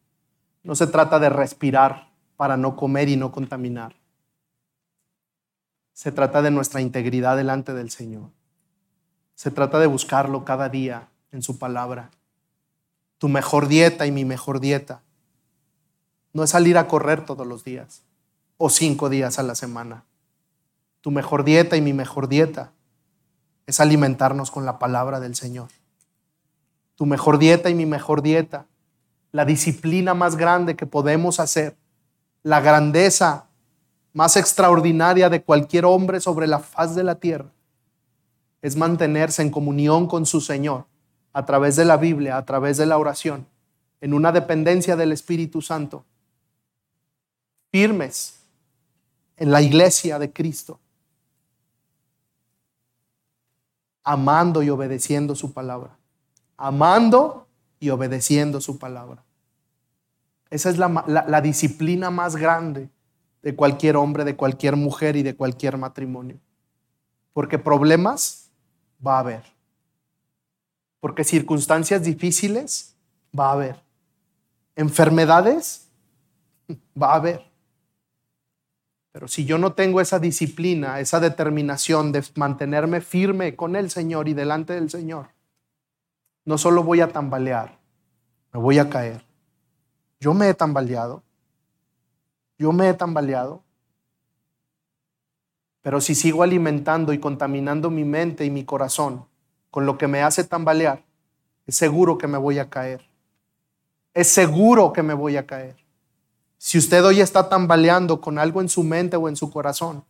No 0.62 0.76
se 0.76 0.88
trata 0.88 1.20
de 1.20 1.30
respirar 1.30 2.12
para 2.36 2.58
no 2.58 2.76
comer 2.76 3.08
y 3.08 3.16
no 3.16 3.32
contaminar. 3.32 3.96
Se 5.94 6.12
trata 6.12 6.42
de 6.42 6.52
nuestra 6.52 6.82
integridad 6.82 7.38
delante 7.38 7.74
del 7.74 7.92
Señor. 7.92 8.30
Se 9.36 9.52
trata 9.52 9.80
de 9.80 9.88
buscarlo 9.88 10.46
cada 10.46 10.70
día 10.70 11.10
en 11.32 11.44
su 11.44 11.60
palabra. 11.60 12.10
Tu 13.18 13.28
mejor 13.28 13.68
dieta 13.68 14.06
y 14.06 14.12
mi 14.12 14.24
mejor 14.24 14.62
dieta 14.62 15.02
no 16.34 16.44
es 16.44 16.50
salir 16.50 16.78
a 16.78 16.88
correr 16.88 17.26
todos 17.26 17.46
los 17.46 17.64
días 17.64 18.02
o 18.58 18.70
cinco 18.70 19.10
días 19.10 19.38
a 19.38 19.44
la 19.44 19.56
semana. 19.56 20.06
Tu 21.02 21.12
mejor 21.12 21.44
dieta 21.44 21.76
y 21.76 21.82
mi 21.82 21.94
mejor 21.94 22.30
dieta 22.30 22.72
es 23.68 23.80
alimentarnos 23.80 24.52
con 24.52 24.66
la 24.66 24.80
palabra 24.80 25.20
del 25.20 25.36
Señor. 25.36 25.68
Tu 26.96 27.06
mejor 27.06 27.38
dieta 27.38 27.70
y 27.70 27.76
mi 27.76 27.86
mejor 27.86 28.22
dieta, 28.22 28.66
la 29.34 29.44
disciplina 29.44 30.14
más 30.14 30.38
grande 30.38 30.78
que 30.78 30.86
podemos 30.86 31.42
hacer, 31.42 31.76
la 32.42 32.62
grandeza 32.62 33.48
más 34.14 34.38
extraordinaria 34.38 35.30
de 35.30 35.44
cualquier 35.44 35.84
hombre 35.84 36.22
sobre 36.22 36.48
la 36.48 36.60
faz 36.60 36.96
de 36.96 37.04
la 37.04 37.16
tierra 37.16 37.55
es 38.66 38.76
mantenerse 38.76 39.44
en 39.44 39.52
comunión 39.52 40.08
con 40.08 40.26
su 40.26 40.42
Señor 40.42 40.86
a 41.34 41.46
través 41.46 41.76
de 41.76 41.86
la 41.86 41.98
Biblia, 41.98 42.36
a 42.36 42.46
través 42.46 42.78
de 42.78 42.88
la 42.88 42.98
oración, 42.98 43.46
en 44.02 44.12
una 44.12 44.32
dependencia 44.32 44.96
del 44.96 45.12
Espíritu 45.12 45.62
Santo, 45.62 46.04
firmes 47.72 48.40
en 49.38 49.52
la 49.52 49.62
iglesia 49.62 50.18
de 50.18 50.34
Cristo, 50.34 50.80
amando 54.04 54.64
y 54.64 54.72
obedeciendo 54.72 55.36
su 55.36 55.54
palabra, 55.54 55.96
amando 56.58 57.46
y 57.80 57.92
obedeciendo 57.92 58.62
su 58.62 58.80
palabra. 58.80 59.24
Esa 60.50 60.72
es 60.72 60.80
la, 60.80 61.06
la 61.06 61.42
disciplina 61.42 62.10
más 62.10 62.36
grande 62.36 62.90
de 63.44 63.56
cualquier 63.56 63.96
hombre, 63.96 64.24
de 64.24 64.36
cualquier 64.36 64.76
mujer 64.76 65.16
y 65.18 65.22
de 65.22 65.36
cualquier 65.36 65.78
matrimonio. 65.78 66.40
Porque 67.32 67.60
problemas 67.60 68.45
va 69.06 69.18
a 69.18 69.20
haber. 69.20 69.44
Porque 71.00 71.24
circunstancias 71.24 72.04
difíciles 72.04 72.96
va 73.38 73.50
a 73.50 73.54
haber. 73.54 73.82
Enfermedades 74.76 75.88
va 77.02 77.14
a 77.14 77.16
haber. 77.16 77.46
Pero 79.12 79.30
si 79.30 79.46
yo 79.46 79.58
no 79.58 79.74
tengo 79.74 80.02
esa 80.02 80.20
disciplina, 80.20 81.00
esa 81.00 81.22
determinación 81.22 82.12
de 82.12 82.22
mantenerme 82.36 83.00
firme 83.00 83.56
con 83.56 83.78
el 83.78 83.90
Señor 83.90 84.28
y 84.28 84.34
delante 84.34 84.74
del 84.74 84.90
Señor, 84.90 85.30
no 86.44 86.58
solo 86.58 86.84
voy 86.84 87.00
a 87.00 87.08
tambalear, 87.08 87.80
me 88.52 88.60
voy 88.60 88.78
a 88.78 88.90
caer. 88.90 89.24
Yo 90.20 90.34
me 90.34 90.50
he 90.50 90.54
tambaleado. 90.54 91.24
Yo 92.58 92.72
me 92.72 92.90
he 92.90 92.94
tambaleado. 92.94 93.64
Pero 95.86 96.02
si 96.02 96.16
sigo 96.16 96.42
alimentando 96.42 97.14
y 97.14 97.20
contaminando 97.20 97.92
mi 97.92 98.06
mente 98.06 98.44
y 98.44 98.50
mi 98.50 98.66
corazón 98.66 99.24
con 99.70 99.86
lo 99.86 100.00
que 100.00 100.08
me 100.08 100.24
hace 100.24 100.44
tambalear, 100.44 101.04
es 101.68 101.76
seguro 101.76 102.18
que 102.18 102.26
me 102.26 102.40
voy 102.40 102.58
a 102.58 102.72
caer. 102.72 103.08
Es 104.16 104.30
seguro 104.30 104.94
que 104.94 105.04
me 105.04 105.14
voy 105.14 105.38
a 105.38 105.46
caer. 105.46 105.76
Si 106.58 106.80
usted 106.80 107.06
hoy 107.06 107.22
está 107.22 107.50
tambaleando 107.50 108.20
con 108.20 108.40
algo 108.40 108.62
en 108.62 108.70
su 108.70 108.82
mente 108.82 109.16
o 109.16 109.30
en 109.30 109.36
su 109.36 109.52
corazón, 109.52 110.04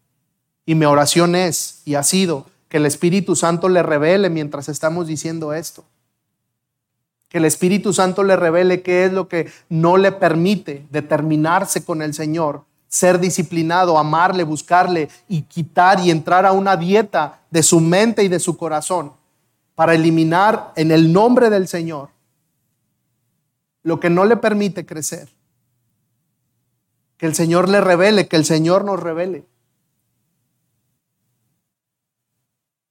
y 0.65 0.76
mi 0.76 0.86
oración 0.86 1.36
es 1.36 1.82
y 1.84 1.95
ha 1.95 2.03
sido 2.03 2.45
que 2.69 2.78
el 2.78 2.86
Espíritu 2.86 3.36
Santo 3.36 3.67
le 3.67 3.84
revele 3.84 4.30
mientras 4.30 4.69
estamos 4.69 5.07
diciendo 5.07 5.53
esto. 5.53 5.84
Que 7.28 7.39
el 7.39 7.43
Espíritu 7.43 7.91
Santo 7.91 8.23
le 8.23 8.38
revele 8.38 8.82
qué 8.82 9.03
es 9.03 9.11
lo 9.11 9.28
que 9.28 9.51
no 9.67 9.97
le 9.97 10.13
permite 10.13 10.86
determinarse 10.89 11.84
con 11.84 12.01
el 12.01 12.13
Señor, 12.13 12.63
ser 12.96 13.20
disciplinado, 13.20 13.98
amarle, 13.98 14.46
buscarle 14.46 15.10
y 15.28 15.41
quitar 15.41 16.00
y 16.00 16.12
entrar 16.12 16.46
a 16.46 16.54
una 16.54 16.78
dieta 16.78 17.41
de 17.52 17.62
su 17.62 17.82
mente 17.82 18.24
y 18.24 18.30
de 18.30 18.39
su 18.39 18.56
corazón 18.56 19.12
para 19.76 19.93
eliminar 19.93 20.72
en 20.78 20.91
el 20.91 21.12
nombre 21.12 21.50
del 21.50 21.68
Señor 21.68 22.12
lo 23.84 24.00
que 24.00 24.10
no 24.10 24.24
le 24.24 24.38
permite 24.38 24.86
crecer. 24.86 25.28
Que 27.18 27.26
el 27.26 27.36
Señor 27.36 27.68
le 27.68 27.82
revele, 27.82 28.30
que 28.30 28.38
el 28.38 28.46
Señor 28.46 28.86
nos 28.86 29.02
revele. 29.02 29.46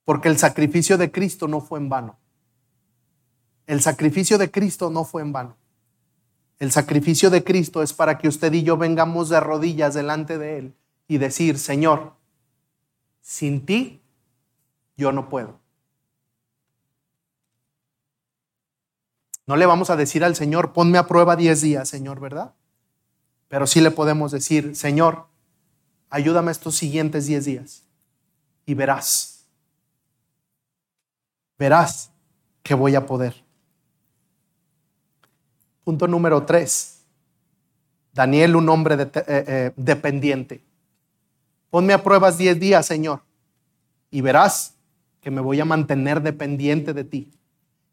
Porque 0.05 0.29
el 0.29 0.37
sacrificio 0.37 0.99
de 0.99 1.11
Cristo 1.11 1.49
no 1.49 1.63
fue 1.63 1.79
en 1.79 1.89
vano. 1.89 2.19
El 3.67 3.81
sacrificio 3.81 4.37
de 4.37 4.51
Cristo 4.51 4.91
no 4.91 5.05
fue 5.05 5.23
en 5.23 5.33
vano. 5.33 5.57
El 6.59 6.71
sacrificio 6.71 7.31
de 7.31 7.43
Cristo 7.43 7.83
es 7.83 7.93
para 7.93 8.19
que 8.19 8.29
usted 8.29 8.53
y 8.53 8.63
yo 8.63 8.77
vengamos 8.77 9.29
de 9.29 9.41
rodillas 9.41 9.95
delante 9.95 10.39
de 10.39 10.59
Él 10.59 10.75
y 11.09 11.19
decir, 11.19 11.59
Señor, 11.59 12.15
sin 13.21 13.65
ti 13.67 14.01
yo 14.97 15.13
no 15.13 15.29
puedo. 15.29 15.59
No 19.47 19.57
le 19.57 19.67
vamos 19.67 19.91
a 19.91 19.97
decir 19.97 20.25
al 20.25 20.37
Señor, 20.37 20.73
ponme 20.73 20.97
a 20.97 21.07
prueba 21.07 21.37
10 21.37 21.61
días, 21.61 21.89
Señor, 21.89 22.21
¿verdad? 22.21 22.55
Pero 23.49 23.67
sí 23.67 23.81
le 23.81 23.91
podemos 23.91 24.33
decir, 24.33 24.75
Señor, 24.75 25.27
ayúdame 26.09 26.51
estos 26.51 26.77
siguientes 26.77 27.27
10 27.27 27.45
días 27.45 27.83
y 28.65 28.75
verás, 28.75 29.45
verás 31.59 32.11
que 32.63 32.75
voy 32.75 32.95
a 32.95 33.05
poder. 33.05 33.44
Punto 35.85 36.09
número 36.09 36.45
3. 36.45 36.95
Daniel, 38.15 38.57
un 38.57 38.69
hombre 38.69 38.95
eh, 38.95 39.11
eh, 39.27 39.73
dependiente. 39.77 40.63
Ponme 41.71 41.93
a 41.93 42.03
pruebas 42.03 42.39
10 42.39 42.59
días, 42.59 42.87
Señor, 42.87 43.23
y 44.11 44.21
verás 44.21 44.75
que 45.21 45.31
me 45.31 45.41
voy 45.41 45.61
a 45.61 45.65
mantener 45.65 46.23
dependiente 46.23 46.95
de 46.95 47.05
ti. 47.05 47.33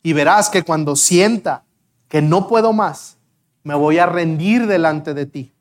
Y 0.03 0.13
verás 0.13 0.49
que 0.49 0.63
cuando 0.63 0.95
sienta 0.95 1.63
que 2.07 2.21
no 2.21 2.47
puedo 2.47 2.73
más, 2.73 3.17
me 3.63 3.73
voy 3.75 3.97
a 3.97 4.05
rendir 4.05 4.67
delante 4.67 5.13
de 5.13 5.25
ti. 5.25 5.51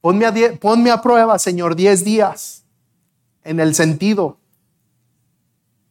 Ponme 0.00 0.26
a, 0.26 0.34
ponme 0.60 0.90
a 0.90 1.00
prueba, 1.00 1.38
Señor, 1.38 1.76
diez 1.76 2.04
días 2.04 2.64
en 3.42 3.60
el 3.60 3.74
sentido 3.74 4.38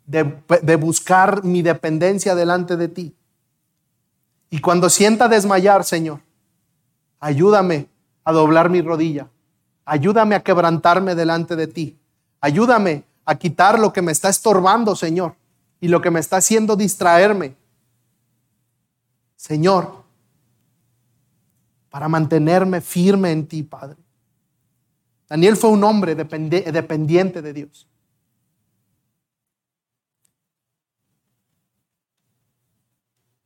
de, 0.06 0.36
de 0.62 0.76
buscar 0.76 1.44
mi 1.44 1.62
dependencia 1.64 2.36
delante 2.36 2.78
de 2.78 2.88
ti. 2.88 3.16
Y 4.54 4.60
cuando 4.60 4.88
sienta 4.88 5.28
desmayar, 5.28 5.84
Señor, 5.84 6.20
ayúdame 7.20 7.88
a 8.24 8.32
doblar 8.32 8.70
mi 8.70 8.84
rodilla. 8.84 9.28
Ayúdame 9.84 10.36
a 10.36 10.44
quebrantarme 10.44 11.16
delante 11.16 11.56
de 11.56 11.66
ti. 11.66 11.98
Ayúdame 12.40 13.04
a 13.26 13.34
quitar 13.34 13.80
lo 13.80 13.92
que 13.92 14.04
me 14.04 14.12
está 14.12 14.30
estorbando, 14.30 14.96
Señor, 14.96 15.34
y 15.82 15.88
lo 15.88 16.02
que 16.02 16.12
me 16.12 16.20
está 16.20 16.38
haciendo 16.38 16.76
distraerme. 16.76 17.56
Señor, 19.36 20.04
para 21.90 22.08
mantenerme 22.08 22.80
firme 22.80 23.32
en 23.32 23.48
ti, 23.48 23.64
Padre. 23.64 23.98
Daniel 25.28 25.58
fue 25.58 25.72
un 25.72 25.84
hombre 25.84 26.14
dependiente 26.14 27.42
de 27.42 27.54
Dios. 27.54 27.88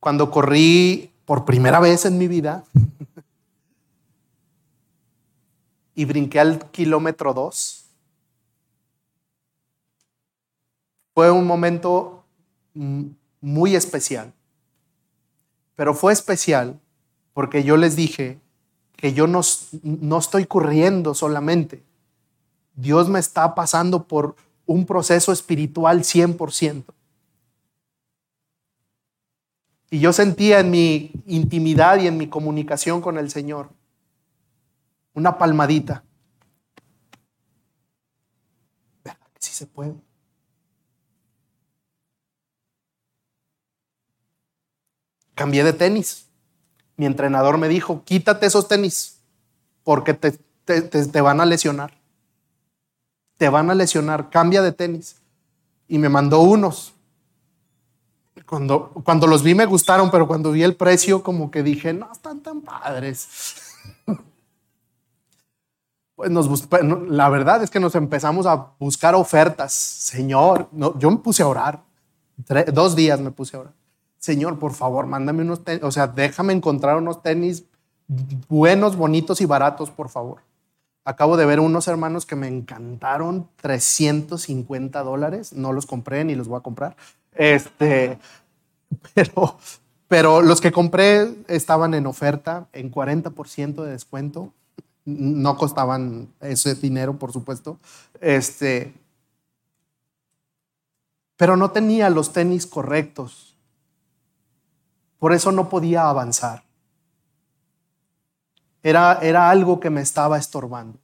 Cuando 0.08 0.30
corrí 0.30 1.12
por 1.26 1.44
primera 1.44 1.80
vez 1.80 2.06
en 2.06 2.16
mi 2.16 2.28
vida 2.28 2.64
y 5.94 6.06
brinqué 6.06 6.40
al 6.40 6.70
kilómetro 6.70 7.34
2, 7.34 7.84
fue 11.12 11.30
un 11.30 11.46
momento 11.46 12.24
muy 12.72 13.76
especial. 13.76 14.32
Pero 15.76 15.92
fue 15.92 16.14
especial 16.14 16.80
porque 17.34 17.62
yo 17.62 17.76
les 17.76 17.94
dije 17.94 18.38
que 18.96 19.12
yo 19.12 19.26
no, 19.26 19.42
no 19.82 20.18
estoy 20.18 20.46
corriendo 20.46 21.12
solamente. 21.12 21.84
Dios 22.74 23.10
me 23.10 23.18
está 23.18 23.54
pasando 23.54 24.04
por 24.08 24.36
un 24.64 24.86
proceso 24.86 25.32
espiritual 25.32 26.00
100%. 26.00 26.84
Y 29.90 30.00
yo 30.00 30.12
sentía 30.12 30.60
en 30.60 30.70
mi 30.70 31.12
intimidad 31.26 31.98
y 31.98 32.06
en 32.06 32.16
mi 32.16 32.28
comunicación 32.28 33.00
con 33.00 33.18
el 33.18 33.30
Señor 33.30 33.70
una 35.14 35.36
palmadita. 35.36 36.04
¿Verdad 39.02 39.26
que 39.32 39.40
sí 39.40 39.52
se 39.52 39.66
puede? 39.66 39.94
Cambié 45.34 45.64
de 45.64 45.72
tenis 45.72 46.28
mi 46.98 47.06
entrenador 47.06 47.58
me 47.58 47.68
dijo, 47.68 48.02
quítate 48.04 48.44
esos 48.44 48.66
tenis 48.66 49.20
porque 49.84 50.12
te, 50.12 50.32
te, 50.32 51.20
van 51.20 51.40
a 51.40 51.46
lesionar. 51.46 51.96
Te 53.38 53.48
van 53.48 53.70
a 53.70 53.74
lesionar, 53.74 54.30
cambia 54.30 54.62
de 54.62 54.72
tenis. 54.72 55.16
Y 55.86 55.98
me 55.98 56.08
mandó 56.08 56.40
unos. 56.40 56.92
Cuando, 58.48 58.90
cuando 59.04 59.26
los 59.26 59.42
vi 59.42 59.54
me 59.54 59.66
gustaron, 59.66 60.10
pero 60.10 60.26
cuando 60.26 60.52
vi 60.52 60.62
el 60.62 60.74
precio 60.74 61.22
como 61.22 61.50
que 61.50 61.62
dije, 61.62 61.92
no 61.92 62.10
están 62.10 62.40
tan 62.40 62.62
padres. 62.62 63.28
pues 66.16 66.30
nos, 66.30 66.48
la 67.08 67.28
verdad 67.28 67.62
es 67.62 67.68
que 67.68 67.78
nos 67.78 67.94
empezamos 67.94 68.46
a 68.46 68.72
buscar 68.78 69.14
ofertas. 69.14 69.74
Señor, 69.74 70.68
no, 70.72 70.98
yo 70.98 71.10
me 71.10 71.18
puse 71.18 71.42
a 71.42 71.46
orar. 71.46 71.82
dos 72.72 72.96
días 72.96 73.20
me 73.20 73.30
puse 73.30 73.56
a 73.56 73.60
orar. 73.60 73.74
Señor, 74.18 74.58
por 74.58 74.72
favor, 74.72 75.06
mándame 75.06 75.42
unos 75.42 75.62
tenis, 75.62 75.82
o 75.84 75.90
sea, 75.90 76.06
déjame 76.06 76.54
encontrar 76.54 76.96
unos 76.96 77.22
tenis 77.22 77.64
buenos, 78.48 78.96
bonitos 78.96 79.42
y 79.42 79.44
baratos, 79.44 79.90
por 79.90 80.08
favor. 80.08 80.38
Acabo 81.04 81.36
de 81.36 81.44
ver 81.44 81.60
unos 81.60 81.86
hermanos 81.86 82.24
que 82.24 82.34
me 82.34 82.48
encantaron, 82.48 83.48
350 83.56 85.02
dólares, 85.02 85.52
no 85.52 85.72
los 85.72 85.86
compré 85.86 86.24
ni 86.24 86.34
los 86.34 86.48
voy 86.48 86.58
a 86.58 86.62
comprar. 86.62 86.96
Este, 87.38 88.18
pero, 89.14 89.58
pero 90.06 90.42
los 90.42 90.60
que 90.60 90.70
compré 90.70 91.34
estaban 91.48 91.94
en 91.94 92.06
oferta, 92.06 92.68
en 92.74 92.92
40% 92.92 93.82
de 93.82 93.92
descuento. 93.92 94.52
No 95.06 95.56
costaban 95.56 96.28
ese 96.40 96.74
dinero, 96.74 97.18
por 97.18 97.32
supuesto. 97.32 97.78
Este, 98.20 98.92
pero 101.38 101.56
no 101.56 101.70
tenía 101.70 102.10
los 102.10 102.34
tenis 102.34 102.66
correctos 102.66 103.48
por 105.18 105.32
eso 105.32 105.52
no 105.52 105.68
podía 105.68 106.08
avanzar. 106.08 106.62
Era, 108.82 109.18
era 109.20 109.50
algo 109.50 109.80
que 109.80 109.90
me 109.90 110.00
estaba 110.00 110.38
estorbando. 110.38 110.98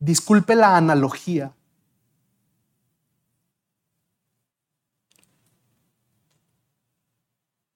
Disculpe 0.00 0.54
la 0.54 0.76
analogía. 0.76 1.52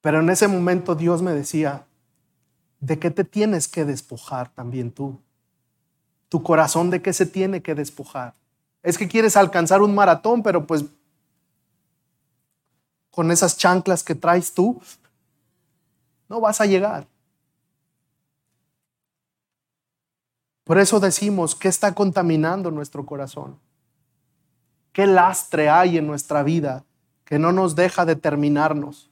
Pero 0.02 0.20
en 0.20 0.28
ese 0.28 0.48
momento 0.48 0.94
Dios 0.94 1.22
me 1.22 1.32
decía, 1.32 1.86
¿de 2.80 2.98
qué 2.98 3.10
te 3.10 3.24
tienes 3.24 3.68
que 3.68 3.84
despojar 3.86 4.50
también 4.50 4.90
tú? 4.90 5.18
Tu 6.28 6.42
corazón 6.42 6.90
de 6.90 7.00
qué 7.00 7.12
se 7.12 7.24
tiene 7.24 7.62
que 7.62 7.74
despojar. 7.74 8.34
Es 8.82 8.98
que 8.98 9.08
quieres 9.08 9.36
alcanzar 9.36 9.80
un 9.80 9.94
maratón, 9.94 10.42
pero 10.42 10.66
pues 10.66 10.84
con 13.12 13.30
esas 13.30 13.56
chanclas 13.56 14.02
que 14.02 14.16
traes 14.16 14.52
tú, 14.52 14.82
no 16.28 16.40
vas 16.40 16.60
a 16.60 16.66
llegar. 16.66 17.06
Por 20.64 20.78
eso 20.78 20.98
decimos, 20.98 21.54
¿qué 21.54 21.68
está 21.68 21.94
contaminando 21.94 22.70
nuestro 22.70 23.06
corazón? 23.06 23.58
¿Qué 24.92 25.06
lastre 25.06 25.68
hay 25.68 25.98
en 25.98 26.06
nuestra 26.06 26.42
vida 26.42 26.84
que 27.24 27.38
no 27.38 27.52
nos 27.52 27.76
deja 27.76 28.04
determinarnos? 28.04 29.11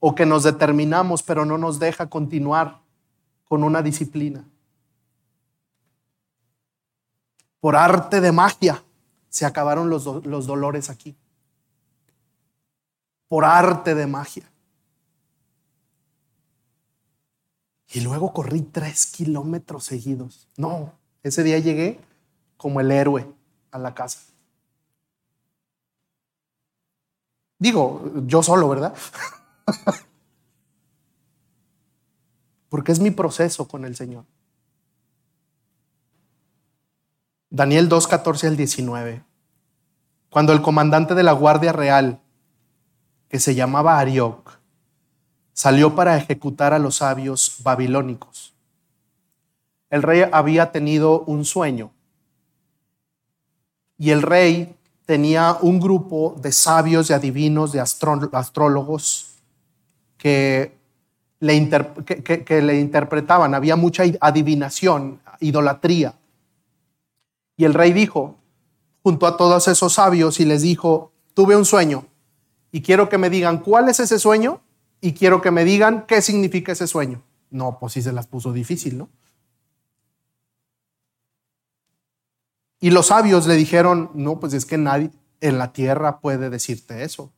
O 0.00 0.14
que 0.14 0.26
nos 0.26 0.42
determinamos 0.42 1.22
pero 1.22 1.44
no 1.44 1.56
nos 1.56 1.78
deja 1.78 2.08
continuar 2.08 2.80
con 3.44 3.62
una 3.62 3.82
disciplina. 3.82 4.44
Por 7.60 7.76
arte 7.76 8.20
de 8.20 8.32
magia 8.32 8.82
se 9.28 9.46
acabaron 9.46 9.90
los, 9.90 10.06
los 10.26 10.46
dolores 10.46 10.90
aquí. 10.90 11.14
Por 13.28 13.44
arte 13.44 13.94
de 13.94 14.06
magia. 14.06 14.50
Y 17.92 18.00
luego 18.00 18.32
corrí 18.32 18.62
tres 18.62 19.06
kilómetros 19.06 19.84
seguidos. 19.84 20.48
No, 20.56 20.92
ese 21.22 21.42
día 21.42 21.58
llegué 21.58 22.00
como 22.56 22.80
el 22.80 22.90
héroe 22.90 23.26
a 23.70 23.78
la 23.78 23.94
casa. 23.94 24.20
Digo, 27.58 28.10
yo 28.26 28.42
solo, 28.42 28.68
¿verdad? 28.68 28.94
Porque 32.68 32.92
es 32.92 33.00
mi 33.00 33.10
proceso 33.10 33.66
con 33.66 33.84
el 33.84 33.96
Señor. 33.96 34.24
Daniel 37.50 37.88
2, 37.88 38.06
14 38.06 38.46
al 38.46 38.56
19. 38.56 39.24
Cuando 40.30 40.52
el 40.52 40.62
comandante 40.62 41.16
de 41.16 41.24
la 41.24 41.32
Guardia 41.32 41.72
Real, 41.72 42.20
que 43.28 43.40
se 43.40 43.56
llamaba 43.56 43.98
Arioc, 43.98 44.60
salió 45.52 45.94
para 45.96 46.16
ejecutar 46.16 46.72
a 46.72 46.78
los 46.78 46.96
sabios 46.96 47.56
babilónicos. 47.62 48.54
El 49.90 50.02
rey 50.02 50.22
había 50.32 50.70
tenido 50.70 51.22
un 51.22 51.44
sueño 51.44 51.90
y 53.98 54.10
el 54.10 54.22
rey 54.22 54.76
tenía 55.04 55.58
un 55.60 55.80
grupo 55.80 56.36
de 56.40 56.52
sabios, 56.52 57.08
de 57.08 57.14
adivinos, 57.14 57.72
de 57.72 57.80
astrólogos 57.80 59.29
que 60.20 60.76
le, 61.40 61.68
que 62.44 62.62
le 62.62 62.78
interpretaban. 62.78 63.54
Había 63.54 63.74
mucha 63.74 64.04
adivinación, 64.20 65.20
idolatría. 65.40 66.14
Y 67.56 67.64
el 67.64 67.74
rey 67.74 67.92
dijo, 67.92 68.36
junto 69.02 69.26
a 69.26 69.36
todos 69.36 69.66
esos 69.66 69.94
sabios, 69.94 70.38
y 70.40 70.44
les 70.44 70.62
dijo, 70.62 71.12
tuve 71.34 71.56
un 71.56 71.64
sueño 71.64 72.04
y 72.70 72.82
quiero 72.82 73.08
que 73.08 73.18
me 73.18 73.30
digan 73.30 73.58
cuál 73.58 73.88
es 73.88 73.98
ese 73.98 74.18
sueño 74.18 74.60
y 75.00 75.14
quiero 75.14 75.40
que 75.40 75.50
me 75.50 75.64
digan 75.64 76.04
qué 76.06 76.20
significa 76.20 76.72
ese 76.72 76.86
sueño. 76.86 77.22
No, 77.50 77.78
pues 77.80 77.94
sí 77.94 78.02
se 78.02 78.12
las 78.12 78.26
puso 78.26 78.52
difícil, 78.52 78.98
¿no? 78.98 79.08
Y 82.78 82.90
los 82.90 83.08
sabios 83.08 83.46
le 83.46 83.56
dijeron, 83.56 84.10
no, 84.14 84.38
pues 84.38 84.52
es 84.52 84.64
que 84.64 84.78
nadie 84.78 85.10
en 85.40 85.58
la 85.58 85.72
tierra 85.72 86.20
puede 86.20 86.50
decirte 86.50 87.04
eso. 87.04 87.32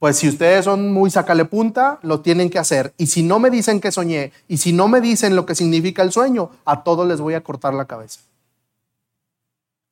Pues 0.00 0.16
si 0.16 0.30
ustedes 0.30 0.64
son 0.64 0.94
muy 0.94 1.10
sacale 1.10 1.44
punta, 1.44 1.98
lo 2.00 2.20
tienen 2.20 2.48
que 2.48 2.58
hacer. 2.58 2.94
Y 2.96 3.08
si 3.08 3.22
no 3.22 3.38
me 3.38 3.50
dicen 3.50 3.82
que 3.82 3.92
soñé, 3.92 4.32
y 4.48 4.56
si 4.56 4.72
no 4.72 4.88
me 4.88 5.02
dicen 5.02 5.36
lo 5.36 5.44
que 5.44 5.54
significa 5.54 6.02
el 6.02 6.10
sueño, 6.10 6.50
a 6.64 6.82
todos 6.84 7.06
les 7.06 7.20
voy 7.20 7.34
a 7.34 7.42
cortar 7.42 7.74
la 7.74 7.84
cabeza. 7.84 8.20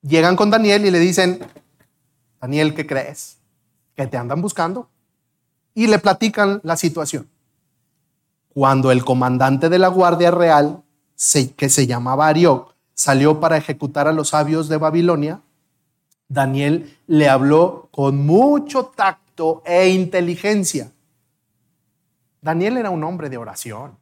Llegan 0.01 0.35
con 0.35 0.49
Daniel 0.49 0.87
y 0.87 0.91
le 0.91 0.99
dicen, 0.99 1.41
Daniel, 2.41 2.75
¿qué 2.75 2.87
crees? 2.87 3.37
Que 3.95 4.07
te 4.07 4.17
andan 4.17 4.41
buscando 4.41 4.89
y 5.75 5.89
le 5.89 5.99
platican 5.99 6.63
la 6.63 6.79
situación. 6.79 7.29
Cuando 8.55 8.91
el 8.91 9.05
comandante 9.05 9.69
de 9.69 9.79
la 9.79 9.89
Guardia 9.89 10.31
Real, 10.31 10.83
que 11.55 11.69
se 11.69 11.87
llamaba 11.87 12.29
Arioc, 12.29 12.75
salió 12.95 13.41
para 13.41 13.59
ejecutar 13.59 14.09
a 14.09 14.13
los 14.13 14.31
sabios 14.31 14.71
de 14.71 14.79
Babilonia, 14.79 15.43
Daniel 16.29 16.97
le 17.07 17.29
habló 17.29 17.89
con 17.91 18.25
mucho 18.25 18.87
tacto 18.87 19.28
e 19.65 19.89
inteligencia. 19.89 20.93
Daniel 22.41 22.77
era 22.77 22.91
un 22.91 23.03
hombre 23.05 23.29
de 23.29 23.37
oración. 23.37 23.97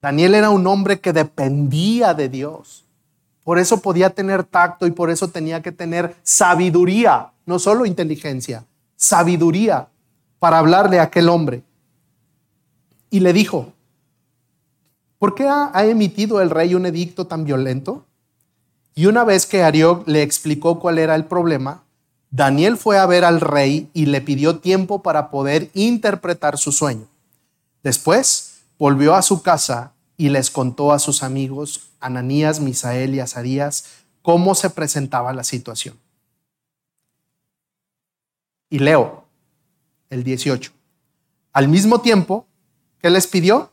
Daniel 0.00 0.34
era 0.34 0.50
un 0.50 0.66
hombre 0.66 1.00
que 1.00 1.12
dependía 1.12 2.14
de 2.14 2.28
Dios. 2.28 2.84
Por 3.44 3.58
eso 3.58 3.80
podía 3.80 4.10
tener 4.10 4.44
tacto 4.44 4.86
y 4.86 4.90
por 4.90 5.10
eso 5.10 5.28
tenía 5.28 5.62
que 5.62 5.72
tener 5.72 6.16
sabiduría, 6.22 7.32
no 7.44 7.58
solo 7.58 7.86
inteligencia, 7.86 8.64
sabiduría 8.96 9.88
para 10.38 10.58
hablarle 10.58 10.98
a 10.98 11.04
aquel 11.04 11.28
hombre. 11.28 11.62
Y 13.10 13.20
le 13.20 13.32
dijo, 13.32 13.72
¿por 15.18 15.34
qué 15.34 15.48
ha, 15.48 15.70
emitido 15.84 16.40
el 16.40 16.50
rey 16.50 16.74
un 16.74 16.86
edicto 16.86 17.26
tan 17.26 17.44
violento? 17.44 18.04
Y 18.94 19.06
una 19.06 19.24
vez 19.24 19.46
que 19.46 19.62
Arioc 19.62 20.06
le 20.08 20.22
explicó 20.22 20.80
cuál 20.80 20.98
era 20.98 21.14
el 21.14 21.24
problema, 21.24 21.84
Daniel 22.30 22.76
fue 22.76 22.98
a 22.98 23.06
ver 23.06 23.24
al 23.24 23.40
rey 23.40 23.88
y 23.94 24.06
le 24.06 24.20
pidió 24.20 24.58
tiempo 24.58 25.02
para 25.02 25.30
poder 25.30 25.70
interpretar 25.74 26.58
su 26.58 26.72
sueño. 26.72 27.06
Después 27.82 28.60
volvió 28.78 29.14
a 29.14 29.22
su 29.22 29.42
casa 29.42 29.92
y 30.16 30.28
les 30.28 30.50
contó 30.50 30.92
a 30.92 30.98
sus 30.98 31.22
amigos, 31.22 31.90
Ananías, 32.00 32.60
Misael 32.60 33.14
y 33.14 33.20
Azarías, 33.20 33.84
cómo 34.22 34.54
se 34.54 34.70
presentaba 34.70 35.32
la 35.32 35.44
situación. 35.44 35.98
Y 38.68 38.80
leo, 38.80 39.24
el 40.10 40.24
18. 40.24 40.72
Al 41.52 41.68
mismo 41.68 42.00
tiempo, 42.00 42.46
¿qué 43.00 43.08
les 43.08 43.26
pidió? 43.26 43.70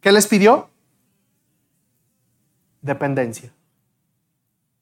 ¿Qué 0.00 0.12
les 0.12 0.26
pidió? 0.26 0.68
Dependencia. 2.82 3.52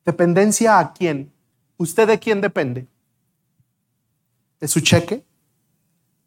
¿Dependencia 0.06 0.78
a 0.78 0.92
quién? 0.94 1.30
¿Usted 1.76 2.08
de 2.08 2.18
quién 2.18 2.40
depende? 2.40 2.86
¿De 4.58 4.68
su 4.68 4.80
cheque? 4.80 5.22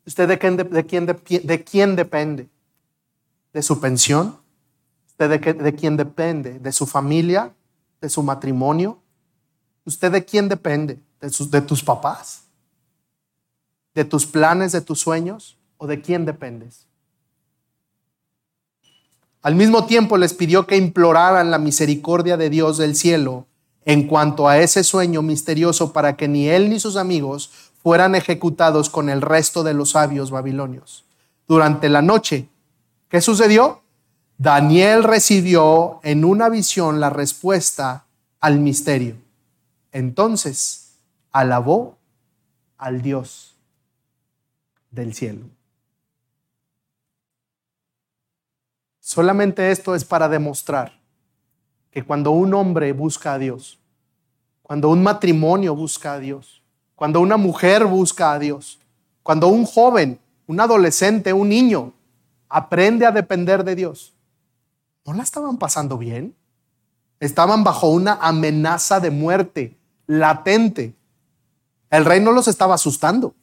¿Usted 0.05 0.27
de 0.27 0.37
quién, 0.37 0.57
de, 0.57 0.85
quién, 0.85 1.05
de, 1.07 1.63
quién 1.63 1.95
depende? 1.95 2.47
¿De 3.53 3.63
su 3.63 3.79
pensión? 3.79 4.37
¿Usted 5.07 5.29
de, 5.29 5.75
quién 5.75 5.97
depende? 5.97 6.59
¿De 6.59 6.71
su 6.71 6.85
familia? 6.85 7.51
¿De 7.99 8.09
su 8.09 8.21
matrimonio? 8.21 9.01
¿Usted 9.85 10.11
de 10.11 10.23
quién 10.23 10.47
depende? 10.47 10.99
¿De, 11.19 11.29
de 11.49 11.61
tus 11.61 11.83
papás? 11.83 12.43
de 13.99 14.05
tus 14.05 14.25
planes, 14.25 14.71
de 14.71 14.79
tus 14.79 14.99
sueños 14.99 15.57
o 15.77 15.85
de 15.85 16.01
quién 16.01 16.25
dependes? 16.25 16.87
Al 19.41 19.55
mismo 19.55 19.85
tiempo 19.85 20.17
les 20.17 20.33
pidió 20.33 20.67
que 20.67 20.77
imploraran 20.77 21.51
la 21.51 21.57
misericordia 21.57 22.37
de 22.37 22.49
Dios 22.49 22.77
del 22.77 22.95
cielo 22.95 23.47
en 23.89 24.05
cuanto 24.05 24.47
a 24.47 24.59
ese 24.59 24.83
sueño 24.83 25.23
misterioso 25.23 25.91
para 25.93 26.15
que 26.15 26.27
ni 26.27 26.47
él 26.47 26.69
ni 26.69 26.79
sus 26.79 26.95
amigos 26.95 27.71
fueran 27.81 28.13
ejecutados 28.13 28.87
con 28.87 29.09
el 29.09 29.19
resto 29.19 29.63
de 29.63 29.73
los 29.73 29.89
sabios 29.91 30.29
babilonios. 30.29 31.05
Durante 31.47 31.89
la 31.89 32.03
noche, 32.03 32.47
¿qué 33.07 33.19
sucedió? 33.19 33.81
Daniel 34.37 35.03
recibió 35.03 36.01
en 36.03 36.23
una 36.23 36.49
visión 36.49 36.99
la 36.99 37.09
respuesta 37.09 38.05
al 38.39 38.59
misterio. 38.59 39.15
Entonces 39.91 40.91
alabó 41.31 41.97
al 42.77 43.01
Dios 43.01 43.55
del 44.91 45.15
cielo. 45.15 45.47
Solamente 48.99 49.71
esto 49.71 49.95
es 49.95 50.05
para 50.05 50.29
demostrar 50.29 50.99
que 51.89 52.03
cuando 52.03 52.29
un 52.29 52.53
hombre 52.53 52.93
busca 52.93 53.33
a 53.33 53.39
Dios, 53.39 53.78
cuando 54.69 54.89
un 54.89 55.01
matrimonio 55.01 55.73
busca 55.73 56.13
a 56.13 56.19
Dios, 56.19 56.61
cuando 56.93 57.21
una 57.21 57.37
mujer 57.37 57.87
busca 57.87 58.33
a 58.33 58.37
Dios, 58.37 58.77
cuando 59.23 59.47
un 59.47 59.65
joven, 59.65 60.19
un 60.45 60.59
adolescente, 60.59 61.33
un 61.33 61.49
niño 61.49 61.91
aprende 62.47 63.07
a 63.07 63.11
depender 63.11 63.63
de 63.63 63.73
Dios, 63.73 64.13
¿no 65.07 65.13
la 65.13 65.23
estaban 65.23 65.57
pasando 65.57 65.97
bien? 65.97 66.35
Estaban 67.19 67.63
bajo 67.63 67.89
una 67.89 68.19
amenaza 68.21 68.99
de 68.99 69.09
muerte 69.09 69.75
latente. 70.05 70.93
El 71.89 72.05
rey 72.05 72.21
no 72.21 72.31
los 72.31 72.47
estaba 72.47 72.75
asustando 72.75 73.33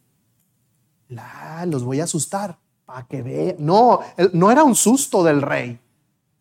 los 1.08 1.82
voy 1.82 1.98
a 1.98 2.04
asustar 2.04 2.56
para 2.84 3.04
que 3.08 3.22
vean. 3.22 3.56
No, 3.58 3.98
no 4.32 4.52
era 4.52 4.62
un 4.62 4.76
susto 4.76 5.24
del 5.24 5.42
rey, 5.42 5.80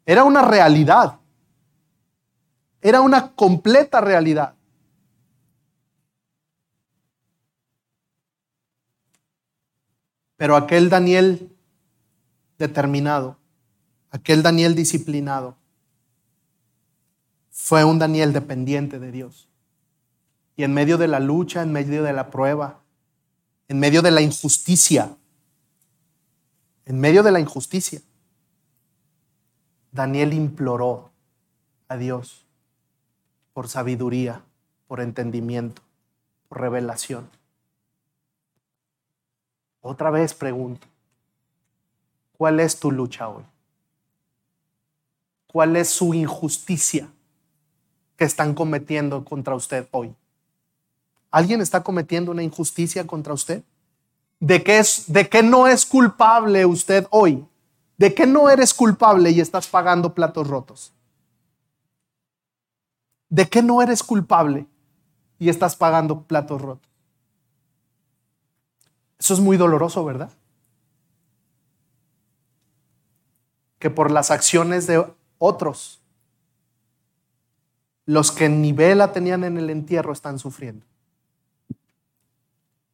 era 0.05 0.23
una 0.25 0.43
realidad. 0.43 1.15
Era 2.81 3.01
una 3.01 3.31
completa 3.31 3.99
realidad. 3.99 4.54
Pero 10.37 10.55
aquel 10.55 10.89
Daniel 10.89 11.51
determinado, 12.57 13.37
aquel 14.11 14.43
Daniel 14.43 14.75
disciplinado, 14.75 15.55
fue 17.51 17.83
un 17.83 17.99
Daniel 17.99 18.33
dependiente 18.33 18.99
de 18.99 19.11
Dios. 19.11 19.47
Y 20.57 20.63
en 20.63 20.73
medio 20.73 20.97
de 20.97 21.07
la 21.07 21.19
lucha, 21.19 21.61
en 21.61 21.71
medio 21.71 22.03
de 22.03 22.13
la 22.13 22.29
prueba, 22.29 22.81
en 23.67 23.79
medio 23.79 24.01
de 24.01 24.11
la 24.11 24.21
injusticia, 24.21 25.15
en 26.85 26.99
medio 26.99 27.23
de 27.23 27.31
la 27.31 27.39
injusticia, 27.39 28.01
Daniel 29.91 30.33
imploró 30.33 31.11
a 31.87 31.97
Dios 31.97 32.45
por 33.53 33.69
sabiduría, 33.69 34.43
por 34.87 34.99
entendimiento, 34.99 35.81
por 36.49 36.59
revelación. 36.59 37.29
Otra 39.87 40.09
vez 40.09 40.33
pregunto, 40.33 40.87
¿cuál 42.35 42.59
es 42.59 42.79
tu 42.79 42.89
lucha 42.89 43.29
hoy? 43.29 43.43
¿Cuál 45.45 45.75
es 45.75 45.89
su 45.89 46.15
injusticia 46.15 47.07
que 48.17 48.25
están 48.25 48.55
cometiendo 48.55 49.23
contra 49.23 49.53
usted 49.53 49.87
hoy? 49.91 50.15
¿Alguien 51.29 51.61
está 51.61 51.83
cometiendo 51.83 52.31
una 52.31 52.41
injusticia 52.41 53.05
contra 53.05 53.33
usted? 53.33 53.63
¿De 54.39 54.63
qué, 54.63 54.79
es, 54.79 55.03
¿De 55.05 55.29
qué 55.29 55.43
no 55.43 55.67
es 55.67 55.85
culpable 55.85 56.65
usted 56.65 57.05
hoy? 57.11 57.45
¿De 57.95 58.15
qué 58.15 58.25
no 58.25 58.49
eres 58.49 58.73
culpable 58.73 59.29
y 59.29 59.39
estás 59.39 59.67
pagando 59.67 60.15
platos 60.15 60.47
rotos? 60.47 60.93
¿De 63.29 63.47
qué 63.47 63.61
no 63.61 63.83
eres 63.83 64.01
culpable 64.01 64.65
y 65.37 65.49
estás 65.49 65.75
pagando 65.75 66.23
platos 66.23 66.59
rotos? 66.59 66.94
Eso 69.19 69.33
es 69.33 69.39
muy 69.39 69.57
doloroso, 69.57 70.03
¿verdad? 70.03 70.31
Que 73.79 73.89
por 73.89 74.11
las 74.11 74.31
acciones 74.31 74.87
de 74.87 75.05
otros, 75.37 76.01
los 78.05 78.31
que 78.31 78.45
en 78.45 78.61
nivel 78.61 78.99
la 78.99 79.11
tenían 79.11 79.43
en 79.43 79.57
el 79.57 79.69
entierro 79.69 80.13
están 80.13 80.39
sufriendo. 80.39 80.85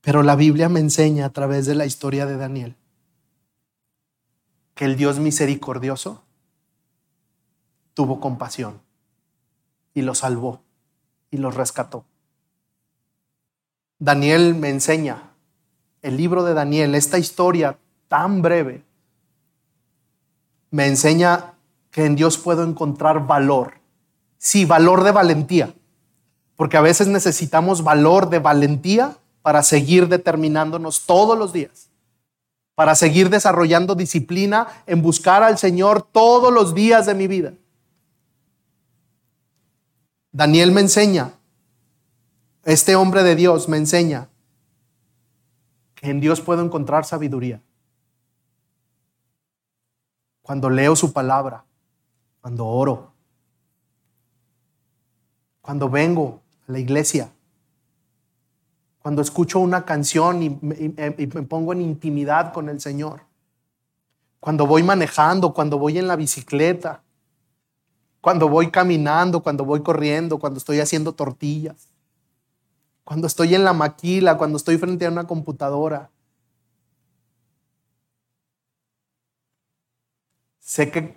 Pero 0.01 0.23
la 0.23 0.35
Biblia 0.35 0.69
me 0.69 0.79
enseña 0.79 1.25
a 1.25 1.29
través 1.29 1.65
de 1.65 1.75
la 1.75 1.85
historia 1.85 2.25
de 2.25 2.37
Daniel 2.37 2.75
que 4.73 4.85
el 4.85 4.95
Dios 4.95 5.19
misericordioso 5.19 6.23
tuvo 7.93 8.19
compasión 8.19 8.81
y 9.93 10.01
lo 10.01 10.15
salvó 10.15 10.63
y 11.29 11.37
lo 11.37 11.51
rescató. 11.51 12.05
Daniel 13.99 14.55
me 14.55 14.69
enseña, 14.69 15.30
el 16.01 16.17
libro 16.17 16.43
de 16.43 16.53
Daniel, 16.53 16.95
esta 16.95 17.17
historia 17.17 17.77
tan 18.07 18.41
breve, 18.41 18.83
me 20.71 20.87
enseña 20.87 21.53
que 21.91 22.05
en 22.05 22.15
Dios 22.15 22.37
puedo 22.37 22.63
encontrar 22.63 23.27
valor. 23.27 23.73
Sí, 24.37 24.65
valor 24.65 25.03
de 25.03 25.11
valentía, 25.11 25.73
porque 26.55 26.77
a 26.77 26.81
veces 26.81 27.07
necesitamos 27.07 27.83
valor 27.83 28.29
de 28.29 28.39
valentía 28.39 29.17
para 29.41 29.61
seguir 29.63 30.07
determinándonos 30.07 31.05
todos 31.05 31.37
los 31.37 31.53
días, 31.53 31.89
para 32.73 32.95
seguir 32.95 33.29
desarrollando 33.29 33.95
disciplina 33.95 34.67
en 34.87 35.01
buscar 35.01 35.43
al 35.43 35.57
Señor 35.57 36.01
todos 36.01 36.51
los 36.51 36.73
días 36.73 37.05
de 37.05 37.13
mi 37.13 37.27
vida. 37.27 37.53
Daniel 40.31 40.71
me 40.71 40.81
enseña, 40.81 41.33
este 42.63 42.95
hombre 42.95 43.23
de 43.23 43.35
Dios 43.35 43.67
me 43.67 43.77
enseña 43.77 44.29
en 46.01 46.19
Dios 46.19 46.41
puedo 46.41 46.63
encontrar 46.63 47.05
sabiduría. 47.05 47.61
Cuando 50.41 50.69
leo 50.69 50.95
su 50.95 51.13
palabra, 51.13 51.63
cuando 52.41 52.65
oro, 52.65 53.11
cuando 55.61 55.89
vengo 55.89 56.41
a 56.67 56.71
la 56.71 56.79
iglesia, 56.79 57.31
cuando 58.99 59.21
escucho 59.21 59.59
una 59.59 59.85
canción 59.85 60.41
y 60.43 60.49
me, 60.61 61.27
pongo 61.43 61.73
en 61.73 61.81
intimidad 61.81 62.51
con 62.51 62.67
el 62.69 62.81
Señor, 62.81 63.21
cuando 64.39 64.65
voy 64.65 64.81
manejando, 64.81 65.53
cuando 65.53 65.77
voy 65.77 65.99
en 65.99 66.07
la 66.07 66.15
bicicleta, 66.15 67.03
cuando 68.21 68.49
voy 68.49 68.71
caminando, 68.71 69.41
cuando 69.41 69.65
voy 69.65 69.81
corriendo, 69.81 70.39
cuando 70.39 70.57
estoy 70.57 70.79
haciendo 70.79 71.13
tortillas, 71.13 71.90
cuando 73.11 73.27
estoy 73.27 73.53
en 73.55 73.65
la 73.65 73.73
maquila, 73.73 74.37
cuando 74.37 74.55
estoy 74.55 74.77
frente 74.77 75.05
a 75.05 75.09
una 75.09 75.27
computadora. 75.27 76.09
Sé 80.61 80.89
que 80.89 81.13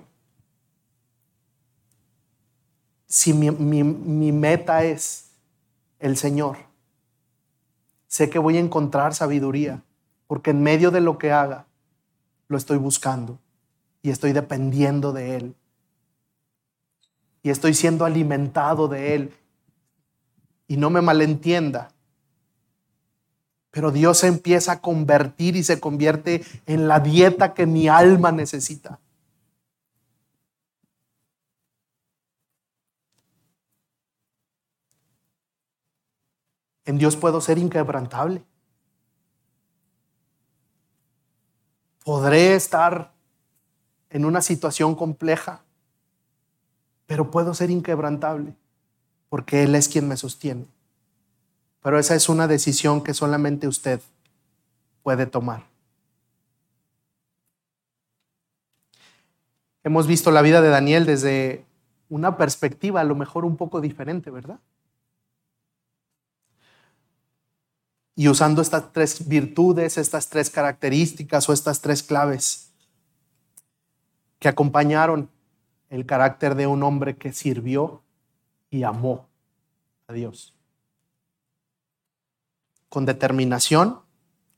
si 3.06 3.32
mi, 3.32 3.52
mi 3.52 4.32
meta 4.32 4.82
es 4.82 5.30
el 6.00 6.16
Señor, 6.16 6.56
sé 8.08 8.28
que 8.28 8.40
voy 8.40 8.56
a 8.56 8.60
encontrar 8.60 9.14
sabiduría, 9.14 9.84
porque 10.26 10.50
en 10.50 10.64
medio 10.64 10.90
de 10.90 11.00
lo 11.00 11.16
que 11.16 11.30
haga, 11.30 11.68
lo 12.48 12.56
estoy 12.56 12.78
buscando 12.78 13.38
y 14.02 14.10
estoy 14.10 14.32
dependiendo 14.32 15.12
de 15.12 15.36
Él 15.36 15.54
y 17.44 17.50
estoy 17.50 17.72
siendo 17.72 18.04
alimentado 18.04 18.88
de 18.88 19.14
Él. 19.14 19.43
Y 20.66 20.76
no 20.76 20.90
me 20.90 21.00
malentienda. 21.00 21.92
Pero 23.70 23.90
Dios 23.90 24.18
se 24.18 24.28
empieza 24.28 24.72
a 24.72 24.80
convertir 24.80 25.56
y 25.56 25.62
se 25.62 25.80
convierte 25.80 26.44
en 26.66 26.88
la 26.88 27.00
dieta 27.00 27.54
que 27.54 27.66
mi 27.66 27.88
alma 27.88 28.32
necesita. 28.32 29.00
En 36.84 36.98
Dios 36.98 37.16
puedo 37.16 37.40
ser 37.40 37.58
inquebrantable. 37.58 38.44
Podré 42.04 42.54
estar 42.54 43.12
en 44.10 44.24
una 44.24 44.42
situación 44.42 44.94
compleja 44.94 45.64
pero 47.06 47.30
puedo 47.30 47.54
ser 47.54 47.70
inquebrantable 47.70 48.54
porque 49.34 49.64
Él 49.64 49.74
es 49.74 49.88
quien 49.88 50.06
me 50.06 50.16
sostiene. 50.16 50.64
Pero 51.82 51.98
esa 51.98 52.14
es 52.14 52.28
una 52.28 52.46
decisión 52.46 53.02
que 53.02 53.14
solamente 53.14 53.66
usted 53.66 54.00
puede 55.02 55.26
tomar. 55.26 55.64
Hemos 59.82 60.06
visto 60.06 60.30
la 60.30 60.40
vida 60.40 60.60
de 60.60 60.68
Daniel 60.68 61.04
desde 61.04 61.64
una 62.08 62.36
perspectiva 62.36 63.00
a 63.00 63.04
lo 63.04 63.16
mejor 63.16 63.44
un 63.44 63.56
poco 63.56 63.80
diferente, 63.80 64.30
¿verdad? 64.30 64.60
Y 68.14 68.28
usando 68.28 68.62
estas 68.62 68.92
tres 68.92 69.26
virtudes, 69.26 69.98
estas 69.98 70.28
tres 70.28 70.48
características 70.48 71.48
o 71.48 71.52
estas 71.52 71.80
tres 71.80 72.04
claves 72.04 72.70
que 74.38 74.46
acompañaron 74.46 75.28
el 75.90 76.06
carácter 76.06 76.54
de 76.54 76.68
un 76.68 76.84
hombre 76.84 77.16
que 77.16 77.32
sirvió 77.32 78.03
y 78.74 78.82
amó 78.82 79.28
a 80.08 80.12
Dios. 80.12 80.52
Con 82.88 83.06
determinación, 83.06 84.00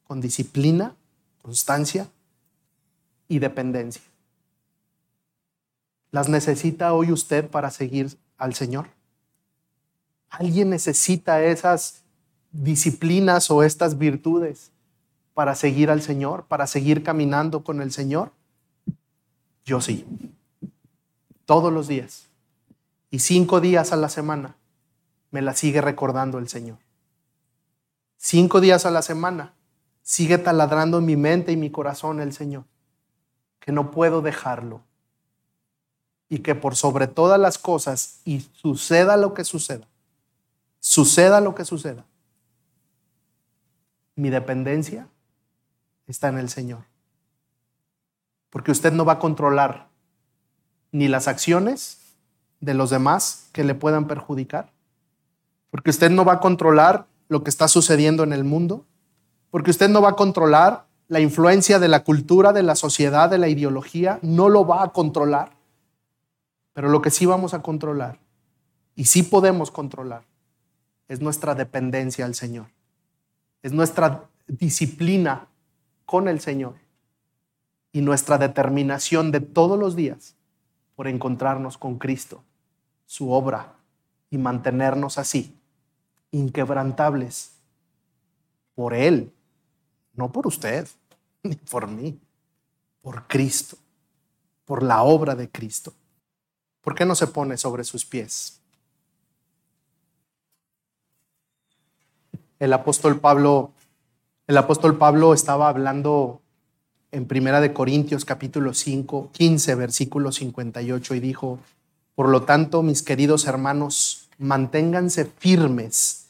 con 0.05 0.23
disciplina, 0.23 0.97
constancia 1.43 2.09
y 3.29 3.41
dependencia. 3.41 4.01
¿Las 6.13 6.31
necesita 6.31 6.95
hoy 6.95 7.13
usted 7.13 7.51
para 7.51 7.71
seguir 7.71 8.17
al 8.39 8.55
Señor? 8.55 8.89
¿Alguien 10.31 10.71
necesita 10.71 11.45
esas 11.45 12.03
disciplinas 12.53 13.51
o 13.51 13.63
estas 13.63 13.99
virtudes 13.99 14.71
para 15.35 15.55
seguir 15.55 15.91
al 15.91 16.01
Señor, 16.01 16.47
para 16.47 16.67
seguir 16.67 17.03
caminando 17.03 17.63
con 17.63 17.83
el 17.83 17.93
Señor? 17.93 18.33
Yo 19.67 19.83
sí 19.83 20.07
todos 21.45 21.71
los 21.71 21.87
días. 21.87 22.27
Y 23.11 23.21
cinco 23.21 23.61
días 23.61 23.93
a 23.93 23.97
la 23.97 24.09
semana 24.09 24.57
me 25.31 25.43
la 25.43 25.55
sigue 25.55 25.81
recordando 25.81 26.39
el 26.39 26.49
Señor. 26.49 26.79
Cinco 28.17 28.61
días 28.61 28.87
a 28.87 28.91
la 28.91 29.03
semana 29.03 29.55
sigue 30.03 30.39
taladrando 30.39 31.01
mi 31.01 31.17
mente 31.17 31.53
y 31.53 31.57
mi 31.57 31.71
corazón 31.71 32.21
el 32.21 32.33
Señor. 32.33 32.65
Que 33.61 33.73
no 33.73 33.91
puedo 33.91 34.23
dejarlo. 34.23 34.83
Y 36.29 36.41
que 36.41 36.55
por 36.55 36.75
sobre 36.75 37.07
todas 37.07 37.39
las 37.39 37.59
cosas, 37.59 38.21
y 38.25 38.41
suceda 38.41 39.17
lo 39.17 39.33
que 39.35 39.45
suceda, 39.45 39.87
suceda 40.81 41.41
lo 41.41 41.55
que 41.55 41.65
suceda, 41.65 42.05
mi 44.17 44.31
dependencia 44.31 45.09
está 46.09 46.29
en 46.29 46.39
el 46.39 46.49
Señor. 46.49 46.85
Porque 48.51 48.73
usted 48.73 48.93
no 48.93 49.05
va 49.05 49.15
a 49.15 49.19
controlar 49.19 49.89
ni 50.91 51.07
las 51.07 51.29
acciones 51.29 52.06
de 52.61 52.75
los 52.75 52.91
demás 52.91 53.49
que 53.53 53.65
le 53.65 53.75
puedan 53.75 54.07
perjudicar, 54.07 54.73
porque 55.71 55.91
usted 55.91 56.11
no 56.11 56.25
va 56.25 56.35
a 56.35 56.41
controlar 56.41 57.07
lo 57.29 57.43
que 57.43 57.51
está 57.51 57.69
sucediendo 57.69 58.23
en 58.23 58.33
el 58.33 58.45
mundo, 58.45 58.85
porque 59.51 59.71
usted 59.71 59.89
no 59.89 60.01
va 60.01 60.11
a 60.11 60.17
controlar 60.17 60.87
la 61.09 61.21
influencia 61.21 61.79
de 61.79 61.89
la 61.89 62.03
cultura, 62.05 62.53
de 62.53 62.63
la 62.63 62.75
sociedad, 62.75 63.31
de 63.31 63.39
la 63.39 63.49
ideología, 63.49 64.19
no 64.23 64.49
lo 64.49 64.67
va 64.67 64.83
a 64.83 64.93
controlar. 64.93 65.53
Pero 66.73 66.89
lo 66.89 67.01
que 67.01 67.11
sí 67.11 67.27
vamos 67.27 67.55
a 67.55 67.63
controlar, 67.63 68.19
y 68.95 69.05
sí 69.05 69.23
podemos 69.23 69.71
controlar, 69.71 70.25
es 71.09 71.21
nuestra 71.21 71.55
dependencia 71.55 72.25
al 72.25 72.35
Señor. 72.35 72.67
Es 73.63 73.73
nuestra 73.73 74.25
disciplina 74.47 75.49
con 76.05 76.29
el 76.29 76.41
Señor 76.41 76.75
y 77.93 78.01
nuestra 78.01 78.39
determinación 78.39 79.31
de 79.33 79.41
todos 79.41 79.79
los 79.79 79.97
días 79.97 80.36
por 80.97 81.07
encontrarnos 81.07 81.79
con 81.79 81.99
Cristo, 81.99 82.43
su 83.05 83.31
obra, 83.31 83.75
y 84.31 84.39
mantenernos 84.39 85.19
así, 85.19 85.57
inquebrantables, 86.33 87.53
por 88.75 88.93
Él, 88.93 89.33
no 90.15 90.33
por 90.33 90.47
usted, 90.47 90.89
ni 91.43 91.55
por 91.55 91.87
mí, 91.87 92.19
por 93.01 93.29
Cristo, 93.29 93.77
por 94.65 94.83
la 94.83 95.03
obra 95.03 95.37
de 95.37 95.49
Cristo. 95.49 95.93
¿Por 96.81 96.95
qué 96.95 97.05
no 97.05 97.15
se 97.15 97.27
pone 97.27 97.57
sobre 97.57 97.85
sus 97.85 98.05
pies? 98.05 98.61
El 102.59 102.73
apóstol 102.73 103.21
Pablo, 103.21 103.73
el 104.47 104.57
apóstol 104.57 104.97
Pablo 104.97 105.35
estaba 105.35 105.69
hablando 105.69 106.41
en 107.17 107.27
Primera 107.27 107.63
de 107.63 107.73
Corintios 107.73 108.27
capítulo 108.27 108.75
5, 108.75 109.31
15, 109.33 109.75
versículo 109.75 110.33
58 110.33 111.15
y 111.15 111.21
dijo, 111.21 111.59
por 112.15 112.29
lo 112.29 112.43
tanto, 112.43 112.83
mis 112.83 113.03
queridos 113.03 113.47
hermanos, 113.47 114.29
manténganse 114.37 115.25
firmes 115.25 116.27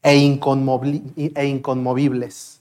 e, 0.00 0.12
e 0.12 1.46
inconmovibles, 1.46 2.60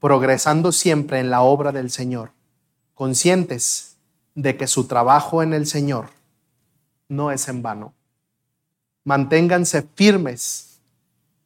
progresando 0.00 0.72
siempre 0.72 1.20
en 1.20 1.30
la 1.30 1.42
obra 1.42 1.70
del 1.70 1.88
Señor, 1.88 2.32
conscientes 2.94 3.94
de 4.34 4.56
que 4.56 4.66
su 4.66 4.88
trabajo 4.88 5.44
en 5.44 5.54
el 5.54 5.66
Señor 5.66 6.08
no 7.08 7.30
es 7.30 7.46
en 7.46 7.62
vano. 7.62 7.94
Manténganse 9.04 9.86
firmes 9.94 10.80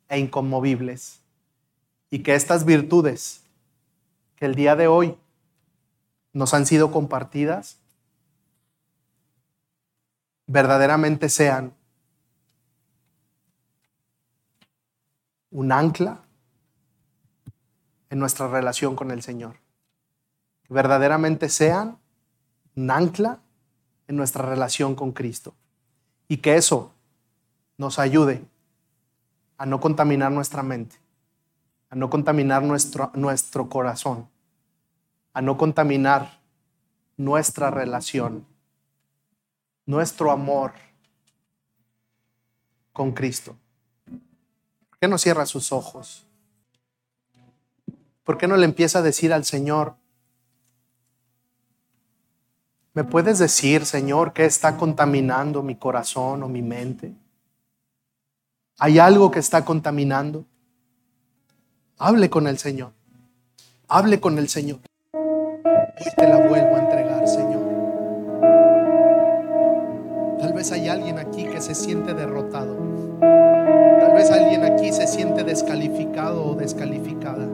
e 0.08 0.18
inconmovibles 0.18 1.18
y 2.10 2.20
que 2.20 2.34
estas 2.34 2.64
virtudes 2.64 3.42
que 4.40 4.46
el 4.46 4.56
día 4.56 4.74
de 4.74 4.88
hoy 4.88 5.16
nos 6.32 6.52
han 6.54 6.66
sido 6.66 6.90
compartidas 6.90 7.80
verdaderamente 10.50 11.28
sean 11.28 11.74
un 15.50 15.70
ancla 15.70 16.22
en 18.08 18.18
nuestra 18.18 18.48
relación 18.48 18.96
con 18.96 19.12
el 19.12 19.22
Señor. 19.22 19.58
Que 20.64 20.74
verdaderamente 20.74 21.48
sean 21.48 21.98
un 22.74 22.90
ancla 22.90 23.38
en 24.08 24.16
nuestra 24.16 24.44
relación 24.44 24.96
con 24.96 25.12
Cristo. 25.12 25.54
Y 26.26 26.38
que 26.38 26.56
eso 26.56 26.92
nos 27.76 28.00
ayude 28.00 28.44
a 29.56 29.66
no 29.66 29.80
contaminar 29.80 30.32
nuestra 30.32 30.64
mente, 30.64 30.96
a 31.90 31.96
no 31.96 32.08
contaminar 32.08 32.62
nuestro, 32.62 33.10
nuestro 33.14 33.68
corazón, 33.68 34.28
a 35.32 35.42
no 35.42 35.58
contaminar 35.58 36.40
nuestra 37.16 37.70
relación, 37.70 38.46
nuestro 39.86 40.30
amor 40.30 40.72
con 42.92 43.12
Cristo. 43.12 43.56
¿Por 44.88 44.98
qué 45.00 45.08
no 45.08 45.18
cierra 45.18 45.46
sus 45.46 45.72
ojos? 45.72 46.26
¿Por 48.22 48.38
qué 48.38 48.46
no 48.46 48.56
le 48.56 48.64
empieza 48.64 49.00
a 49.00 49.02
decir 49.02 49.32
al 49.32 49.44
Señor, 49.44 49.96
¿me 52.94 53.02
puedes 53.02 53.40
decir, 53.40 53.84
Señor, 53.84 54.32
qué 54.32 54.44
está 54.44 54.76
contaminando 54.76 55.62
mi 55.64 55.74
corazón 55.74 56.44
o 56.44 56.48
mi 56.48 56.62
mente? 56.62 57.12
¿Hay 58.78 59.00
algo 59.00 59.30
que 59.32 59.40
está 59.40 59.64
contaminando? 59.64 60.44
Hable 62.02 62.30
con 62.30 62.46
el 62.46 62.56
Señor. 62.56 62.92
Hable 63.86 64.20
con 64.20 64.38
el 64.38 64.48
Señor. 64.48 64.78
Hoy 65.12 66.10
te 66.16 66.26
la 66.26 66.38
vuelvo 66.48 66.76
a 66.76 66.78
entregar, 66.78 67.28
Señor. 67.28 67.60
Tal 70.38 70.54
vez 70.54 70.72
hay 70.72 70.88
alguien 70.88 71.18
aquí 71.18 71.44
que 71.44 71.60
se 71.60 71.74
siente 71.74 72.14
derrotado. 72.14 72.74
Tal 73.20 74.12
vez 74.14 74.30
alguien 74.30 74.64
aquí 74.64 74.90
se 74.94 75.06
siente 75.06 75.44
descalificado 75.44 76.42
o 76.46 76.54
descalificada. 76.54 77.46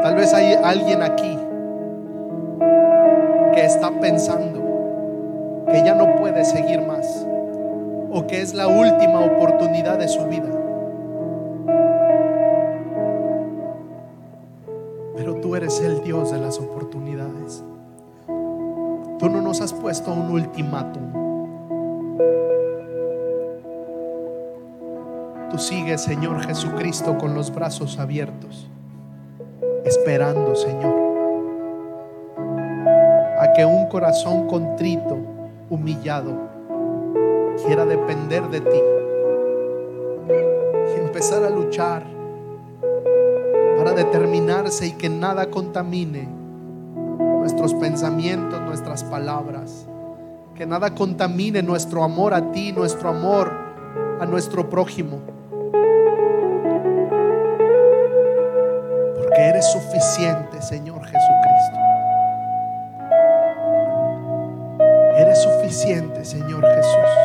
Tal 0.00 0.14
vez 0.16 0.32
hay 0.32 0.54
alguien 0.54 1.02
aquí 1.02 1.38
que 3.54 3.62
está 3.62 3.90
pensando 4.00 5.66
que 5.70 5.84
ya 5.84 5.94
no 5.94 6.16
puede 6.16 6.46
seguir 6.46 6.80
más 6.80 7.26
o 8.10 8.26
que 8.26 8.40
es 8.40 8.54
la 8.54 8.68
última 8.68 9.20
oportunidad 9.20 9.98
de 9.98 10.08
su 10.08 10.24
vida. 10.24 10.58
Eres 15.58 15.80
el 15.80 16.04
Dios 16.04 16.30
de 16.30 16.38
las 16.38 16.60
oportunidades. 16.60 17.64
Tú 19.18 19.28
no 19.28 19.42
nos 19.42 19.60
has 19.60 19.72
puesto 19.72 20.12
un 20.12 20.30
ultimátum. 20.30 21.02
Tú 25.50 25.58
sigues, 25.58 26.02
Señor 26.02 26.46
Jesucristo, 26.46 27.18
con 27.18 27.34
los 27.34 27.52
brazos 27.52 27.98
abiertos, 27.98 28.68
esperando, 29.84 30.54
Señor, 30.54 30.94
a 33.40 33.52
que 33.56 33.64
un 33.64 33.86
corazón 33.88 34.46
contrito, 34.46 35.16
humillado, 35.70 36.36
quiera 37.66 37.84
depender 37.84 38.48
de 38.48 38.60
ti 38.60 38.80
y 40.94 41.00
empezar 41.00 41.42
a 41.42 41.50
luchar 41.50 42.17
y 44.80 44.92
que 44.92 45.08
nada 45.08 45.50
contamine 45.50 46.28
nuestros 47.40 47.74
pensamientos, 47.74 48.60
nuestras 48.62 49.02
palabras. 49.02 49.86
Que 50.54 50.66
nada 50.66 50.94
contamine 50.94 51.62
nuestro 51.62 52.04
amor 52.04 52.32
a 52.32 52.52
ti, 52.52 52.70
nuestro 52.72 53.08
amor 53.08 53.50
a 54.20 54.26
nuestro 54.26 54.70
prójimo. 54.70 55.18
Porque 59.16 59.40
eres 59.40 59.66
suficiente, 59.72 60.62
Señor 60.62 61.00
Jesucristo. 61.04 61.78
Eres 65.16 65.42
suficiente, 65.42 66.24
Señor 66.24 66.64
Jesús. 66.64 67.17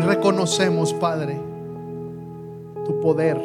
Hoy 0.00 0.06
reconocemos, 0.06 0.94
Padre, 0.94 1.38
tu 2.86 3.00
poder. 3.00 3.36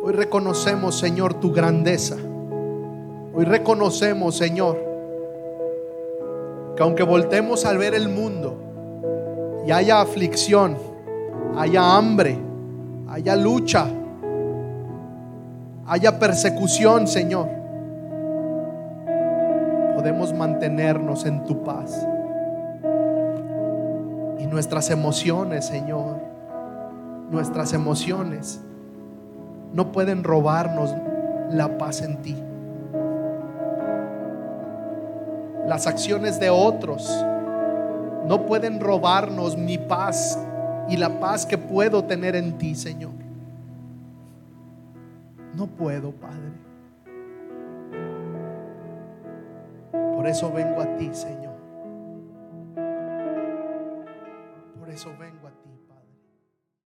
Hoy 0.00 0.12
reconocemos, 0.12 0.96
Señor, 0.96 1.34
tu 1.40 1.52
grandeza. 1.52 2.14
Hoy 3.34 3.44
reconocemos, 3.44 4.36
Señor, 4.36 4.78
que 6.76 6.82
aunque 6.84 7.02
voltemos 7.02 7.64
al 7.66 7.76
ver 7.76 7.94
el 7.94 8.08
mundo 8.08 8.56
y 9.66 9.72
haya 9.72 10.00
aflicción, 10.00 10.76
haya 11.56 11.96
hambre, 11.96 12.38
haya 13.08 13.34
lucha, 13.34 13.88
haya 15.88 16.20
persecución, 16.20 17.08
Señor, 17.08 17.48
podemos 19.96 20.32
mantenernos 20.32 21.26
en 21.26 21.42
tu 21.42 21.64
paz 21.64 22.06
nuestras 24.50 24.90
emociones, 24.90 25.66
Señor, 25.66 26.18
nuestras 27.30 27.72
emociones 27.72 28.60
no 29.72 29.92
pueden 29.92 30.24
robarnos 30.24 30.94
la 31.50 31.76
paz 31.78 32.02
en 32.02 32.22
ti. 32.22 32.36
Las 35.66 35.86
acciones 35.86 36.38
de 36.38 36.50
otros 36.50 37.10
no 38.26 38.46
pueden 38.46 38.80
robarnos 38.80 39.56
mi 39.56 39.78
paz 39.78 40.38
y 40.88 40.96
la 40.96 41.20
paz 41.20 41.44
que 41.44 41.58
puedo 41.58 42.04
tener 42.04 42.36
en 42.36 42.56
ti, 42.58 42.74
Señor. 42.74 43.12
No 45.54 45.66
puedo, 45.66 46.12
Padre. 46.12 46.52
Por 50.14 50.26
eso 50.26 50.52
vengo 50.52 50.80
a 50.80 50.96
ti, 50.96 51.10
Señor. 51.12 51.45
Eso 54.96 55.14
ven 55.18 55.25